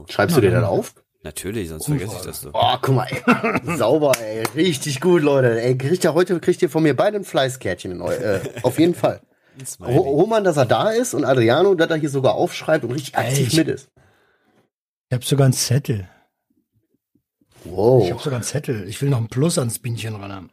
Schreibst 0.09 0.35
du 0.35 0.41
dir 0.41 0.51
das 0.51 0.63
auf? 0.63 0.95
Natürlich, 1.23 1.69
sonst 1.69 1.85
vergesse 1.85 2.15
ich 2.15 2.21
das 2.23 2.41
doch. 2.41 2.51
Oh, 2.53 2.77
guck 2.81 2.95
mal, 2.95 3.07
ey. 3.07 3.77
sauber, 3.77 4.13
ey, 4.19 4.43
richtig 4.55 5.01
gut, 5.01 5.21
Leute. 5.21 5.61
Ey, 5.61 5.77
kriegt 5.77 6.03
ja 6.03 6.15
heute 6.15 6.39
kriegt 6.39 6.61
ihr 6.63 6.69
von 6.69 6.81
mir 6.81 6.95
beide 6.95 7.17
ein 7.17 7.23
Fleißkärtchen, 7.23 7.91
in 7.91 8.01
eu 8.01 8.09
äh, 8.09 8.41
auf 8.63 8.79
jeden 8.79 8.95
Fall. 8.95 9.21
Roman, 9.79 10.43
dass 10.43 10.57
er 10.57 10.65
da 10.65 10.89
ist 10.89 11.13
und 11.13 11.25
Adriano, 11.25 11.75
dass 11.75 11.91
er 11.91 11.97
hier 11.97 12.09
sogar 12.09 12.33
aufschreibt 12.33 12.83
und 12.85 12.91
richtig 12.91 13.15
aktiv 13.17 13.49
ich- 13.49 13.57
mit 13.57 13.67
ist. 13.67 13.89
Ich 15.09 15.13
habe 15.13 15.25
sogar 15.25 15.45
einen 15.45 15.53
Zettel. 15.53 16.07
Ich 17.63 17.71
Wow, 17.71 18.09
habe 18.09 18.19
sogar 18.21 18.37
einen 18.37 18.43
Zettel. 18.43 18.87
Ich 18.87 19.01
will 19.01 19.09
noch 19.09 19.19
ein 19.19 19.27
Plus 19.27 19.57
ans 19.57 19.79
Bienchen 19.79 20.15
ran 20.15 20.31
haben. 20.33 20.49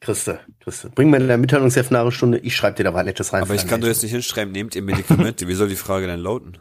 Christe, 0.00 0.40
Christe. 0.60 0.90
Bring 0.94 1.10
mir 1.10 1.18
in 1.18 1.28
der 1.28 1.36
Mitteilungsheft 1.36 1.94
eine 1.94 2.10
Stunde, 2.10 2.38
ich 2.38 2.56
schreibe 2.56 2.76
dir 2.78 2.84
da 2.84 2.94
was 2.94 3.04
Nettes 3.04 3.32
rein. 3.34 3.42
Aber 3.42 3.54
ich 3.54 3.66
kann 3.66 3.82
doch 3.82 3.88
jetzt 3.88 4.02
nicht 4.02 4.12
hinschreiben, 4.12 4.50
nehmt 4.50 4.74
ihr 4.74 4.80
Medikamente. 4.82 5.46
Wie 5.46 5.54
soll 5.54 5.68
die 5.68 5.76
Frage 5.76 6.06
denn 6.06 6.20
lauten? 6.20 6.56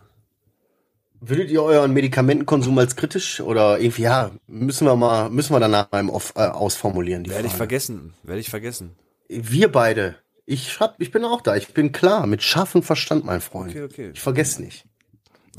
Würdet 1.22 1.50
ihr 1.50 1.64
euren 1.64 1.94
Medikamentenkonsum 1.94 2.78
als 2.78 2.96
kritisch 2.98 3.40
oder 3.42 3.80
irgendwie, 3.80 4.04
ja, 4.04 4.32
müssen 4.48 4.86
wir 4.88 4.96
mal, 4.96 5.30
müssen 5.30 5.54
wir 5.54 5.60
danach 5.60 5.90
mal 5.92 6.00
im 6.00 6.10
Off, 6.10 6.34
äh, 6.36 6.42
ausformulieren, 6.48 7.24
die 7.24 7.30
Werde 7.30 7.44
ich 7.46 7.52
Frage. 7.52 7.58
vergessen. 7.58 8.14
Werde 8.24 8.42
ich 8.42 8.50
vergessen. 8.50 8.96
Wir 9.28 9.72
beide. 9.72 10.16
Ich 10.46 10.72
schreib, 10.72 10.96
ich 10.98 11.12
bin 11.12 11.24
auch 11.24 11.42
da. 11.42 11.56
Ich 11.56 11.74
bin 11.74 11.92
klar, 11.92 12.26
mit 12.26 12.42
scharfem 12.42 12.84
Verstand, 12.84 13.24
mein 13.26 13.42
Freund. 13.42 13.72
Okay, 13.72 13.84
okay. 13.84 14.12
Ich 14.14 14.20
vergesse 14.20 14.62
nicht. 14.62 14.86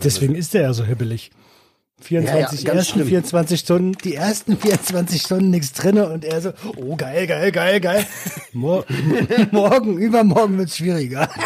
Deswegen 0.03 0.35
ist 0.35 0.55
der 0.55 0.62
ja 0.62 0.72
so 0.72 0.85
hibbelig. 0.85 1.31
24, 2.01 2.62
Ja, 2.62 2.68
ja, 2.68 2.78
ersten 2.78 2.94
schlimm. 2.94 3.09
24 3.09 3.61
Stunden, 3.61 3.92
die 4.05 4.14
ersten 4.14 4.57
24 4.57 5.22
Stunden 5.22 5.51
nichts 5.51 5.72
drinne 5.72 6.09
und 6.09 6.24
er 6.24 6.40
so, 6.40 6.53
oh 6.76 6.96
geil, 6.96 7.26
geil, 7.26 7.53
geil, 7.53 7.80
geil. 7.80 8.07
Mor 8.53 8.84
morgen, 9.51 9.98
übermorgen 9.98 10.59
wird's 10.59 10.76
schwieriger. 10.76 11.28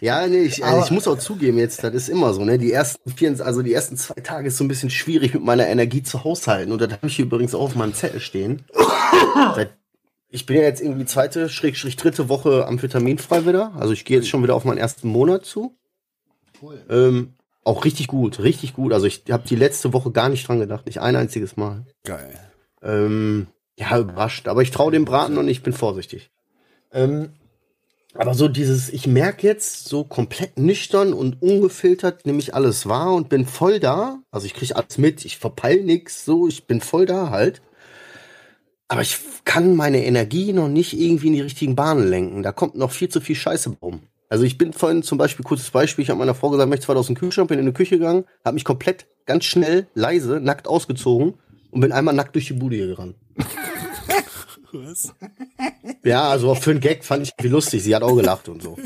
Ja, 0.00 0.26
nee, 0.26 0.42
ich, 0.42 0.64
also 0.64 0.84
ich 0.84 0.90
muss 0.90 1.08
auch 1.08 1.18
zugeben, 1.18 1.58
jetzt, 1.58 1.82
das 1.82 1.94
ist 1.94 2.08
immer 2.08 2.32
so, 2.32 2.44
ne? 2.44 2.58
Die 2.58 2.72
ersten 2.72 3.10
vier, 3.10 3.34
also 3.44 3.62
die 3.62 3.72
ersten 3.72 3.96
zwei 3.96 4.20
Tage 4.20 4.48
ist 4.48 4.56
so 4.56 4.64
ein 4.64 4.68
bisschen 4.68 4.90
schwierig 4.90 5.34
mit 5.34 5.42
meiner 5.42 5.66
Energie 5.66 6.02
zu 6.02 6.22
haushalten. 6.24 6.72
Und 6.72 6.80
das 6.80 6.92
habe 6.92 7.08
ich 7.08 7.16
hier 7.16 7.24
übrigens 7.24 7.54
auch 7.54 7.62
auf 7.62 7.74
meinem 7.74 7.94
Zettel 7.94 8.20
stehen. 8.20 8.64
Seit, 9.54 9.70
ich 10.28 10.46
bin 10.46 10.56
ja 10.56 10.62
jetzt 10.62 10.80
irgendwie 10.80 11.06
zweite, 11.06 11.48
schräg, 11.48 11.76
schräg 11.76 11.96
dritte 11.96 12.28
Woche 12.28 12.66
amphetaminfrei 12.66 13.46
wieder. 13.46 13.72
Also 13.76 13.92
ich 13.92 14.04
gehe 14.04 14.18
jetzt 14.18 14.28
schon 14.28 14.42
wieder 14.42 14.54
auf 14.54 14.64
meinen 14.64 14.78
ersten 14.78 15.08
Monat 15.08 15.44
zu. 15.44 15.76
Ähm, 16.90 17.34
auch 17.68 17.84
richtig 17.84 18.08
gut, 18.08 18.40
richtig 18.40 18.72
gut. 18.72 18.92
Also 18.92 19.06
ich 19.06 19.24
habe 19.30 19.46
die 19.46 19.56
letzte 19.56 19.92
Woche 19.92 20.10
gar 20.10 20.28
nicht 20.28 20.48
dran 20.48 20.58
gedacht, 20.58 20.86
nicht 20.86 21.00
ein 21.00 21.16
einziges 21.16 21.56
Mal. 21.56 21.84
Geil. 22.04 22.38
Ähm, 22.82 23.48
ja, 23.78 23.98
überrascht. 23.98 24.48
Aber 24.48 24.62
ich 24.62 24.70
traue 24.70 24.90
dem 24.90 25.04
Braten 25.04 25.36
und 25.36 25.48
ich 25.48 25.62
bin 25.62 25.74
vorsichtig. 25.74 26.30
Ähm, 26.92 27.30
aber 28.14 28.34
so 28.34 28.48
dieses, 28.48 28.88
ich 28.88 29.06
merke 29.06 29.46
jetzt 29.46 29.84
so 29.84 30.02
komplett 30.02 30.58
nüchtern 30.58 31.12
und 31.12 31.42
ungefiltert, 31.42 32.24
nehme 32.24 32.38
ich 32.38 32.54
alles 32.54 32.88
wahr 32.88 33.14
und 33.14 33.28
bin 33.28 33.44
voll 33.44 33.80
da. 33.80 34.20
Also 34.30 34.46
ich 34.46 34.54
kriege 34.54 34.74
alles 34.74 34.96
mit, 34.96 35.24
ich 35.26 35.36
verpeil 35.36 35.82
nix, 35.82 36.24
so, 36.24 36.48
ich 36.48 36.66
bin 36.66 36.80
voll 36.80 37.04
da 37.04 37.30
halt. 37.30 37.60
Aber 38.88 39.02
ich 39.02 39.18
kann 39.44 39.76
meine 39.76 40.04
Energie 40.04 40.54
noch 40.54 40.68
nicht 40.68 40.98
irgendwie 40.98 41.26
in 41.26 41.34
die 41.34 41.42
richtigen 41.42 41.76
Bahnen 41.76 42.08
lenken. 42.08 42.42
Da 42.42 42.52
kommt 42.52 42.76
noch 42.76 42.90
viel 42.90 43.10
zu 43.10 43.20
viel 43.20 43.36
Scheiße 43.36 43.76
rum. 43.82 44.00
Also 44.28 44.44
ich 44.44 44.58
bin 44.58 44.72
vorhin 44.72 45.02
zum 45.02 45.16
Beispiel, 45.16 45.44
kurzes 45.44 45.70
Beispiel, 45.70 46.02
ich 46.02 46.10
habe 46.10 46.18
meiner 46.18 46.34
Frau 46.34 46.50
gesagt, 46.50 46.66
ich 46.66 46.70
möchte 46.70 46.86
zwar 46.86 46.96
aus 46.96 47.06
dem 47.06 47.16
Kühlschrank, 47.16 47.48
bin 47.48 47.58
in 47.58 47.66
die 47.66 47.72
Küche 47.72 47.98
gegangen, 47.98 48.24
habe 48.44 48.54
mich 48.54 48.64
komplett 48.64 49.06
ganz 49.24 49.44
schnell, 49.44 49.86
leise, 49.94 50.40
nackt 50.40 50.68
ausgezogen 50.68 51.34
und 51.70 51.80
bin 51.80 51.92
einmal 51.92 52.14
nackt 52.14 52.34
durch 52.34 52.46
die 52.46 52.52
Bude 52.54 52.76
hier 52.76 52.88
gerannt. 52.88 53.16
Was? 54.72 55.14
Ja, 56.04 56.28
also 56.28 56.54
für 56.54 56.72
einen 56.72 56.80
Gag 56.80 57.04
fand 57.04 57.22
ich 57.22 57.32
irgendwie 57.38 57.52
lustig. 57.52 57.82
Sie 57.82 57.94
hat 57.96 58.02
auch 58.02 58.14
gelacht 58.14 58.50
und 58.50 58.62
so. 58.62 58.76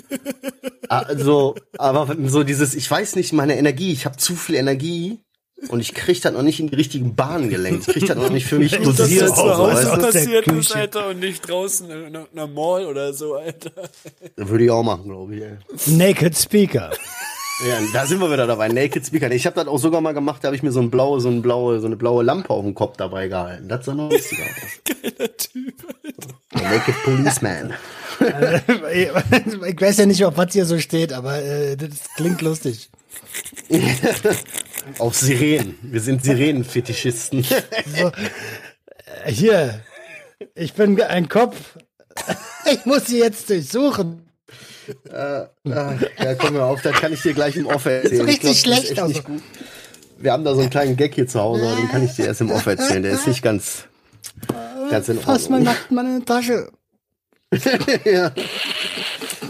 Also, 0.88 1.57
aber 1.76 2.16
so 2.26 2.45
dieses, 2.45 2.74
ich 2.74 2.88
weiß 2.88 3.16
nicht, 3.16 3.32
meine 3.32 3.57
Energie, 3.57 3.93
ich 3.93 4.05
habe 4.05 4.16
zu 4.16 4.36
viel 4.36 4.55
Energie 4.55 5.20
und 5.69 5.81
ich 5.81 5.95
krieg 5.95 6.21
das 6.21 6.33
noch 6.33 6.43
nicht 6.43 6.61
in 6.61 6.69
die 6.69 6.75
richtigen 6.75 7.15
Bahnen 7.15 7.49
gelenkt. 7.49 7.87
Ich 7.89 7.95
krieg 7.95 8.07
das 8.07 8.17
noch 8.17 8.31
nicht 8.31 8.47
für 8.47 8.59
mich 8.59 8.73
Das 8.73 8.83
dosiert. 8.97 9.29
ist 9.29 9.37
zu 9.37 9.43
Hause 9.43 9.75
weißt 9.75 9.97
du? 9.97 10.01
passiert 10.01 10.47
ist. 10.49 10.75
Alter, 10.77 11.09
und 11.09 11.21
nicht 11.21 11.49
draußen 11.49 11.91
in 11.91 12.17
einer 12.17 12.47
Mall 12.47 12.87
oder 12.87 13.13
so, 13.13 13.35
Alter. 13.35 13.71
Würde 14.37 14.65
ich 14.65 14.71
auch 14.71 14.83
machen, 14.83 15.05
glaube 15.05 15.35
ich. 15.37 15.43
Ey. 15.43 15.97
Naked 15.97 16.37
Speaker. 16.37 16.91
Ja, 17.67 17.79
da 17.93 18.07
sind 18.07 18.21
wir 18.21 18.31
wieder 18.33 18.47
dabei. 18.47 18.69
Naked 18.69 19.07
Speaker. 19.07 19.31
Ich 19.31 19.47
habe 19.47 19.55
das 19.55 19.69
auch 19.69 19.79
sogar 19.79 20.01
mal 20.01 20.13
gemacht, 20.15 20.43
da 20.43 20.49
habe 20.49 20.57
ich 20.57 20.63
mir 20.65 20.73
so, 20.73 20.81
ein 20.81 20.91
blaue, 20.91 21.21
so, 21.21 21.29
ein 21.29 21.43
blaue, 21.43 21.79
so 21.81 21.87
eine 21.87 21.97
blaue 21.97 22.25
Lampe 22.25 22.51
auf 22.51 22.65
dem 22.65 22.75
Kopf 22.75 22.97
dabei 22.97 23.29
gehalten. 23.29 23.69
Das 23.69 23.85
sah 23.85 23.95
noch 23.95 24.11
lustiger 24.11 24.43
aus. 24.43 24.81
Geiler 25.03 25.37
Typ. 25.37 25.75
Der 26.55 26.63
Naked 26.63 26.95
Policeman. 27.05 27.75
ich 28.93 29.81
weiß 29.81 29.99
ja 29.99 30.07
nicht, 30.07 30.25
auf 30.25 30.37
was 30.37 30.53
hier 30.53 30.67
so 30.67 30.79
steht, 30.79 31.13
aber 31.13 31.41
äh, 31.43 31.77
das 31.77 31.91
klingt 32.17 32.43
lustig. 32.43 32.91
Auf 34.99 35.16
Sirenen. 35.16 35.78
Wir 35.83 36.01
sind 36.01 36.24
Sirenenfetischisten. 36.24 37.45
So, 37.97 38.11
äh, 39.24 39.30
hier, 39.30 39.80
ich 40.55 40.74
bin 40.74 41.01
ein 41.01 41.28
Kopf. 41.28 41.57
Ich 42.70 42.85
muss 42.87 43.07
sie 43.07 43.18
jetzt 43.18 43.51
durchsuchen. 43.51 44.28
Ah, 45.12 45.49
ja, 45.64 46.35
komm 46.39 46.55
mir 46.55 46.64
auf, 46.64 46.83
da 46.83 46.91
kann 46.91 47.12
ich 47.12 47.22
dir 47.22 47.35
gleich 47.35 47.57
im 47.57 47.66
Off 47.66 47.87
erzählen. 47.87 48.26
richtig 48.26 48.41
glaub, 48.43 48.43
das 48.43 48.51
ist 48.53 48.61
schlecht, 48.61 48.91
echt 48.91 49.01
also. 49.01 49.12
nicht 49.12 49.24
gut. 49.24 49.43
Wir 50.18 50.33
haben 50.33 50.45
da 50.45 50.55
so 50.55 50.61
einen 50.61 50.70
kleinen 50.70 50.97
Gag 50.97 51.14
hier 51.14 51.26
zu 51.26 51.41
Hause, 51.41 51.66
aber 51.66 51.76
den 51.76 51.89
kann 51.89 52.05
ich 52.05 52.14
dir 52.14 52.26
erst 52.26 52.41
im 52.41 52.51
Off 52.51 52.66
erzählen. 52.66 53.03
Der 53.03 53.12
ist 53.12 53.26
nicht 53.26 53.43
ganz, 53.43 53.85
ganz 54.91 55.09
in 55.09 55.18
Fass 55.20 55.49
mal 55.49 55.59
Ordnung. 55.59 55.74
nackt 55.74 55.91
mal 55.91 56.07
in 56.07 56.20
die 56.20 56.24
Tasche. 56.24 56.70
ja. 58.05 58.33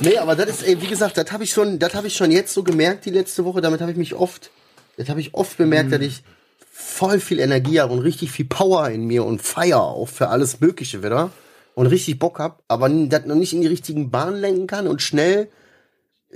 Nee, 0.01 0.17
aber 0.19 0.35
das 0.35 0.49
ist, 0.49 0.63
ey, 0.67 0.81
wie 0.81 0.87
gesagt, 0.87 1.17
das 1.17 1.31
habe 1.31 1.45
ich 1.45 1.51
schon, 1.53 1.79
das 1.79 1.95
habe 1.95 2.07
ich 2.07 2.17
schon 2.17 2.31
jetzt 2.31 2.55
so 2.55 2.63
gemerkt 2.63 3.05
die 3.05 3.11
letzte 3.11 3.45
Woche. 3.45 3.61
Damit 3.61 3.81
habe 3.81 3.93
ich 3.93 3.97
mich 3.97 4.15
oft, 4.15 4.51
das 4.97 5.09
habe 5.09 5.21
ich 5.21 5.35
oft 5.35 5.57
bemerkt, 5.57 5.93
dass 5.93 6.01
ich 6.01 6.23
voll 6.71 7.21
viel 7.21 7.39
Energie 7.39 7.81
habe 7.81 7.93
und 7.93 8.01
richtig 8.01 8.31
viel 8.31 8.47
Power 8.47 8.89
in 8.89 9.07
mir 9.07 9.25
und 9.25 9.43
Feier 9.43 9.81
auch 9.81 10.09
für 10.09 10.29
alles 10.29 10.61
Mögliche 10.61 11.03
wieder 11.03 11.31
und 11.75 11.87
richtig 11.87 12.19
Bock 12.19 12.39
hab, 12.39 12.63
aber 12.69 12.89
das 12.89 13.27
noch 13.27 13.35
nicht 13.35 13.53
in 13.53 13.61
die 13.61 13.67
richtigen 13.67 14.11
Bahnen 14.11 14.41
lenken 14.41 14.67
kann 14.67 14.87
und 14.87 15.03
schnell 15.03 15.49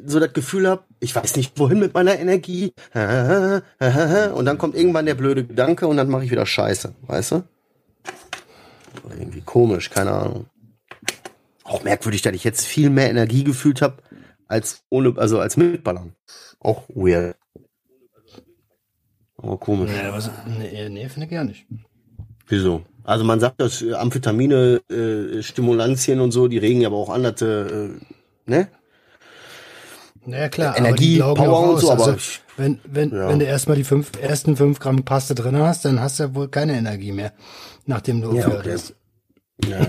so 0.05 0.21
das 0.21 0.33
Gefühl 0.35 0.69
hab, 0.69 0.87
ich 1.01 1.15
weiß 1.17 1.37
nicht 1.37 1.59
wohin 1.59 1.79
mit 1.79 1.95
meiner 1.95 2.19
Energie 2.19 2.75
und 2.93 4.45
dann 4.45 4.59
kommt 4.59 4.75
irgendwann 4.75 5.07
der 5.07 5.15
blöde 5.15 5.45
Gedanke 5.45 5.87
und 5.87 5.97
dann 5.97 6.09
mache 6.09 6.25
ich 6.25 6.31
wieder 6.31 6.45
Scheiße, 6.47 6.95
weißt 7.07 7.33
du? 7.33 7.45
Irgendwie 9.09 9.41
komisch, 9.41 9.91
keine 9.91 10.13
Ahnung. 10.13 10.47
Auch 11.65 11.83
merkwürdig, 11.83 12.23
dass 12.23 12.35
ich 12.35 12.45
jetzt 12.45 12.67
viel 12.67 12.91
mehr 12.91 13.09
Energie 13.09 13.45
gefühlt 13.45 13.81
habe 13.83 14.03
als 14.49 14.83
ohne, 14.91 15.15
also 15.17 15.41
als 15.41 15.57
mitballern. 15.57 16.15
Auch 16.61 16.85
weird. 16.89 17.37
Aber 19.47 19.59
komisch. 19.59 19.91
Nee, 19.91 20.11
was, 20.11 20.31
nee, 20.59 20.89
nee 20.89 21.09
finde 21.09 21.27
ich 21.27 21.33
gar 21.33 21.45
nicht. 21.45 21.67
Wieso? 22.49 22.83
Also 23.05 23.25
man 23.25 23.39
sagt, 23.39 23.61
dass 23.61 23.83
äh, 23.83 23.95
Amphetamine, 23.95 24.81
äh, 24.91 25.43
Stimulantien 25.43 26.21
und 26.21 26.33
so, 26.33 26.49
die 26.49 26.59
regen 26.59 26.81
ja 26.81 26.89
aber 26.89 26.97
auch 26.97 27.11
andere, 27.11 27.91
äh, 28.47 28.51
ne? 28.51 28.69
Naja, 30.25 30.49
klar. 30.49 30.77
Energie, 30.77 31.19
ja 31.19 31.33
Power 31.33 31.71
und 31.71 31.79
so, 31.79 31.93
aber 31.93 32.07
also, 32.07 32.19
wenn, 32.57 32.81
wenn, 32.85 33.13
Ja. 33.13 33.29
wenn 33.29 33.39
du 33.39 33.45
erstmal 33.45 33.77
die 33.77 33.85
fünf, 33.85 34.11
ersten 34.21 34.57
fünf 34.57 34.81
Gramm 34.81 35.05
Paste 35.05 35.37
drin 35.37 35.57
hast, 35.57 35.85
dann 35.85 36.01
hast 36.01 36.19
du 36.19 36.25
ja 36.25 36.35
wohl 36.35 36.49
keine 36.49 36.77
Energie 36.77 37.13
mehr, 37.13 37.33
nachdem 37.85 38.23
du 38.23 38.35
Ja, 38.35 38.49
okay. 38.49 38.73
hast. 38.73 38.95
Ja, 39.65 39.89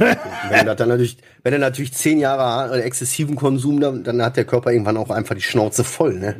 wenn 0.50 0.68
er 0.68 0.76
dann 0.76 0.90
natürlich, 0.90 1.18
wenn 1.44 1.54
er 1.54 1.60
natürlich 1.60 1.94
zehn 1.94 2.20
Jahre 2.20 2.82
exzessiven 2.84 3.36
Konsum, 3.36 3.80
dann, 3.82 4.04
dann 4.04 4.22
hat 4.22 4.38
der 4.38 4.46
Körper 4.46 4.72
irgendwann 4.72 4.96
auch 4.96 5.10
einfach 5.10 5.36
die 5.36 5.42
Schnauze 5.42 5.84
voll, 5.84 6.20
ne? 6.20 6.36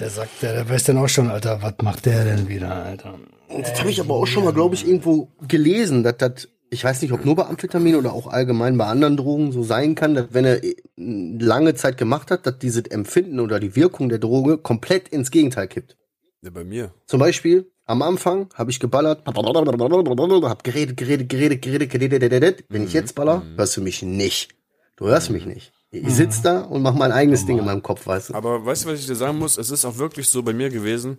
Der 0.00 0.08
sagt, 0.08 0.42
der, 0.42 0.54
der 0.54 0.68
weiß 0.68 0.84
dann 0.84 0.96
auch 0.96 1.08
schon, 1.08 1.28
Alter, 1.28 1.60
was 1.60 1.74
macht 1.82 2.06
der 2.06 2.24
denn 2.24 2.48
wieder, 2.48 2.74
Alter? 2.74 3.18
Und 3.48 3.66
das 3.66 3.78
habe 3.78 3.90
ich 3.90 4.00
aber 4.00 4.14
auch 4.14 4.26
schon 4.26 4.44
mal, 4.44 4.54
glaube 4.54 4.74
ich, 4.74 4.86
irgendwo 4.86 5.28
gelesen, 5.46 6.02
dass 6.02 6.16
das, 6.16 6.48
ich 6.70 6.82
weiß 6.82 7.02
nicht, 7.02 7.12
ob 7.12 7.26
nur 7.26 7.36
bei 7.36 7.44
Amphetamin 7.44 7.96
oder 7.96 8.14
auch 8.14 8.26
allgemein 8.26 8.78
bei 8.78 8.86
anderen 8.86 9.18
Drogen 9.18 9.52
so 9.52 9.62
sein 9.62 9.94
kann, 9.94 10.14
dass 10.14 10.28
wenn 10.30 10.46
er 10.46 10.64
äh, 10.64 10.74
lange 10.96 11.74
Zeit 11.74 11.98
gemacht 11.98 12.30
hat, 12.30 12.46
dass 12.46 12.58
dieses 12.58 12.84
Empfinden 12.84 13.40
oder 13.40 13.60
die 13.60 13.76
Wirkung 13.76 14.08
der 14.08 14.18
Droge 14.18 14.56
komplett 14.56 15.08
ins 15.08 15.30
Gegenteil 15.30 15.68
kippt. 15.68 15.98
Ja, 16.40 16.48
bei 16.48 16.64
mir. 16.64 16.94
Zum 17.04 17.20
Beispiel, 17.20 17.70
am 17.84 18.00
Anfang 18.00 18.48
habe 18.54 18.70
ich 18.70 18.80
geballert, 18.80 19.26
hab 19.26 20.64
geredet, 20.64 20.96
geredet, 20.96 21.28
geredet, 21.28 21.60
geredet, 21.60 21.90
geredet, 21.90 22.20
geredet. 22.20 22.64
Wenn 22.70 22.84
ich 22.84 22.94
jetzt 22.94 23.14
baller, 23.14 23.42
hörst 23.56 23.76
du 23.76 23.82
mich 23.82 24.02
nicht. 24.02 24.54
Du 24.96 25.08
hörst 25.08 25.28
mich 25.28 25.44
nicht. 25.44 25.72
Ich 25.92 26.14
sitz 26.14 26.40
da 26.42 26.60
und 26.60 26.82
mach 26.82 26.94
mein 26.94 27.10
eigenes 27.10 27.46
Ding 27.46 27.58
in 27.58 27.64
meinem 27.64 27.82
Kopf, 27.82 28.06
weißt 28.06 28.30
du? 28.30 28.34
Aber 28.34 28.64
weißt 28.64 28.84
du, 28.84 28.90
was 28.90 29.00
ich 29.00 29.06
dir 29.06 29.16
sagen 29.16 29.38
muss? 29.38 29.58
Es 29.58 29.70
ist 29.70 29.84
auch 29.84 29.98
wirklich 29.98 30.28
so 30.28 30.42
bei 30.42 30.52
mir 30.52 30.70
gewesen, 30.70 31.18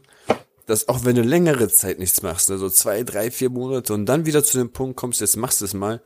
dass 0.65 0.87
auch 0.87 1.03
wenn 1.03 1.15
du 1.17 1.23
längere 1.23 1.67
Zeit 1.67 1.99
nichts 1.99 2.21
machst, 2.21 2.49
also 2.49 2.69
zwei, 2.69 3.03
drei, 3.03 3.31
vier 3.31 3.49
Monate 3.49 3.93
und 3.93 4.05
dann 4.05 4.25
wieder 4.25 4.43
zu 4.43 4.57
dem 4.57 4.71
Punkt 4.71 4.95
kommst, 4.95 5.19
jetzt 5.19 5.35
machst 5.35 5.59
du 5.59 5.65
es 5.65 5.73
mal, 5.73 6.01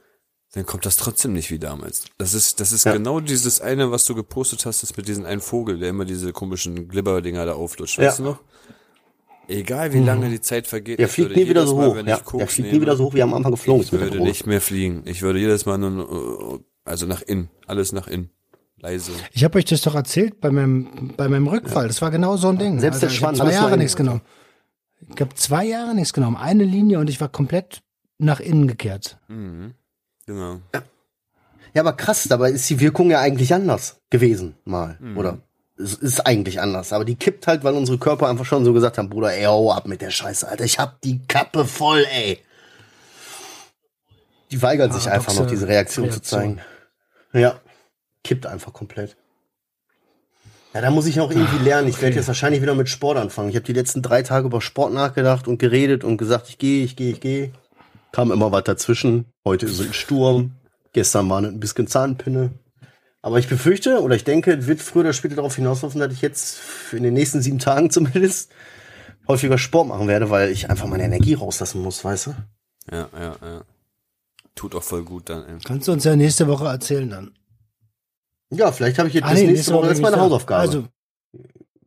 dann 0.54 0.66
kommt 0.66 0.86
das 0.86 0.96
trotzdem 0.96 1.34
nicht 1.34 1.52
wie 1.52 1.60
damals. 1.60 2.06
Das 2.18 2.34
ist, 2.34 2.60
das 2.60 2.72
ist 2.72 2.86
Ja. 2.86 2.94
genau 2.94 3.20
dieses 3.20 3.62
eine, 3.62 3.92
was 3.92 4.06
du 4.06 4.16
gepostet 4.16 4.66
hast, 4.66 4.82
ist 4.82 4.98
mit 4.98 5.08
diesem 5.08 5.26
einen 5.26 5.42
Vogel, 5.42 5.78
der 5.78 5.90
immer 5.90 6.06
diese 6.06 6.32
komischen 6.34 6.88
Glibberdinger 6.88 7.46
da 7.46 7.54
auflutscht. 7.54 8.00
Ja. 8.00 8.08
Weißt 8.08 8.20
du 8.20 8.24
noch? 8.24 8.40
Egal 9.48 9.94
wie 9.94 10.00
lange 10.00 10.30
die 10.30 10.42
Zeit 10.42 10.66
vergeht. 10.66 10.98
Der 10.98 11.08
fliegt 11.08 11.36
nie 11.36 11.48
wieder 11.48 11.68
so 11.68 11.76
Mal, 11.76 11.90
hoch. 11.90 11.96
Ja, 11.98 12.20
der 12.20 12.48
fliegt 12.48 12.72
nie 12.72 12.82
wieder 12.82 12.96
so 12.96 13.06
hoch, 13.06 13.14
wie 13.14 13.22
am 13.22 13.34
Anfang 13.36 13.52
geflogen 13.52 13.84
ist 13.84 13.94
Ich 13.94 14.00
würde 14.00 14.20
nicht 14.20 14.48
mehr 14.48 14.60
fliegen. 14.62 15.04
Ich 15.06 15.22
würde 15.22 15.38
jedes 15.38 15.68
Mal 15.68 15.78
nur, 15.78 16.56
äh, 16.56 16.60
also 16.84 17.06
nach 17.06 17.22
innen. 17.22 17.50
Alles 17.68 17.92
nach 17.92 18.08
innen. 18.08 18.32
Leise. 18.78 19.12
Ich 19.32 19.44
habe 19.44 19.58
euch 19.58 19.66
das 19.66 19.82
doch 19.82 19.96
erzählt 19.96 20.42
bei 20.42 20.52
meinem, 20.52 21.14
bei 21.16 21.28
meinem 21.28 21.48
Rückfall. 21.48 21.88
Das 21.88 22.02
war 22.02 22.12
genau 22.12 22.38
so 22.38 22.50
ein 22.50 22.58
Ding. 22.58 22.80
Selbst 22.80 23.02
der 23.02 23.10
ich 23.10 23.16
habe 23.16 23.20
Schwanz, 23.20 23.38
zwei 23.38 23.44
alles 23.46 23.56
Jahre 23.56 23.78
nichts 23.78 23.96
genommen. 23.96 24.22
Ich 25.14 25.22
habe 25.22 25.34
zwei 25.36 25.66
Jahre 25.66 25.96
nichts 25.96 26.14
genommen. 26.14 26.36
Eine 26.38 26.64
Linie 26.64 27.00
und 27.00 27.10
ich 27.10 27.20
war 27.22 27.30
komplett 27.30 27.82
nach 28.18 28.40
innen 28.40 28.68
gekehrt. 28.68 29.18
Mhm. 29.28 29.74
Genau. 30.26 30.60
Ja, 31.74 31.82
aber 31.82 31.94
krass, 31.94 32.24
dabei 32.30 32.52
ist 32.52 32.70
die 32.70 32.80
Wirkung 32.80 33.12
ja 33.12 33.20
eigentlich 33.20 33.54
anders 33.54 33.98
gewesen, 34.10 34.56
mal, 34.66 34.98
Mhm. 35.00 35.18
oder? 35.18 35.38
Es 35.78 35.94
ist 35.94 36.22
eigentlich 36.26 36.62
anders, 36.62 36.94
aber 36.94 37.04
die 37.04 37.16
kippt 37.16 37.48
halt, 37.48 37.66
weil 37.66 37.74
unsere 37.74 37.98
Körper 37.98 38.30
einfach 38.30 38.46
schon 38.46 38.64
so 38.64 38.72
gesagt 38.72 38.98
haben, 38.98 39.10
Bruder, 39.10 39.34
ey, 39.34 39.44
hau 39.44 39.74
ab 39.74 39.88
mit 39.88 40.02
der 40.02 40.10
Scheiße, 40.10 40.48
Alter, 40.48 40.64
ich 40.64 40.80
hab 40.80 41.02
die 41.02 41.20
Kappe 41.28 41.66
voll, 41.66 42.06
ey. 42.14 42.40
Die 44.52 44.62
weigert 44.62 44.94
sich 44.94 45.10
einfach 45.10 45.34
noch, 45.36 45.48
diese 45.48 45.68
Reaktion, 45.68 46.06
zu 46.06 46.12
Reaktion. 46.14 46.40
zeigen. 46.40 46.62
Ja, 47.34 47.60
kippt 48.26 48.46
einfach 48.46 48.74
komplett. 48.74 49.16
Ja, 50.74 50.82
da 50.82 50.92
muss 50.92 51.06
ich 51.06 51.22
auch 51.22 51.32
irgendwie 51.32 51.64
lernen. 51.64 51.88
Ich 51.88 52.02
werde 52.02 52.18
jetzt 52.18 52.28
wahrscheinlich 52.28 52.62
wieder 52.62 52.76
mit 52.76 52.90
Sport 52.90 53.18
anfangen. 53.18 53.48
Ich 53.48 53.56
habe 53.56 53.66
die 53.66 53.72
letzten 53.72 54.02
drei 54.02 54.24
Tage 54.24 54.48
über 54.48 54.60
Sport 54.60 54.92
nachgedacht 54.92 55.48
und 55.48 55.58
geredet 55.58 56.04
und 56.04 56.18
gesagt, 56.18 56.50
ich 56.50 56.58
gehe, 56.58 56.84
ich 56.84 56.98
gehe, 56.98 57.12
ich 57.12 57.22
gehe. 57.22 57.54
Kam 58.12 58.30
immer 58.32 58.52
was 58.52 58.66
dazwischen. 58.66 59.26
Heute 59.46 59.68
ist 59.68 59.80
ein 59.80 59.94
Sturm. 59.94 60.52
Gestern 60.92 61.30
war 61.30 61.42
ein 61.42 61.62
bisschen 61.62 61.88
Zahnpinne. 61.88 62.52
Aber 63.22 63.40
ich 63.40 63.48
befürchte 63.48 64.02
oder 64.02 64.16
ich 64.16 64.26
denke, 64.26 64.52
es 64.52 64.68
wird 64.68 64.82
früher 64.82 65.02
oder 65.02 65.14
später 65.14 65.36
darauf 65.36 65.56
hinauslaufen, 65.56 66.00
dass 66.02 66.12
ich 66.12 66.22
jetzt 66.22 66.60
in 66.92 67.04
den 67.04 67.14
nächsten 67.14 67.42
sieben 67.42 67.60
Tagen 67.60 67.90
zumindest 67.92 68.52
häufiger 69.28 69.58
Sport 69.58 69.88
machen 69.88 70.08
werde, 70.08 70.30
weil 70.30 70.52
ich 70.52 70.70
einfach 70.70 70.88
meine 70.88 71.04
Energie 71.04 71.36
rauslassen 71.36 71.82
muss, 71.82 72.04
weißt 72.04 72.28
du? 72.28 72.36
Ja, 72.92 73.08
ja, 73.18 73.36
ja. 73.42 73.62
Tut 74.56 74.76
auch 74.76 74.84
voll 74.84 75.04
gut 75.04 75.30
dann, 75.30 75.46
ey. 75.46 75.56
Kannst 75.64 75.88
du 75.88 75.94
uns 75.94 76.04
ja 76.04 76.16
nächste 76.16 76.48
Woche 76.48 76.66
erzählen 76.66 77.10
dann. 77.10 77.32
Ja, 78.56 78.72
vielleicht 78.72 78.98
habe 78.98 79.08
ich 79.08 79.16
jetzt 79.16 79.26
Ah, 79.26 79.32
bis 79.32 79.42
nee, 79.42 79.48
nächste 79.48 79.74
Woche, 79.74 79.88
das 79.88 79.98
ist 79.98 80.02
meine 80.02 80.16
da. 80.16 80.22
Hausaufgabe. 80.22 80.62
Also, 80.62 80.84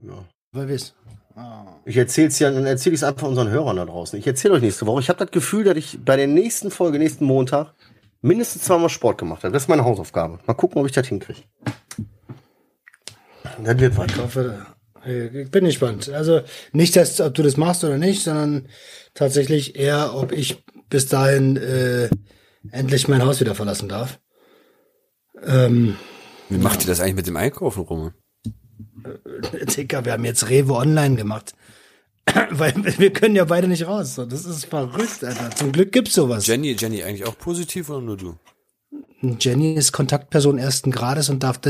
ja. 0.03 0.25
weil 0.53 0.69
wir's. 0.69 0.95
Ich 1.85 1.97
erzähl's 1.97 2.39
ja, 2.41 2.51
dann 2.51 2.66
erzähle 2.66 2.95
ich 2.95 3.01
es 3.01 3.05
einfach 3.05 3.29
unseren 3.29 3.49
Hörern 3.49 3.77
da 3.77 3.85
draußen. 3.85 4.19
Ich 4.19 4.27
erzähle 4.27 4.55
euch 4.55 4.62
nächste 4.62 4.87
Woche. 4.87 5.01
Ich 5.01 5.09
habe 5.09 5.19
das 5.19 5.31
Gefühl, 5.31 5.64
dass 5.64 5.77
ich 5.77 5.99
bei 6.05 6.16
der 6.16 6.27
nächsten 6.27 6.71
Folge, 6.71 6.99
nächsten 6.99 7.25
Montag, 7.25 7.75
mindestens 8.21 8.64
zweimal 8.64 8.89
Sport 8.89 9.19
gemacht 9.19 9.45
habe. 9.45 9.53
Das 9.53 9.62
ist 9.62 9.69
meine 9.69 9.85
Hausaufgabe. 9.85 10.41
Mal 10.47 10.55
gucken, 10.55 10.81
ob 10.81 10.87
ich 10.87 10.93
das 10.93 11.07
hinkriege. 11.07 11.41
Das 13.62 13.79
wird 13.79 13.97
was. 13.97 14.07
Ich 14.11 14.19
hoffe, 14.19 14.66
ich 15.07 15.51
bin 15.51 15.64
gespannt. 15.64 16.09
Also 16.11 16.41
nicht, 16.73 16.97
dass, 16.97 17.21
ob 17.21 17.35
du 17.35 17.43
das 17.43 17.57
machst 17.57 17.85
oder 17.85 17.99
nicht, 17.99 18.25
sondern 18.25 18.69
tatsächlich 19.14 19.77
eher, 19.77 20.14
ob 20.14 20.33
ich 20.33 20.64
bis 20.91 21.07
dahin 21.07 21.57
äh, 21.57 22.09
endlich 22.73 23.09
mein 23.09 23.25
Haus 23.25 23.41
wieder 23.41 23.55
verlassen 23.55 23.89
darf. 23.89 24.19
Ähm, 25.47 25.97
Wie 26.49 26.59
macht 26.59 26.80
ihr 26.82 26.86
das 26.86 27.01
eigentlich 27.01 27.16
mit 27.16 27.26
dem 27.26 27.36
Einkaufen 27.36 27.82
rum? 27.82 28.12
Dicker, 29.76 30.05
wir 30.05 30.12
haben 30.12 30.24
jetzt 30.24 30.49
Rewe 30.49 30.74
online 30.74 31.16
gemacht. 31.16 31.55
Weil 32.51 32.74
wir 32.99 33.12
können 33.12 33.36
ja 33.36 33.44
beide 33.44 33.68
nicht 33.68 33.86
raus. 33.86 34.16
Das 34.28 34.44
ist 34.44 34.66
verrückt, 34.66 35.24
Alter. 35.24 35.51
Zum 35.51 35.72
Glück 35.72 35.92
gibt's 35.92 36.14
sowas. 36.14 36.46
Jenny, 36.46 36.72
Jenny 36.72 37.03
eigentlich 37.03 37.24
auch 37.26 37.38
positiv 37.38 37.88
oder 37.90 38.01
nur 38.03 38.16
du? 38.16 38.36
Jenny 39.20 39.74
ist 39.74 39.92
Kontaktperson 39.92 40.59
ersten 40.59 40.90
Grades 40.90 41.28
und 41.28 41.42
darf 41.42 41.61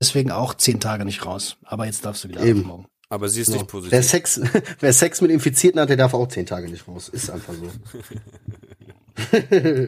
deswegen 0.00 0.30
auch 0.30 0.54
zehn 0.54 0.80
Tage 0.80 1.04
nicht 1.04 1.24
raus. 1.24 1.56
Aber 1.64 1.86
jetzt 1.86 2.04
darfst 2.04 2.24
du 2.24 2.28
wieder 2.28 2.42
Eben. 2.42 2.60
ab 2.60 2.66
morgen. 2.66 2.86
Aber 3.08 3.28
sie 3.28 3.40
ist 3.42 3.48
Ja. 3.50 3.54
nicht 3.56 3.68
positiv. 3.68 3.92
Wer 3.92 4.02
Sex, 4.02 4.40
wer 4.80 4.92
Sex 4.92 5.20
mit 5.20 5.30
Infizierten 5.30 5.80
hat, 5.80 5.88
der 5.88 5.96
darf 5.96 6.12
auch 6.12 6.26
zehn 6.28 6.44
Tage 6.46 6.68
nicht 6.68 6.88
raus. 6.88 7.08
Ist 7.08 7.30
einfach 7.30 7.54
so. 7.54 7.70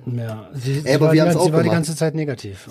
Ja, 0.07 0.51
sie, 0.55 0.81
Ey, 0.85 0.95
aber 0.95 1.07
war, 1.07 1.13
wir 1.13 1.17
die, 1.17 1.21
haben's 1.21 1.35
sie 1.35 1.41
auch 1.41 1.53
war 1.53 1.63
die 1.63 1.69
ganze 1.69 1.95
Zeit 1.95 2.15
negativ. 2.15 2.67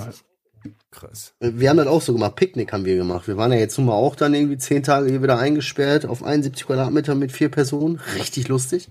Krass. 1.00 1.34
Wir 1.39 1.70
haben 1.70 1.78
das 1.78 1.86
auch 1.86 2.02
so 2.02 2.14
gemacht. 2.14 2.36
Picknick 2.36 2.74
haben 2.74 2.84
wir 2.84 2.95
gemacht. 2.95 3.28
Wir 3.28 3.38
waren 3.38 3.52
ja 3.52 3.60
jetzt 3.60 3.78
nun 3.78 3.86
mal 3.86 3.93
auch 3.93 4.16
dann 4.16 4.34
irgendwie 4.34 4.58
zehn 4.58 4.82
Tage 4.82 5.08
hier 5.10 5.22
wieder 5.22 5.38
eingesperrt 5.38 6.08
auf 6.08 6.24
71 6.24 6.66
Quadratmeter 6.66 7.14
mit 7.14 7.32
vier 7.32 7.50
Personen. 7.50 8.02
Richtig 8.16 8.48
lustig. 8.48 8.89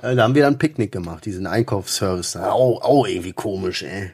Äh, 0.00 0.14
Da 0.14 0.22
haben 0.22 0.34
wir 0.34 0.44
dann 0.44 0.56
Picknick 0.56 0.92
gemacht, 0.92 1.26
diesen 1.26 1.46
Einkaufsservice. 1.46 2.36
Auch, 2.36 2.80
auch 2.80 3.06
irgendwie 3.06 3.34
komisch, 3.34 3.82
ey. 3.82 4.12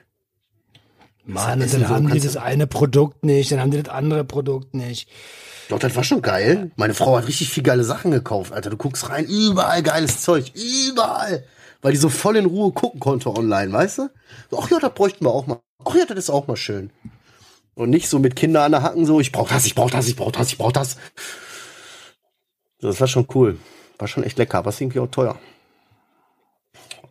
Mann, 1.24 1.60
dann 1.60 1.68
so 1.68 1.88
haben 1.88 2.10
die 2.10 2.18
das 2.18 2.36
eine 2.36 2.66
Produkt 2.66 3.24
nicht, 3.24 3.52
dann 3.52 3.60
haben 3.60 3.70
die 3.70 3.80
das 3.82 3.94
andere 3.94 4.24
Produkt 4.24 4.74
nicht. 4.74 5.08
Doch, 5.68 5.78
das 5.78 5.94
war 5.94 6.02
schon 6.02 6.22
geil. 6.22 6.72
Meine 6.74 6.94
Frau 6.94 7.18
hat 7.18 7.28
richtig 7.28 7.50
viel 7.50 7.62
geile 7.62 7.84
Sachen 7.84 8.10
gekauft, 8.10 8.52
Alter. 8.52 8.70
Du 8.70 8.76
guckst 8.76 9.10
rein, 9.10 9.26
überall 9.26 9.82
geiles 9.82 10.22
Zeug. 10.22 10.52
Überall. 10.56 11.44
Weil 11.82 11.92
die 11.92 11.98
so 11.98 12.08
voll 12.08 12.36
in 12.36 12.46
Ruhe 12.46 12.72
gucken 12.72 12.98
konnte 12.98 13.30
online, 13.30 13.72
weißt 13.72 13.98
du? 13.98 14.10
So, 14.50 14.58
ach 14.58 14.70
ja, 14.70 14.80
das 14.80 14.94
bräuchten 14.94 15.24
wir 15.24 15.30
auch 15.30 15.46
mal. 15.46 15.60
Ach 15.84 15.94
ja, 15.94 16.04
das 16.06 16.18
ist 16.18 16.30
auch 16.30 16.48
mal 16.48 16.56
schön. 16.56 16.90
Und 17.78 17.90
nicht 17.90 18.08
so 18.08 18.18
mit 18.18 18.34
Kindern 18.34 18.64
an 18.64 18.72
der 18.72 18.82
Hacken 18.82 19.06
so, 19.06 19.20
ich 19.20 19.30
brauch 19.30 19.48
das, 19.48 19.64
ich 19.64 19.76
brauch 19.76 19.88
das, 19.88 20.08
ich 20.08 20.16
brauch 20.16 20.32
das, 20.32 20.48
ich 20.48 20.58
brauch 20.58 20.72
das. 20.72 20.96
Das 22.80 23.00
war 23.00 23.06
schon 23.06 23.28
cool. 23.36 23.56
War 23.98 24.08
schon 24.08 24.24
echt 24.24 24.36
lecker, 24.36 24.58
aber 24.58 24.70
ist 24.70 24.80
irgendwie 24.80 24.98
auch 24.98 25.06
teuer. 25.06 25.38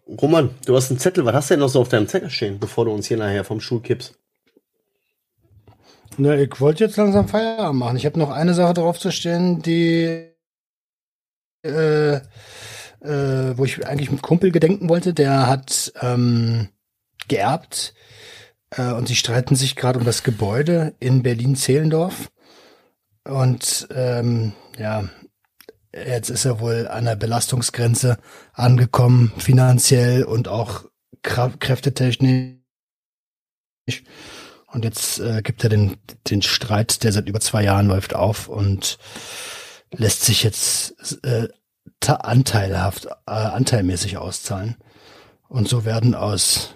Roman, 0.05 0.49
du 0.65 0.75
hast 0.75 0.89
einen 0.89 0.99
Zettel. 0.99 1.23
Was 1.23 1.35
hast 1.35 1.49
du 1.49 1.53
denn 1.53 1.61
noch 1.61 1.69
so 1.69 1.79
auf 1.79 1.87
deinem 1.87 2.09
Zettel 2.09 2.29
stehen, 2.29 2.59
bevor 2.59 2.83
du 2.83 2.91
uns 2.91 3.07
hier 3.07 3.15
nachher 3.15 3.45
vom 3.45 3.61
Stuhl 3.61 3.81
kippst? 3.81 4.15
Na, 6.17 6.35
ich 6.35 6.59
wollte 6.59 6.83
jetzt 6.83 6.97
langsam 6.97 7.29
Feierabend 7.29 7.79
machen. 7.79 7.95
Ich 7.95 8.05
habe 8.05 8.19
noch 8.19 8.31
eine 8.31 8.53
Sache 8.53 8.73
drauf 8.73 8.99
zu 8.99 9.09
stehen, 9.09 9.61
die 9.61 10.33
äh, 11.63 12.15
äh, 12.15 12.21
wo 13.55 13.63
ich 13.63 13.87
eigentlich 13.87 14.11
mit 14.11 14.21
Kumpel 14.21 14.51
gedenken 14.51 14.89
wollte. 14.89 15.13
Der 15.13 15.47
hat 15.47 15.93
ähm, 16.01 16.67
geerbt 17.29 17.93
äh, 18.71 18.91
und 18.91 19.07
sie 19.07 19.15
streiten 19.15 19.55
sich 19.55 19.75
gerade 19.75 19.99
um 19.99 20.05
das 20.05 20.23
Gebäude 20.23 20.95
in 20.99 21.23
Berlin-Zehlendorf. 21.23 22.29
Und 23.23 23.87
ähm, 23.91 24.53
ja, 24.77 25.09
jetzt 25.93 26.29
ist 26.29 26.45
er 26.45 26.59
wohl 26.59 26.87
an 26.87 27.05
der 27.05 27.15
Belastungsgrenze 27.15 28.17
angekommen, 28.53 29.33
finanziell 29.37 30.23
und 30.23 30.47
auch 30.47 30.85
kräftetechnisch. 31.23 32.57
Und 34.67 34.83
jetzt 34.83 35.19
äh, 35.19 35.41
gibt 35.41 35.63
er 35.63 35.69
den, 35.69 35.97
den 36.29 36.41
Streit, 36.41 37.03
der 37.03 37.11
seit 37.11 37.27
über 37.27 37.39
zwei 37.39 37.63
Jahren 37.63 37.87
läuft, 37.87 38.13
auf 38.13 38.47
und 38.47 38.97
lässt 39.91 40.23
sich 40.23 40.43
jetzt 40.43 41.23
äh, 41.23 41.47
anteilhaft, 42.05 43.05
äh, 43.05 43.31
anteilmäßig 43.31 44.17
auszahlen. 44.17 44.75
Und 45.47 45.67
so 45.67 45.85
werden 45.85 46.15
aus 46.15 46.75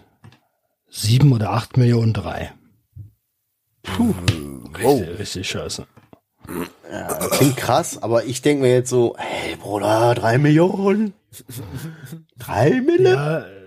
sieben 0.92 1.32
oder 1.32 1.52
acht 1.52 1.78
Millionen 1.78 2.14
drei. 2.14 2.52
Puh, 3.82 4.14
richtig, 4.78 5.20
richtig 5.20 5.50
scheiße. 5.50 5.88
Ja, 6.92 7.08
klingt 7.30 7.58
krass, 7.58 8.02
aber 8.04 8.26
ich 8.26 8.42
denke 8.42 8.64
mir 8.64 8.74
jetzt 8.74 8.89
so, 8.89 9.16
hey 9.18 9.56
Bruder, 9.56 10.14
drei 10.16 10.38
Millionen? 10.38 11.14
Drei 12.38 12.82
Millionen? 12.82 13.16
Ja, 13.16 13.39
äh, 13.39 13.62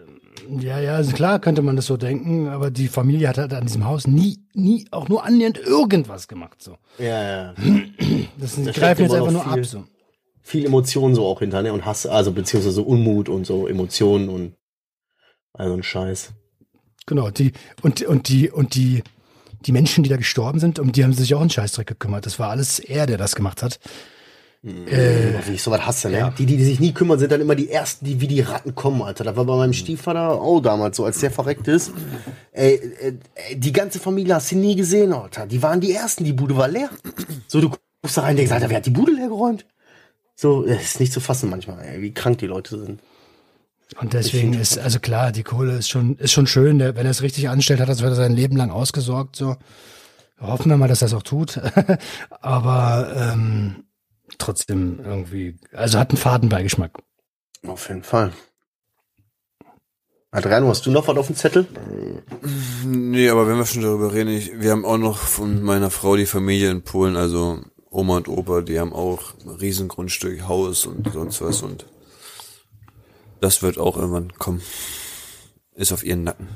ja, 0.61 0.79
ja, 0.81 0.95
also 0.97 1.12
klar 1.12 1.39
könnte 1.39 1.62
man 1.62 1.77
das 1.77 1.87
so 1.87 1.97
denken, 1.97 2.49
aber 2.49 2.70
die 2.70 2.89
Familie 2.89 3.29
hat 3.29 3.39
halt 3.39 3.55
an 3.55 3.64
diesem 3.64 3.87
Haus 3.87 4.07
nie, 4.07 4.45
nie 4.53 4.87
auch 4.91 5.09
nur 5.09 5.25
annähernd 5.25 5.59
irgendwas 5.59 6.29
gemacht. 6.29 6.61
So. 6.62 6.77
Ja, 6.99 7.22
ja. 7.22 7.55
Das, 8.37 8.57
die 8.57 8.64
Da 8.64 8.72
steckt 8.72 8.77
greifen 8.77 9.03
jetzt 9.05 9.14
einfach 9.14 9.33
nur 9.33 9.45
viel. 9.45 9.61
ab. 9.61 9.64
So. 9.64 9.85
Viel 10.43 10.66
Emotionen 10.66 11.14
so 11.14 11.25
auch 11.27 11.39
hinter, 11.39 11.62
ne? 11.62 11.72
Und 11.72 11.87
Hass, 11.87 12.05
also 12.07 12.33
beziehungsweise 12.33 12.83
Unmut 12.83 13.31
und 13.31 13.47
so 13.47 13.66
Emotionen 13.66 14.29
und 14.29 14.55
also 15.55 15.72
ein 15.75 15.83
Scheiß. 15.83 16.35
Genau, 17.07 17.30
die 17.30 17.52
und 17.82 18.02
und 18.02 18.28
die 18.28 18.50
und 18.50 18.74
die 18.74 19.02
die 19.66 19.72
Menschen, 19.72 20.05
die 20.05 20.11
da 20.11 20.16
gestorben 20.16 20.61
sind, 20.61 20.78
um 20.78 20.92
die 20.92 21.05
haben 21.05 21.12
sie 21.12 21.22
sich 21.22 21.34
auch 21.34 21.40
einen 21.40 21.50
Scheißdreck 21.50 21.86
gekümmert. 21.86 22.26
Das 22.26 22.38
war 22.38 22.50
alles 22.50 22.78
er, 22.78 23.07
der 23.07 23.18
das 23.18 23.34
gemacht 23.34 23.62
hat. 23.62 23.78
Äh, 24.64 25.46
wie 25.46 25.52
ich 25.52 25.62
sowas 25.62 25.84
hasse, 25.84 26.09
ne? 26.09 26.18
ja. 26.18 26.30
Die, 26.30 26.46
die, 26.46 26.57
die 26.57 26.64
sich 26.64 26.80
nie 26.80 26.92
kümmern, 26.92 27.18
sind 27.18 27.30
dann 27.30 27.42
immer 27.42 27.55
die 27.55 27.70
ersten, 27.70 28.07
die 28.07 28.22
wie 28.22 28.28
die 28.28 28.40
Ratten 28.40 28.74
kommen, 28.74 29.02
Alter. 29.02 29.22
Das 29.22 29.36
war 29.36 29.44
bei 29.44 29.57
meinem 29.57 29.74
Stiefvater 29.74 30.40
auch 30.40 30.61
damals 30.61 30.96
so, 30.96 31.05
als 31.05 31.20
der 31.20 31.30
verreckt 31.30 31.68
ist. 31.68 31.92
Ey, 32.52 32.76
äh, 32.76 33.12
ey, 33.34 33.61
die 33.61 33.72
ganze 33.72 34.00
Familie 34.00 34.36
hast 34.36 34.52
du 34.52 34.57
nie 34.57 34.74
gesehen, 34.74 35.12
Alter. 35.12 35.46
Die 35.46 35.62
waren 35.62 35.82
die 35.82 35.92
ersten, 35.92 36.24
die 36.24 36.32
Bude 36.32 36.57
war 36.57 36.68
leer. 36.68 36.88
So, 37.46 37.61
du 37.61 37.68
guckst 37.68 38.16
da 38.16 38.22
rein 38.22 38.36
denkst, 38.36 38.52
Alter, 38.52 38.70
wer 38.70 38.78
hat 38.78 38.86
die 38.86 38.90
Bude 38.90 39.12
leer 39.12 39.28
geräumt? 39.28 39.66
So, 40.34 40.62
das 40.62 40.82
ist 40.82 41.00
nicht 41.00 41.12
zu 41.12 41.20
fassen 41.20 41.50
manchmal, 41.50 41.84
ey, 41.84 42.00
wie 42.00 42.14
krank 42.14 42.38
die 42.38 42.46
Leute 42.46 42.78
sind. 42.78 43.00
Und 44.01 44.12
deswegen 44.12 44.55
ist, 44.55 44.78
also 44.78 44.99
klar, 44.99 45.32
die 45.32 45.42
Kohle 45.42 45.76
ist 45.76 45.88
schon, 45.88 46.16
ist 46.16 46.32
schon 46.32 46.47
schön. 46.47 46.78
Der, 46.78 46.97
wenn 46.97 47.07
er 47.07 47.11
es 47.11 47.22
richtig 47.22 47.49
anstellt, 47.49 47.80
hat 47.80 47.88
er 47.88 47.95
es 47.95 48.16
sein 48.16 48.34
Leben 48.34 48.57
lang 48.57 48.70
ausgesorgt. 48.70 49.36
So. 49.36 49.57
Hoffen 50.40 50.70
wir 50.70 50.76
mal, 50.76 50.88
dass 50.88 51.03
er 51.03 51.07
es 51.07 51.14
auch 51.14 51.22
tut. 51.22 51.61
Aber 52.40 53.14
ähm, 53.16 53.84
trotzdem 54.38 55.01
irgendwie, 55.05 55.57
also 55.72 55.99
hat 55.99 56.11
einen 56.11 56.18
Fadenbeigeschmack. 56.18 56.92
Auf 57.66 57.88
jeden 57.88 58.03
Fall. 58.03 58.32
Adriano, 60.30 60.68
hast 60.68 60.84
du 60.84 60.90
noch 60.90 61.07
was 61.07 61.16
auf 61.16 61.28
dem 61.28 61.36
Zettel? 61.36 61.68
Nee, 62.84 63.28
aber 63.28 63.47
wenn 63.47 63.57
wir 63.57 63.66
schon 63.66 63.82
darüber 63.82 64.12
reden, 64.12 64.30
ich, 64.30 64.61
wir 64.61 64.72
haben 64.72 64.84
auch 64.84 64.99
noch 64.99 65.18
von 65.18 65.62
meiner 65.62 65.90
Frau 65.90 66.16
die 66.16 66.26
Familie 66.26 66.72
in 66.72 66.82
Polen, 66.82 67.14
also 67.14 67.61
Oma 67.88 68.16
und 68.16 68.26
Opa, 68.26 68.62
die 68.62 68.80
haben 68.80 68.92
auch 68.92 69.34
ein 69.45 69.51
Riesengrundstück, 69.51 70.49
Haus 70.49 70.86
und 70.86 71.12
sonst 71.12 71.40
was 71.40 71.62
und 71.62 71.86
das 73.45 73.62
wird 73.62 73.78
auch 73.78 73.97
irgendwann 73.97 74.32
kommen. 74.32 74.62
Ist 75.74 75.92
auf 75.92 76.03
ihren 76.03 76.24
Nacken. 76.24 76.49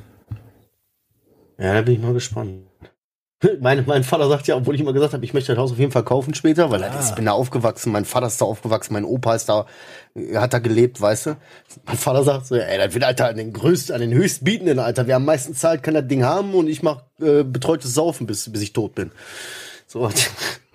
Ja, 1.59 1.75
da 1.75 1.83
bin 1.83 1.95
ich 1.95 2.01
mal 2.01 2.15
gespannt. 2.15 2.67
Mein, 3.61 3.85
mein 3.87 4.03
Vater 4.03 4.29
sagt 4.29 4.49
ja, 4.49 4.57
obwohl 4.57 4.75
ich 4.75 4.81
immer 4.81 4.93
gesagt 4.93 5.13
habe, 5.13 5.25
ich 5.25 5.33
möchte 5.33 5.53
das 5.53 5.63
Haus 5.63 5.71
auf 5.71 5.79
jeden 5.79 5.93
Fall 5.93 6.03
kaufen 6.03 6.35
später, 6.35 6.73
weil 6.73 6.83
ah. 6.83 7.01
ich 7.01 7.15
bin 7.15 7.27
da 7.27 7.33
aufgewachsen, 7.33 7.93
mein 7.93 8.05
Vater 8.05 8.27
ist 8.27 8.41
da 8.41 8.47
aufgewachsen, 8.47 8.95
mein 8.95 9.05
Opa 9.05 9.37
ist 9.37 9.49
da, 9.49 9.67
hat 10.35 10.53
da 10.55 10.59
gelebt, 10.59 11.01
weißt 11.01 11.27
du. 11.27 11.37
Mein 11.85 11.97
Vater 11.97 12.25
sagt 12.25 12.47
so, 12.47 12.57
ey, 12.57 12.79
das 12.79 12.95
wird 12.95 13.05
Alter 13.05 13.29
an 13.29 13.37
den 13.37 13.53
größten, 13.53 13.95
an 13.95 14.01
den 14.01 14.13
höchstbietenden, 14.13 14.81
Alter. 14.81 15.07
Wer 15.07 15.17
am 15.17 15.25
meisten 15.25 15.55
zahlt, 15.55 15.85
kann 15.85 15.95
das 15.95 16.09
Ding 16.09 16.25
haben 16.25 16.53
und 16.53 16.67
ich 16.67 16.83
mach 16.83 17.03
äh, 17.21 17.45
betreutes 17.45 17.95
Saufen, 17.95 18.27
bis, 18.27 18.51
bis 18.51 18.61
ich 18.61 18.73
tot 18.73 18.97
bin. 18.97 19.13
So. 19.87 20.11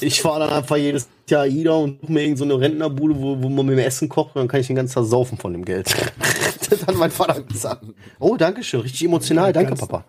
ich 0.00 0.22
fahre 0.22 0.40
dann 0.40 0.50
einfach 0.50 0.76
jedes 0.76 1.08
Jahr 1.28 1.46
Ida 1.46 1.72
und 1.72 2.00
suche 2.00 2.12
mir 2.12 2.22
irgendeine 2.22 2.52
so 2.52 2.58
Rentnerbude, 2.58 3.16
wo, 3.16 3.42
wo 3.42 3.48
man 3.48 3.66
mit 3.66 3.78
dem 3.78 3.84
Essen 3.84 4.08
kocht 4.08 4.34
und 4.34 4.40
dann 4.40 4.48
kann 4.48 4.60
ich 4.60 4.66
den 4.66 4.76
ganzen 4.76 4.94
Tag 4.94 5.04
saufen 5.04 5.38
von 5.38 5.52
dem 5.52 5.64
Geld. 5.64 5.94
das 6.70 6.86
hat 6.86 6.96
mein 6.96 7.10
Vater 7.10 7.42
gesagt. 7.42 7.84
Oh, 8.18 8.36
danke 8.36 8.62
schön, 8.62 8.80
richtig 8.80 9.04
emotional, 9.04 9.52
danke 9.52 9.70
ganz, 9.70 9.80
Papa. 9.80 10.04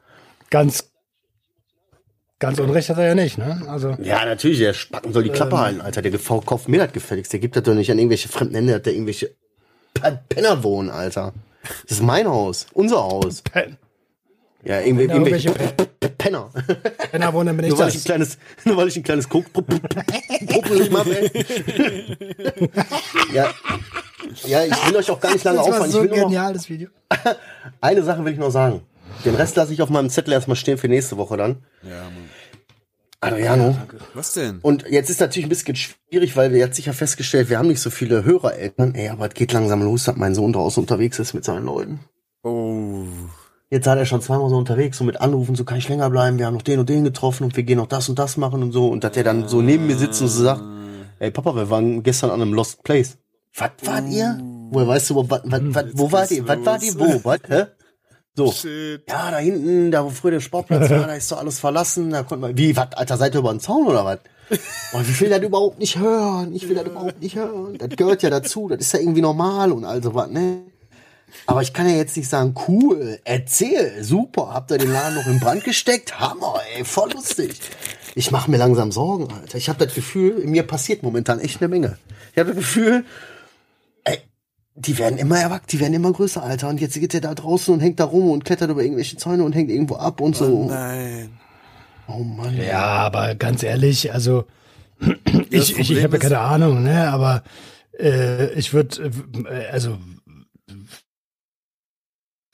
Ganz, 0.49 0.89
Ganz 2.39 2.59
Unrecht 2.59 2.89
hat 2.89 2.99
er 2.99 3.07
ja 3.07 3.15
nicht, 3.15 3.39
ne? 3.39 3.63
Also, 3.67 3.97
ja, 3.99 4.23
natürlich, 4.23 4.59
der 4.59 4.73
Spacken 4.73 5.11
soll 5.11 5.23
die 5.23 5.31
Klappe 5.31 5.55
ähm, 5.55 5.61
halten, 5.61 5.81
Alter. 5.81 6.03
Der 6.03 6.11
kauft 6.19 6.69
mir 6.69 6.77
das 6.77 6.93
gefälligst. 6.93 7.33
Der 7.33 7.39
gibt 7.39 7.55
das 7.55 7.63
doch 7.63 7.73
nicht 7.73 7.89
an 7.89 7.97
irgendwelche 7.97 8.29
fremden 8.29 8.53
Hände, 8.53 8.75
hat 8.75 8.85
der 8.85 8.93
irgendwelche 8.93 9.33
Penner 10.29 10.63
wohnen, 10.63 10.91
Alter. 10.91 11.33
Das 11.87 11.97
ist 11.97 12.03
mein 12.03 12.27
Haus, 12.27 12.67
unser 12.73 12.97
Haus. 12.97 13.41
Pen 13.41 13.77
ja, 14.67 14.81
irgendwie, 14.81 15.05
irgendwelche 15.05 15.53
Penner. 16.17 16.49
Penner 17.11 17.33
wohnen 17.33 17.55
bin 17.55 17.67
ich 17.67 17.71
nur, 17.75 17.79
weil 17.79 17.87
ich 17.89 17.95
ein 17.95 18.03
kleines, 18.03 18.37
nur 18.65 18.75
weil 18.75 18.89
ich 18.89 18.97
ein 18.97 19.03
kleines 19.03 19.27
Problem 19.27 19.79
habe, 20.97 21.11
ja. 23.33 23.53
ja, 24.45 24.65
ich 24.65 24.87
will 24.87 24.97
euch 24.97 25.09
auch 25.09 25.21
gar 25.21 25.31
nicht 25.31 25.45
lange 25.45 25.61
aufhalten. 25.61 25.85
Das 25.85 25.93
war 25.93 26.03
so 26.03 26.09
genial, 26.09 26.51
das 26.51 26.69
Video. 26.69 26.89
Eine 27.81 28.03
Sache 28.03 28.25
will 28.25 28.33
ich 28.33 28.39
noch 28.39 28.51
sagen. 28.51 28.81
Den 29.23 29.35
Rest 29.35 29.55
lasse 29.55 29.71
ich 29.71 29.81
auf 29.81 29.89
meinem 29.89 30.09
Zettel 30.09 30.33
erstmal 30.33 30.57
stehen 30.57 30.77
für 30.77 30.89
nächste 30.89 31.15
Woche 31.15 31.37
dann. 31.37 31.63
Ja, 31.83 32.03
Mann. 32.03 32.29
Adriano. 33.21 33.75
Was 34.13 34.33
denn? 34.33 34.59
Und 34.61 34.85
jetzt 34.89 35.09
ist 35.09 35.21
natürlich 35.21 35.45
ein 35.45 35.49
bisschen 35.49 35.75
schwierig, 35.75 36.35
weil 36.35 36.51
wir 36.51 36.59
jetzt 36.59 36.75
sicher 36.75 36.93
festgestellt, 36.93 37.49
wir 37.49 37.57
haben 37.57 37.69
nicht 37.69 37.79
so 37.79 37.89
viele 37.89 38.25
Hörereltern. 38.25 38.93
Ey, 38.95 39.07
aber 39.07 39.27
es 39.27 39.33
geht 39.33 39.53
langsam 39.53 39.81
los, 39.81 40.03
dass 40.03 40.17
mein 40.17 40.35
Sohn 40.35 40.51
draußen 40.51 40.83
unterwegs 40.83 41.17
ist 41.19 41.33
mit 41.33 41.45
seinen 41.45 41.65
Leuten. 41.65 42.01
Oh. 42.43 43.05
Jetzt 43.69 43.85
hat 43.85 43.97
er 43.97 44.05
schon 44.05 44.21
zweimal 44.21 44.49
so 44.49 44.55
unterwegs, 44.55 44.97
so 44.97 45.03
mit 45.03 45.19
Anrufen, 45.19 45.55
so 45.55 45.65
kann 45.65 45.77
ich 45.77 45.89
länger 45.89 46.09
bleiben, 46.09 46.37
wir 46.39 46.45
haben 46.45 46.53
noch 46.53 46.61
den 46.61 46.79
und 46.79 46.87
den 46.87 47.03
getroffen 47.03 47.43
und 47.43 47.57
wir 47.57 47.63
gehen 47.63 47.77
noch 47.77 47.87
das 47.87 48.07
und 48.07 48.17
das 48.17 48.37
machen 48.37 48.63
und 48.63 48.71
so. 48.71 48.87
Und 48.87 49.03
dass 49.03 49.17
er 49.17 49.25
dann 49.25 49.49
so 49.49 49.61
neben 49.61 49.87
mir 49.87 49.97
sitzt 49.97 50.21
und 50.21 50.29
so 50.29 50.43
sagt, 50.43 50.63
ey 51.19 51.31
Papa, 51.31 51.53
wir 51.53 51.69
waren 51.69 52.01
gestern 52.01 52.29
an 52.29 52.41
einem 52.41 52.53
Lost 52.53 52.83
Place. 52.83 53.17
Was 53.55 53.71
wart 53.83 54.07
ihr? 54.09 54.39
Woher 54.69 54.87
weißt 54.87 55.09
du, 55.09 55.15
wo, 55.15 55.29
wat, 55.29 55.41
wat, 55.45 55.61
wat, 55.75 55.85
wo 55.93 56.11
wart 56.11 56.31
ihr? 56.31 56.47
Was 56.47 56.65
wart 56.65 56.83
ihr? 56.83 56.97
Wo? 56.97 57.19
Was? 57.23 57.39
Hä? 57.47 57.65
So. 58.37 58.51
Shit. 58.51 59.03
Ja, 59.09 59.31
da 59.31 59.37
hinten, 59.37 59.91
da 59.91 60.05
wo 60.05 60.11
früher 60.11 60.31
der 60.31 60.39
Sportplatz 60.41 60.89
war, 60.91 61.07
da 61.07 61.13
ist 61.15 61.31
doch 61.31 61.39
alles 61.39 61.59
verlassen. 61.59 62.11
Da 62.11 62.21
konnte 62.21 62.47
man. 62.47 62.57
Wie, 62.57 62.75
was, 62.75 62.93
Alter, 62.93 63.17
seid 63.17 63.33
ihr 63.33 63.39
über 63.39 63.51
den 63.51 63.59
Zaun 63.59 63.87
oder 63.87 64.05
was? 64.05 64.19
Oh, 64.93 64.99
ich 65.01 65.19
will 65.19 65.29
das 65.29 65.41
überhaupt 65.41 65.79
nicht 65.79 65.97
hören. 65.97 66.53
Ich 66.53 66.69
will 66.69 66.75
das 66.75 66.85
überhaupt 66.85 67.19
nicht 67.19 67.35
hören. 67.35 67.77
Das 67.79 67.89
gehört 67.89 68.21
ja 68.21 68.29
dazu. 68.29 68.69
Das 68.69 68.79
ist 68.79 68.93
ja 68.93 68.99
irgendwie 68.99 69.21
normal 69.21 69.71
und 69.71 69.83
also 69.85 70.13
was, 70.13 70.29
ne? 70.29 70.61
Aber 71.45 71.61
ich 71.61 71.73
kann 71.73 71.87
ja 71.87 71.95
jetzt 71.95 72.17
nicht 72.17 72.29
sagen, 72.29 72.55
cool, 72.67 73.19
erzähl, 73.23 74.03
super, 74.03 74.51
habt 74.53 74.71
ihr 74.71 74.77
den 74.77 74.91
Laden 74.91 75.15
noch 75.15 75.27
in 75.27 75.39
Brand 75.39 75.63
gesteckt? 75.63 76.19
Hammer, 76.19 76.55
ey, 76.75 76.83
voll 76.83 77.11
lustig. 77.11 77.59
Ich 78.15 78.31
mache 78.31 78.49
mir 78.49 78.57
langsam 78.57 78.91
Sorgen, 78.91 79.31
Alter. 79.31 79.57
Ich 79.57 79.69
habe 79.69 79.85
das 79.85 79.93
Gefühl, 79.93 80.45
mir 80.45 80.63
passiert 80.63 81.03
momentan 81.03 81.39
echt 81.39 81.61
eine 81.61 81.67
Menge. 81.67 81.97
Ich 82.33 82.39
habe 82.39 82.49
das 82.49 82.57
Gefühl, 82.57 83.05
die 84.77 84.97
werden 84.99 85.17
immer 85.17 85.39
erwachsen, 85.39 85.65
die 85.71 85.79
werden 85.79 85.95
immer 85.95 86.11
größer, 86.11 86.43
Alter. 86.43 86.69
Und 86.69 86.79
jetzt 86.79 86.99
geht 86.99 87.13
der 87.13 87.21
da 87.21 87.33
draußen 87.33 87.73
und 87.73 87.79
hängt 87.79 87.99
da 87.99 88.05
rum 88.05 88.29
und 88.29 88.45
klettert 88.45 88.69
über 88.69 88.83
irgendwelche 88.83 89.17
Zäune 89.17 89.43
und 89.43 89.53
hängt 89.53 89.71
irgendwo 89.71 89.95
ab 89.95 90.21
und 90.21 90.35
so. 90.35 90.45
Oh 90.45 90.67
nein. 90.69 91.31
Oh 92.07 92.19
Mann. 92.23 92.55
Ja, 92.55 92.83
aber 92.83 93.33
ganz 93.35 93.63
ehrlich, 93.63 94.13
also 94.13 94.45
ich, 95.49 95.77
ich, 95.77 95.91
ich 95.91 96.03
habe 96.03 96.19
keine 96.19 96.39
Ahnung, 96.39 96.83
ne, 96.83 97.09
aber 97.09 97.43
äh, 97.99 98.53
ich 98.53 98.71
würde, 98.71 99.11
äh, 99.49 99.65
also 99.71 99.97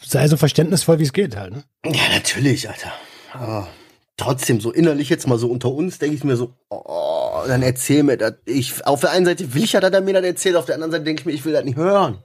sei 0.06 0.28
so 0.28 0.38
verständnisvoll, 0.38 1.00
wie 1.00 1.04
es 1.04 1.14
geht 1.14 1.36
halt, 1.36 1.54
ne? 1.54 1.64
Ja, 1.86 2.10
natürlich, 2.14 2.70
Alter. 2.70 2.92
Aber 3.34 3.68
trotzdem, 4.18 4.62
so 4.62 4.72
innerlich 4.72 5.10
jetzt 5.10 5.28
mal 5.28 5.38
so 5.38 5.48
unter 5.48 5.72
uns, 5.72 6.00
denke 6.00 6.16
ich 6.16 6.24
mir 6.24 6.36
so, 6.36 6.54
oh, 6.70 7.44
dann 7.48 7.62
erzähl 7.62 8.04
mir 8.04 8.18
das. 8.18 8.34
Ich, 8.46 8.86
auf 8.86 9.02
der 9.02 9.12
einen 9.12 9.26
Seite 9.26 9.54
will 9.54 9.64
ich 9.64 9.74
ja, 9.74 9.80
dass 9.80 9.92
er 9.92 10.02
mir 10.02 10.14
das 10.14 10.24
erzählt, 10.24 10.56
auf 10.56 10.66
der 10.66 10.76
anderen 10.76 10.92
Seite 10.92 11.04
denke 11.04 11.22
ich 11.22 11.26
mir, 11.26 11.34
ich 11.34 11.46
will 11.46 11.54
das 11.54 11.66
nicht 11.66 11.78
hören. 11.78 12.20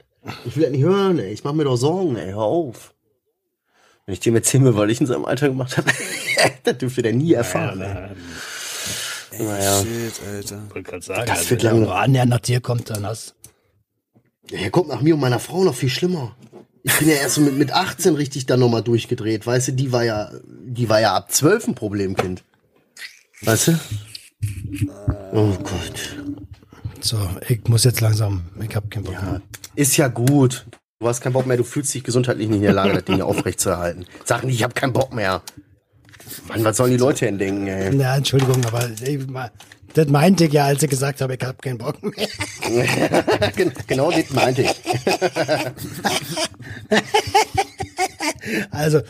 Ich 0.44 0.56
will 0.56 0.64
das 0.64 0.72
nicht 0.72 0.84
hören, 0.84 1.18
ey. 1.18 1.32
Ich 1.32 1.44
mach 1.44 1.52
mir 1.52 1.64
doch 1.64 1.76
Sorgen, 1.76 2.16
ey. 2.16 2.32
Hör 2.32 2.42
auf. 2.42 2.94
Wenn 4.04 4.14
ich 4.14 4.20
dem 4.20 4.34
erzählen 4.34 4.64
will, 4.64 4.76
weil 4.76 4.90
ich 4.90 5.00
in 5.00 5.06
seinem 5.06 5.24
Alter 5.24 5.48
gemacht 5.48 5.76
habe, 5.76 5.90
das 6.64 6.78
dürfte 6.78 7.02
der 7.02 7.12
nie 7.12 7.32
erfahren, 7.32 7.78
naja, 7.78 8.10
ey. 9.32 9.44
Naja. 9.44 9.82
Shit, 9.82 10.20
Alter. 10.26 10.62
Ich 10.66 10.74
wollte 10.74 10.90
gerade 10.90 11.04
sagen, 11.04 11.26
das 11.26 11.38
also, 11.38 11.50
wird 11.50 11.62
lange 11.62 11.80
noch 11.80 11.94
annähernd 11.94 12.30
nach 12.30 12.40
dir 12.40 12.60
kommt, 12.60 12.90
dann 12.90 13.06
hast. 13.06 13.34
Ja, 14.50 14.58
er 14.58 14.70
kommt 14.70 14.88
nach 14.88 15.00
mir 15.00 15.14
und 15.14 15.20
meiner 15.20 15.38
Frau 15.38 15.62
noch 15.62 15.74
viel 15.74 15.90
schlimmer. 15.90 16.34
Ich 16.88 16.98
bin 17.00 17.08
ja 17.08 17.16
erst 17.16 17.34
so 17.34 17.42
mit, 17.42 17.58
mit 17.58 17.70
18 17.70 18.14
richtig 18.14 18.46
dann 18.46 18.60
nochmal 18.60 18.82
durchgedreht, 18.82 19.46
weißt 19.46 19.68
du, 19.68 19.72
die 19.72 19.92
war 19.92 20.04
ja, 20.04 20.30
die 20.64 20.88
war 20.88 21.00
ja 21.00 21.14
ab 21.14 21.30
12 21.30 21.68
ein 21.68 21.74
Problemkind. 21.74 22.42
Weißt 23.42 23.68
du? 23.68 23.78
Oh 25.32 25.52
Gott. 25.62 26.16
So, 27.00 27.18
ich 27.46 27.60
muss 27.68 27.84
jetzt 27.84 28.00
langsam, 28.00 28.46
ich 28.66 28.74
hab 28.74 28.90
keinen 28.90 29.04
Bock 29.04 29.14
ja, 29.14 29.22
mehr. 29.22 29.42
Ist 29.74 29.98
ja 29.98 30.08
gut. 30.08 30.66
Du 30.98 31.06
hast 31.06 31.20
keinen 31.20 31.34
Bock 31.34 31.46
mehr, 31.46 31.58
du 31.58 31.62
fühlst 31.62 31.92
dich 31.92 32.04
gesundheitlich 32.04 32.48
nicht 32.48 32.56
in 32.56 32.62
der 32.62 32.72
Lage, 32.72 32.94
das 32.94 33.04
Ding 33.04 33.20
aufrechtzuerhalten. 33.20 34.06
Sag 34.24 34.44
nicht, 34.44 34.54
ich 34.54 34.62
hab 34.62 34.74
keinen 34.74 34.94
Bock 34.94 35.12
mehr. 35.12 35.42
Mann, 36.48 36.64
was 36.64 36.78
sollen 36.78 36.92
die 36.92 36.96
Leute 36.96 37.26
denn 37.26 37.38
denken, 37.38 37.66
ey? 37.66 37.94
Ja, 37.96 38.16
Entschuldigung, 38.16 38.64
aber 38.64 38.88
ey, 39.02 39.20
das 39.98 40.08
meinte 40.08 40.44
ich 40.44 40.52
ja, 40.52 40.66
als 40.66 40.80
ich 40.80 40.90
gesagt 40.90 41.20
habe, 41.20 41.34
ich 41.34 41.40
hab 41.44 41.60
keinen 41.60 41.78
Bock 41.78 42.00
mehr. 42.02 42.28
genau 43.88 44.12
das 44.12 44.30
meinte 44.30 44.62
ich. 44.62 44.70
also, 48.70 49.00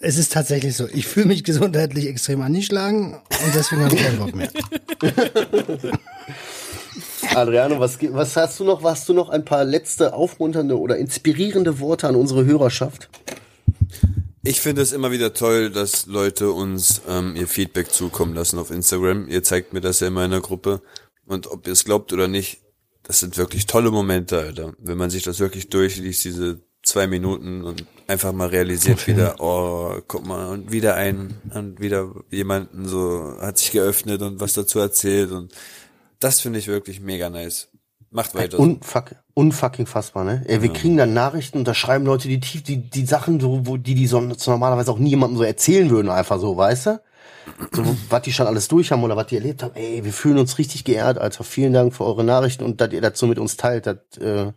es 0.00 0.18
ist 0.18 0.32
tatsächlich 0.32 0.76
so. 0.76 0.88
Ich 0.92 1.06
fühle 1.06 1.26
mich 1.26 1.44
gesundheitlich 1.44 2.08
extrem 2.08 2.42
angeschlagen 2.42 3.14
und 3.14 3.54
deswegen 3.54 3.84
habe 3.84 3.94
ich 3.94 4.02
keinen 4.02 4.18
Bock 4.18 4.34
mehr. 4.34 4.50
Adriano, 7.36 7.78
was, 7.78 7.98
was 8.00 8.36
hast 8.36 8.58
du 8.58 8.64
noch? 8.64 8.82
Hast 8.82 9.08
du 9.08 9.14
noch 9.14 9.28
ein 9.28 9.44
paar 9.44 9.64
letzte 9.64 10.12
aufmunternde 10.12 10.76
oder 10.76 10.96
inspirierende 10.96 11.78
Worte 11.78 12.08
an 12.08 12.16
unsere 12.16 12.44
Hörerschaft? 12.44 13.08
Ich 14.44 14.60
finde 14.60 14.82
es 14.82 14.92
immer 14.92 15.12
wieder 15.12 15.34
toll, 15.34 15.70
dass 15.70 16.06
Leute 16.06 16.50
uns 16.50 17.00
ähm, 17.08 17.36
ihr 17.36 17.46
Feedback 17.46 17.92
zukommen 17.92 18.34
lassen 18.34 18.58
auf 18.58 18.72
Instagram. 18.72 19.28
Ihr 19.28 19.44
zeigt 19.44 19.72
mir 19.72 19.80
das 19.80 20.00
ja 20.00 20.08
immer 20.08 20.24
in 20.24 20.32
der 20.32 20.40
Gruppe. 20.40 20.82
Und 21.26 21.46
ob 21.46 21.66
ihr 21.66 21.72
es 21.72 21.84
glaubt 21.84 22.12
oder 22.12 22.26
nicht, 22.26 22.60
das 23.04 23.20
sind 23.20 23.36
wirklich 23.36 23.66
tolle 23.66 23.92
Momente, 23.92 24.40
Alter. 24.40 24.74
Wenn 24.78 24.98
man 24.98 25.10
sich 25.10 25.22
das 25.22 25.38
wirklich 25.38 25.68
durchliest, 25.68 26.24
diese 26.24 26.60
zwei 26.82 27.06
Minuten 27.06 27.62
und 27.62 27.84
einfach 28.08 28.32
mal 28.32 28.48
realisiert 28.48 29.00
okay. 29.02 29.12
wieder, 29.12 29.36
oh, 29.38 30.00
guck 30.08 30.26
mal, 30.26 30.48
und 30.48 30.72
wieder 30.72 30.96
ein, 30.96 31.40
und 31.54 31.80
wieder 31.80 32.12
jemanden 32.30 32.88
so, 32.88 33.36
hat 33.40 33.58
sich 33.58 33.70
geöffnet 33.70 34.22
und 34.22 34.40
was 34.40 34.54
dazu 34.54 34.80
erzählt 34.80 35.30
und 35.30 35.54
das 36.18 36.40
finde 36.40 36.58
ich 36.58 36.68
wirklich 36.68 37.00
mega 37.00 37.30
nice. 37.30 37.68
Macht 38.12 38.34
weiter. 38.34 38.58
Unfuck, 38.58 39.14
unfucking 39.34 39.86
fassbar, 39.86 40.24
ne? 40.24 40.44
Ey, 40.46 40.60
wir 40.60 40.68
ja. 40.68 40.74
kriegen 40.74 40.96
dann 40.98 41.14
Nachrichten 41.14 41.58
und 41.58 41.66
da 41.66 41.74
schreiben 41.74 42.04
Leute 42.04 42.28
die 42.28 42.40
tief, 42.40 42.62
die, 42.62 42.76
die 42.76 43.06
Sachen, 43.06 43.40
so, 43.40 43.66
wo 43.66 43.78
die, 43.78 43.94
die 43.94 44.06
sonst 44.06 44.46
normalerweise 44.46 44.92
auch 44.92 44.98
niemandem 44.98 45.38
so 45.38 45.44
erzählen 45.44 45.88
würden, 45.88 46.10
einfach 46.10 46.38
so, 46.38 46.56
weißt 46.56 46.86
du? 46.86 47.00
So, 47.72 47.84
was 48.10 48.22
die 48.22 48.32
schon 48.32 48.46
alles 48.46 48.68
durch 48.68 48.92
haben 48.92 49.02
oder 49.02 49.16
was 49.16 49.28
die 49.28 49.36
erlebt 49.36 49.62
haben. 49.62 49.74
Ey, 49.74 50.04
wir 50.04 50.12
fühlen 50.12 50.38
uns 50.38 50.58
richtig 50.58 50.84
geehrt, 50.84 51.18
Alter. 51.18 51.42
Vielen 51.42 51.72
Dank 51.72 51.94
für 51.94 52.04
eure 52.04 52.22
Nachrichten 52.22 52.64
und 52.64 52.80
dass 52.80 52.92
ihr 52.92 53.00
dazu 53.00 53.26
mit 53.26 53.38
uns 53.38 53.56
teilt. 53.56 53.86
Das, 53.86 53.96
äh, 54.20 54.52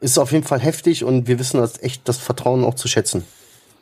ist 0.00 0.18
auf 0.18 0.32
jeden 0.32 0.44
Fall 0.44 0.60
heftig 0.60 1.02
und 1.02 1.26
wir 1.28 1.38
wissen 1.38 1.58
das 1.58 1.82
echt 1.82 2.08
das 2.08 2.18
Vertrauen 2.18 2.64
auch 2.64 2.74
zu 2.74 2.88
schätzen. 2.88 3.24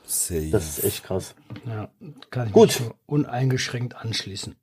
Safe. 0.07 0.51
Das 0.51 0.79
ist 0.79 0.85
echt 0.85 1.05
krass. 1.05 1.35
Ja, 1.67 1.89
kann 2.31 2.49
ich 2.49 2.53
Gut. 2.53 2.81
uneingeschränkt 3.07 3.97
anschließen. 3.97 4.57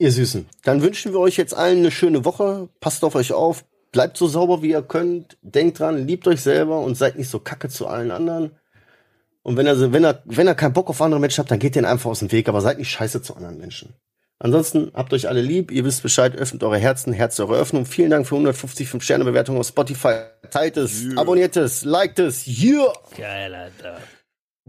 Ihr 0.00 0.12
Süßen, 0.12 0.46
dann 0.62 0.80
wünschen 0.82 1.12
wir 1.12 1.18
euch 1.18 1.36
jetzt 1.36 1.54
allen 1.54 1.78
eine 1.78 1.90
schöne 1.90 2.24
Woche. 2.24 2.68
Passt 2.78 3.02
auf 3.02 3.16
euch 3.16 3.32
auf. 3.32 3.64
Bleibt 3.90 4.16
so 4.16 4.28
sauber, 4.28 4.62
wie 4.62 4.70
ihr 4.70 4.82
könnt. 4.82 5.36
Denkt 5.42 5.80
dran, 5.80 6.06
liebt 6.06 6.28
euch 6.28 6.40
selber 6.40 6.80
und 6.80 6.96
seid 6.96 7.18
nicht 7.18 7.28
so 7.28 7.40
kacke 7.40 7.68
zu 7.68 7.88
allen 7.88 8.12
anderen. 8.12 8.52
Und 9.42 9.56
wenn 9.56 9.66
ihr, 9.66 9.92
wenn 9.92 10.04
ihr, 10.04 10.22
wenn 10.24 10.46
ihr 10.46 10.54
keinen 10.54 10.72
Bock 10.72 10.88
auf 10.88 11.02
andere 11.02 11.20
Menschen 11.20 11.38
habt, 11.38 11.50
dann 11.50 11.58
geht 11.58 11.74
denen 11.74 11.86
einfach 11.86 12.10
aus 12.10 12.20
dem 12.20 12.30
Weg, 12.30 12.48
aber 12.48 12.60
seid 12.60 12.78
nicht 12.78 12.90
scheiße 12.90 13.22
zu 13.22 13.34
anderen 13.34 13.58
Menschen. 13.58 13.94
Ansonsten 14.38 14.92
habt 14.94 15.12
euch 15.12 15.26
alle 15.26 15.40
lieb, 15.40 15.72
ihr 15.72 15.84
wisst 15.84 16.04
Bescheid, 16.04 16.36
öffnet 16.36 16.62
eure 16.62 16.78
Herzen, 16.78 17.12
Herz 17.12 17.40
eure 17.40 17.56
Öffnung. 17.56 17.84
Vielen 17.86 18.10
Dank 18.10 18.26
für 18.26 18.36
150 18.36 19.02
sterne 19.02 19.24
bewertungen 19.24 19.58
auf 19.58 19.66
Spotify. 19.66 20.20
Teilt 20.50 20.76
es, 20.76 21.02
yeah. 21.02 21.20
abonniert 21.20 21.56
es, 21.56 21.84
liked 21.84 22.20
es. 22.20 22.46
Yeah! 22.46 22.92
Geil, 23.16 23.52
Alter. 23.52 23.98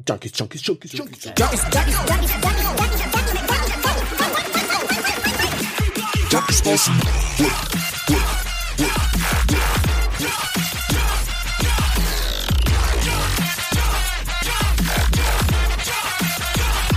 Junkies, 0.07 0.31
Junkies, 0.33 0.65
Junkies, 0.65 0.93
Junkies. 0.93 1.25
Junkies, 1.25 1.35
Junkies, 1.35 1.61
Junkies, 1.61 1.65
Junkies, 2.07 2.31
Junkies, 2.73 3.01
Junkies. 3.13 3.58
Doctor 6.29 6.53
Swanson. 6.53 6.93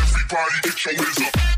Everybody 0.03 0.61
get 0.63 0.85
your 0.85 0.95
hands 0.95 1.23
up. 1.23 1.52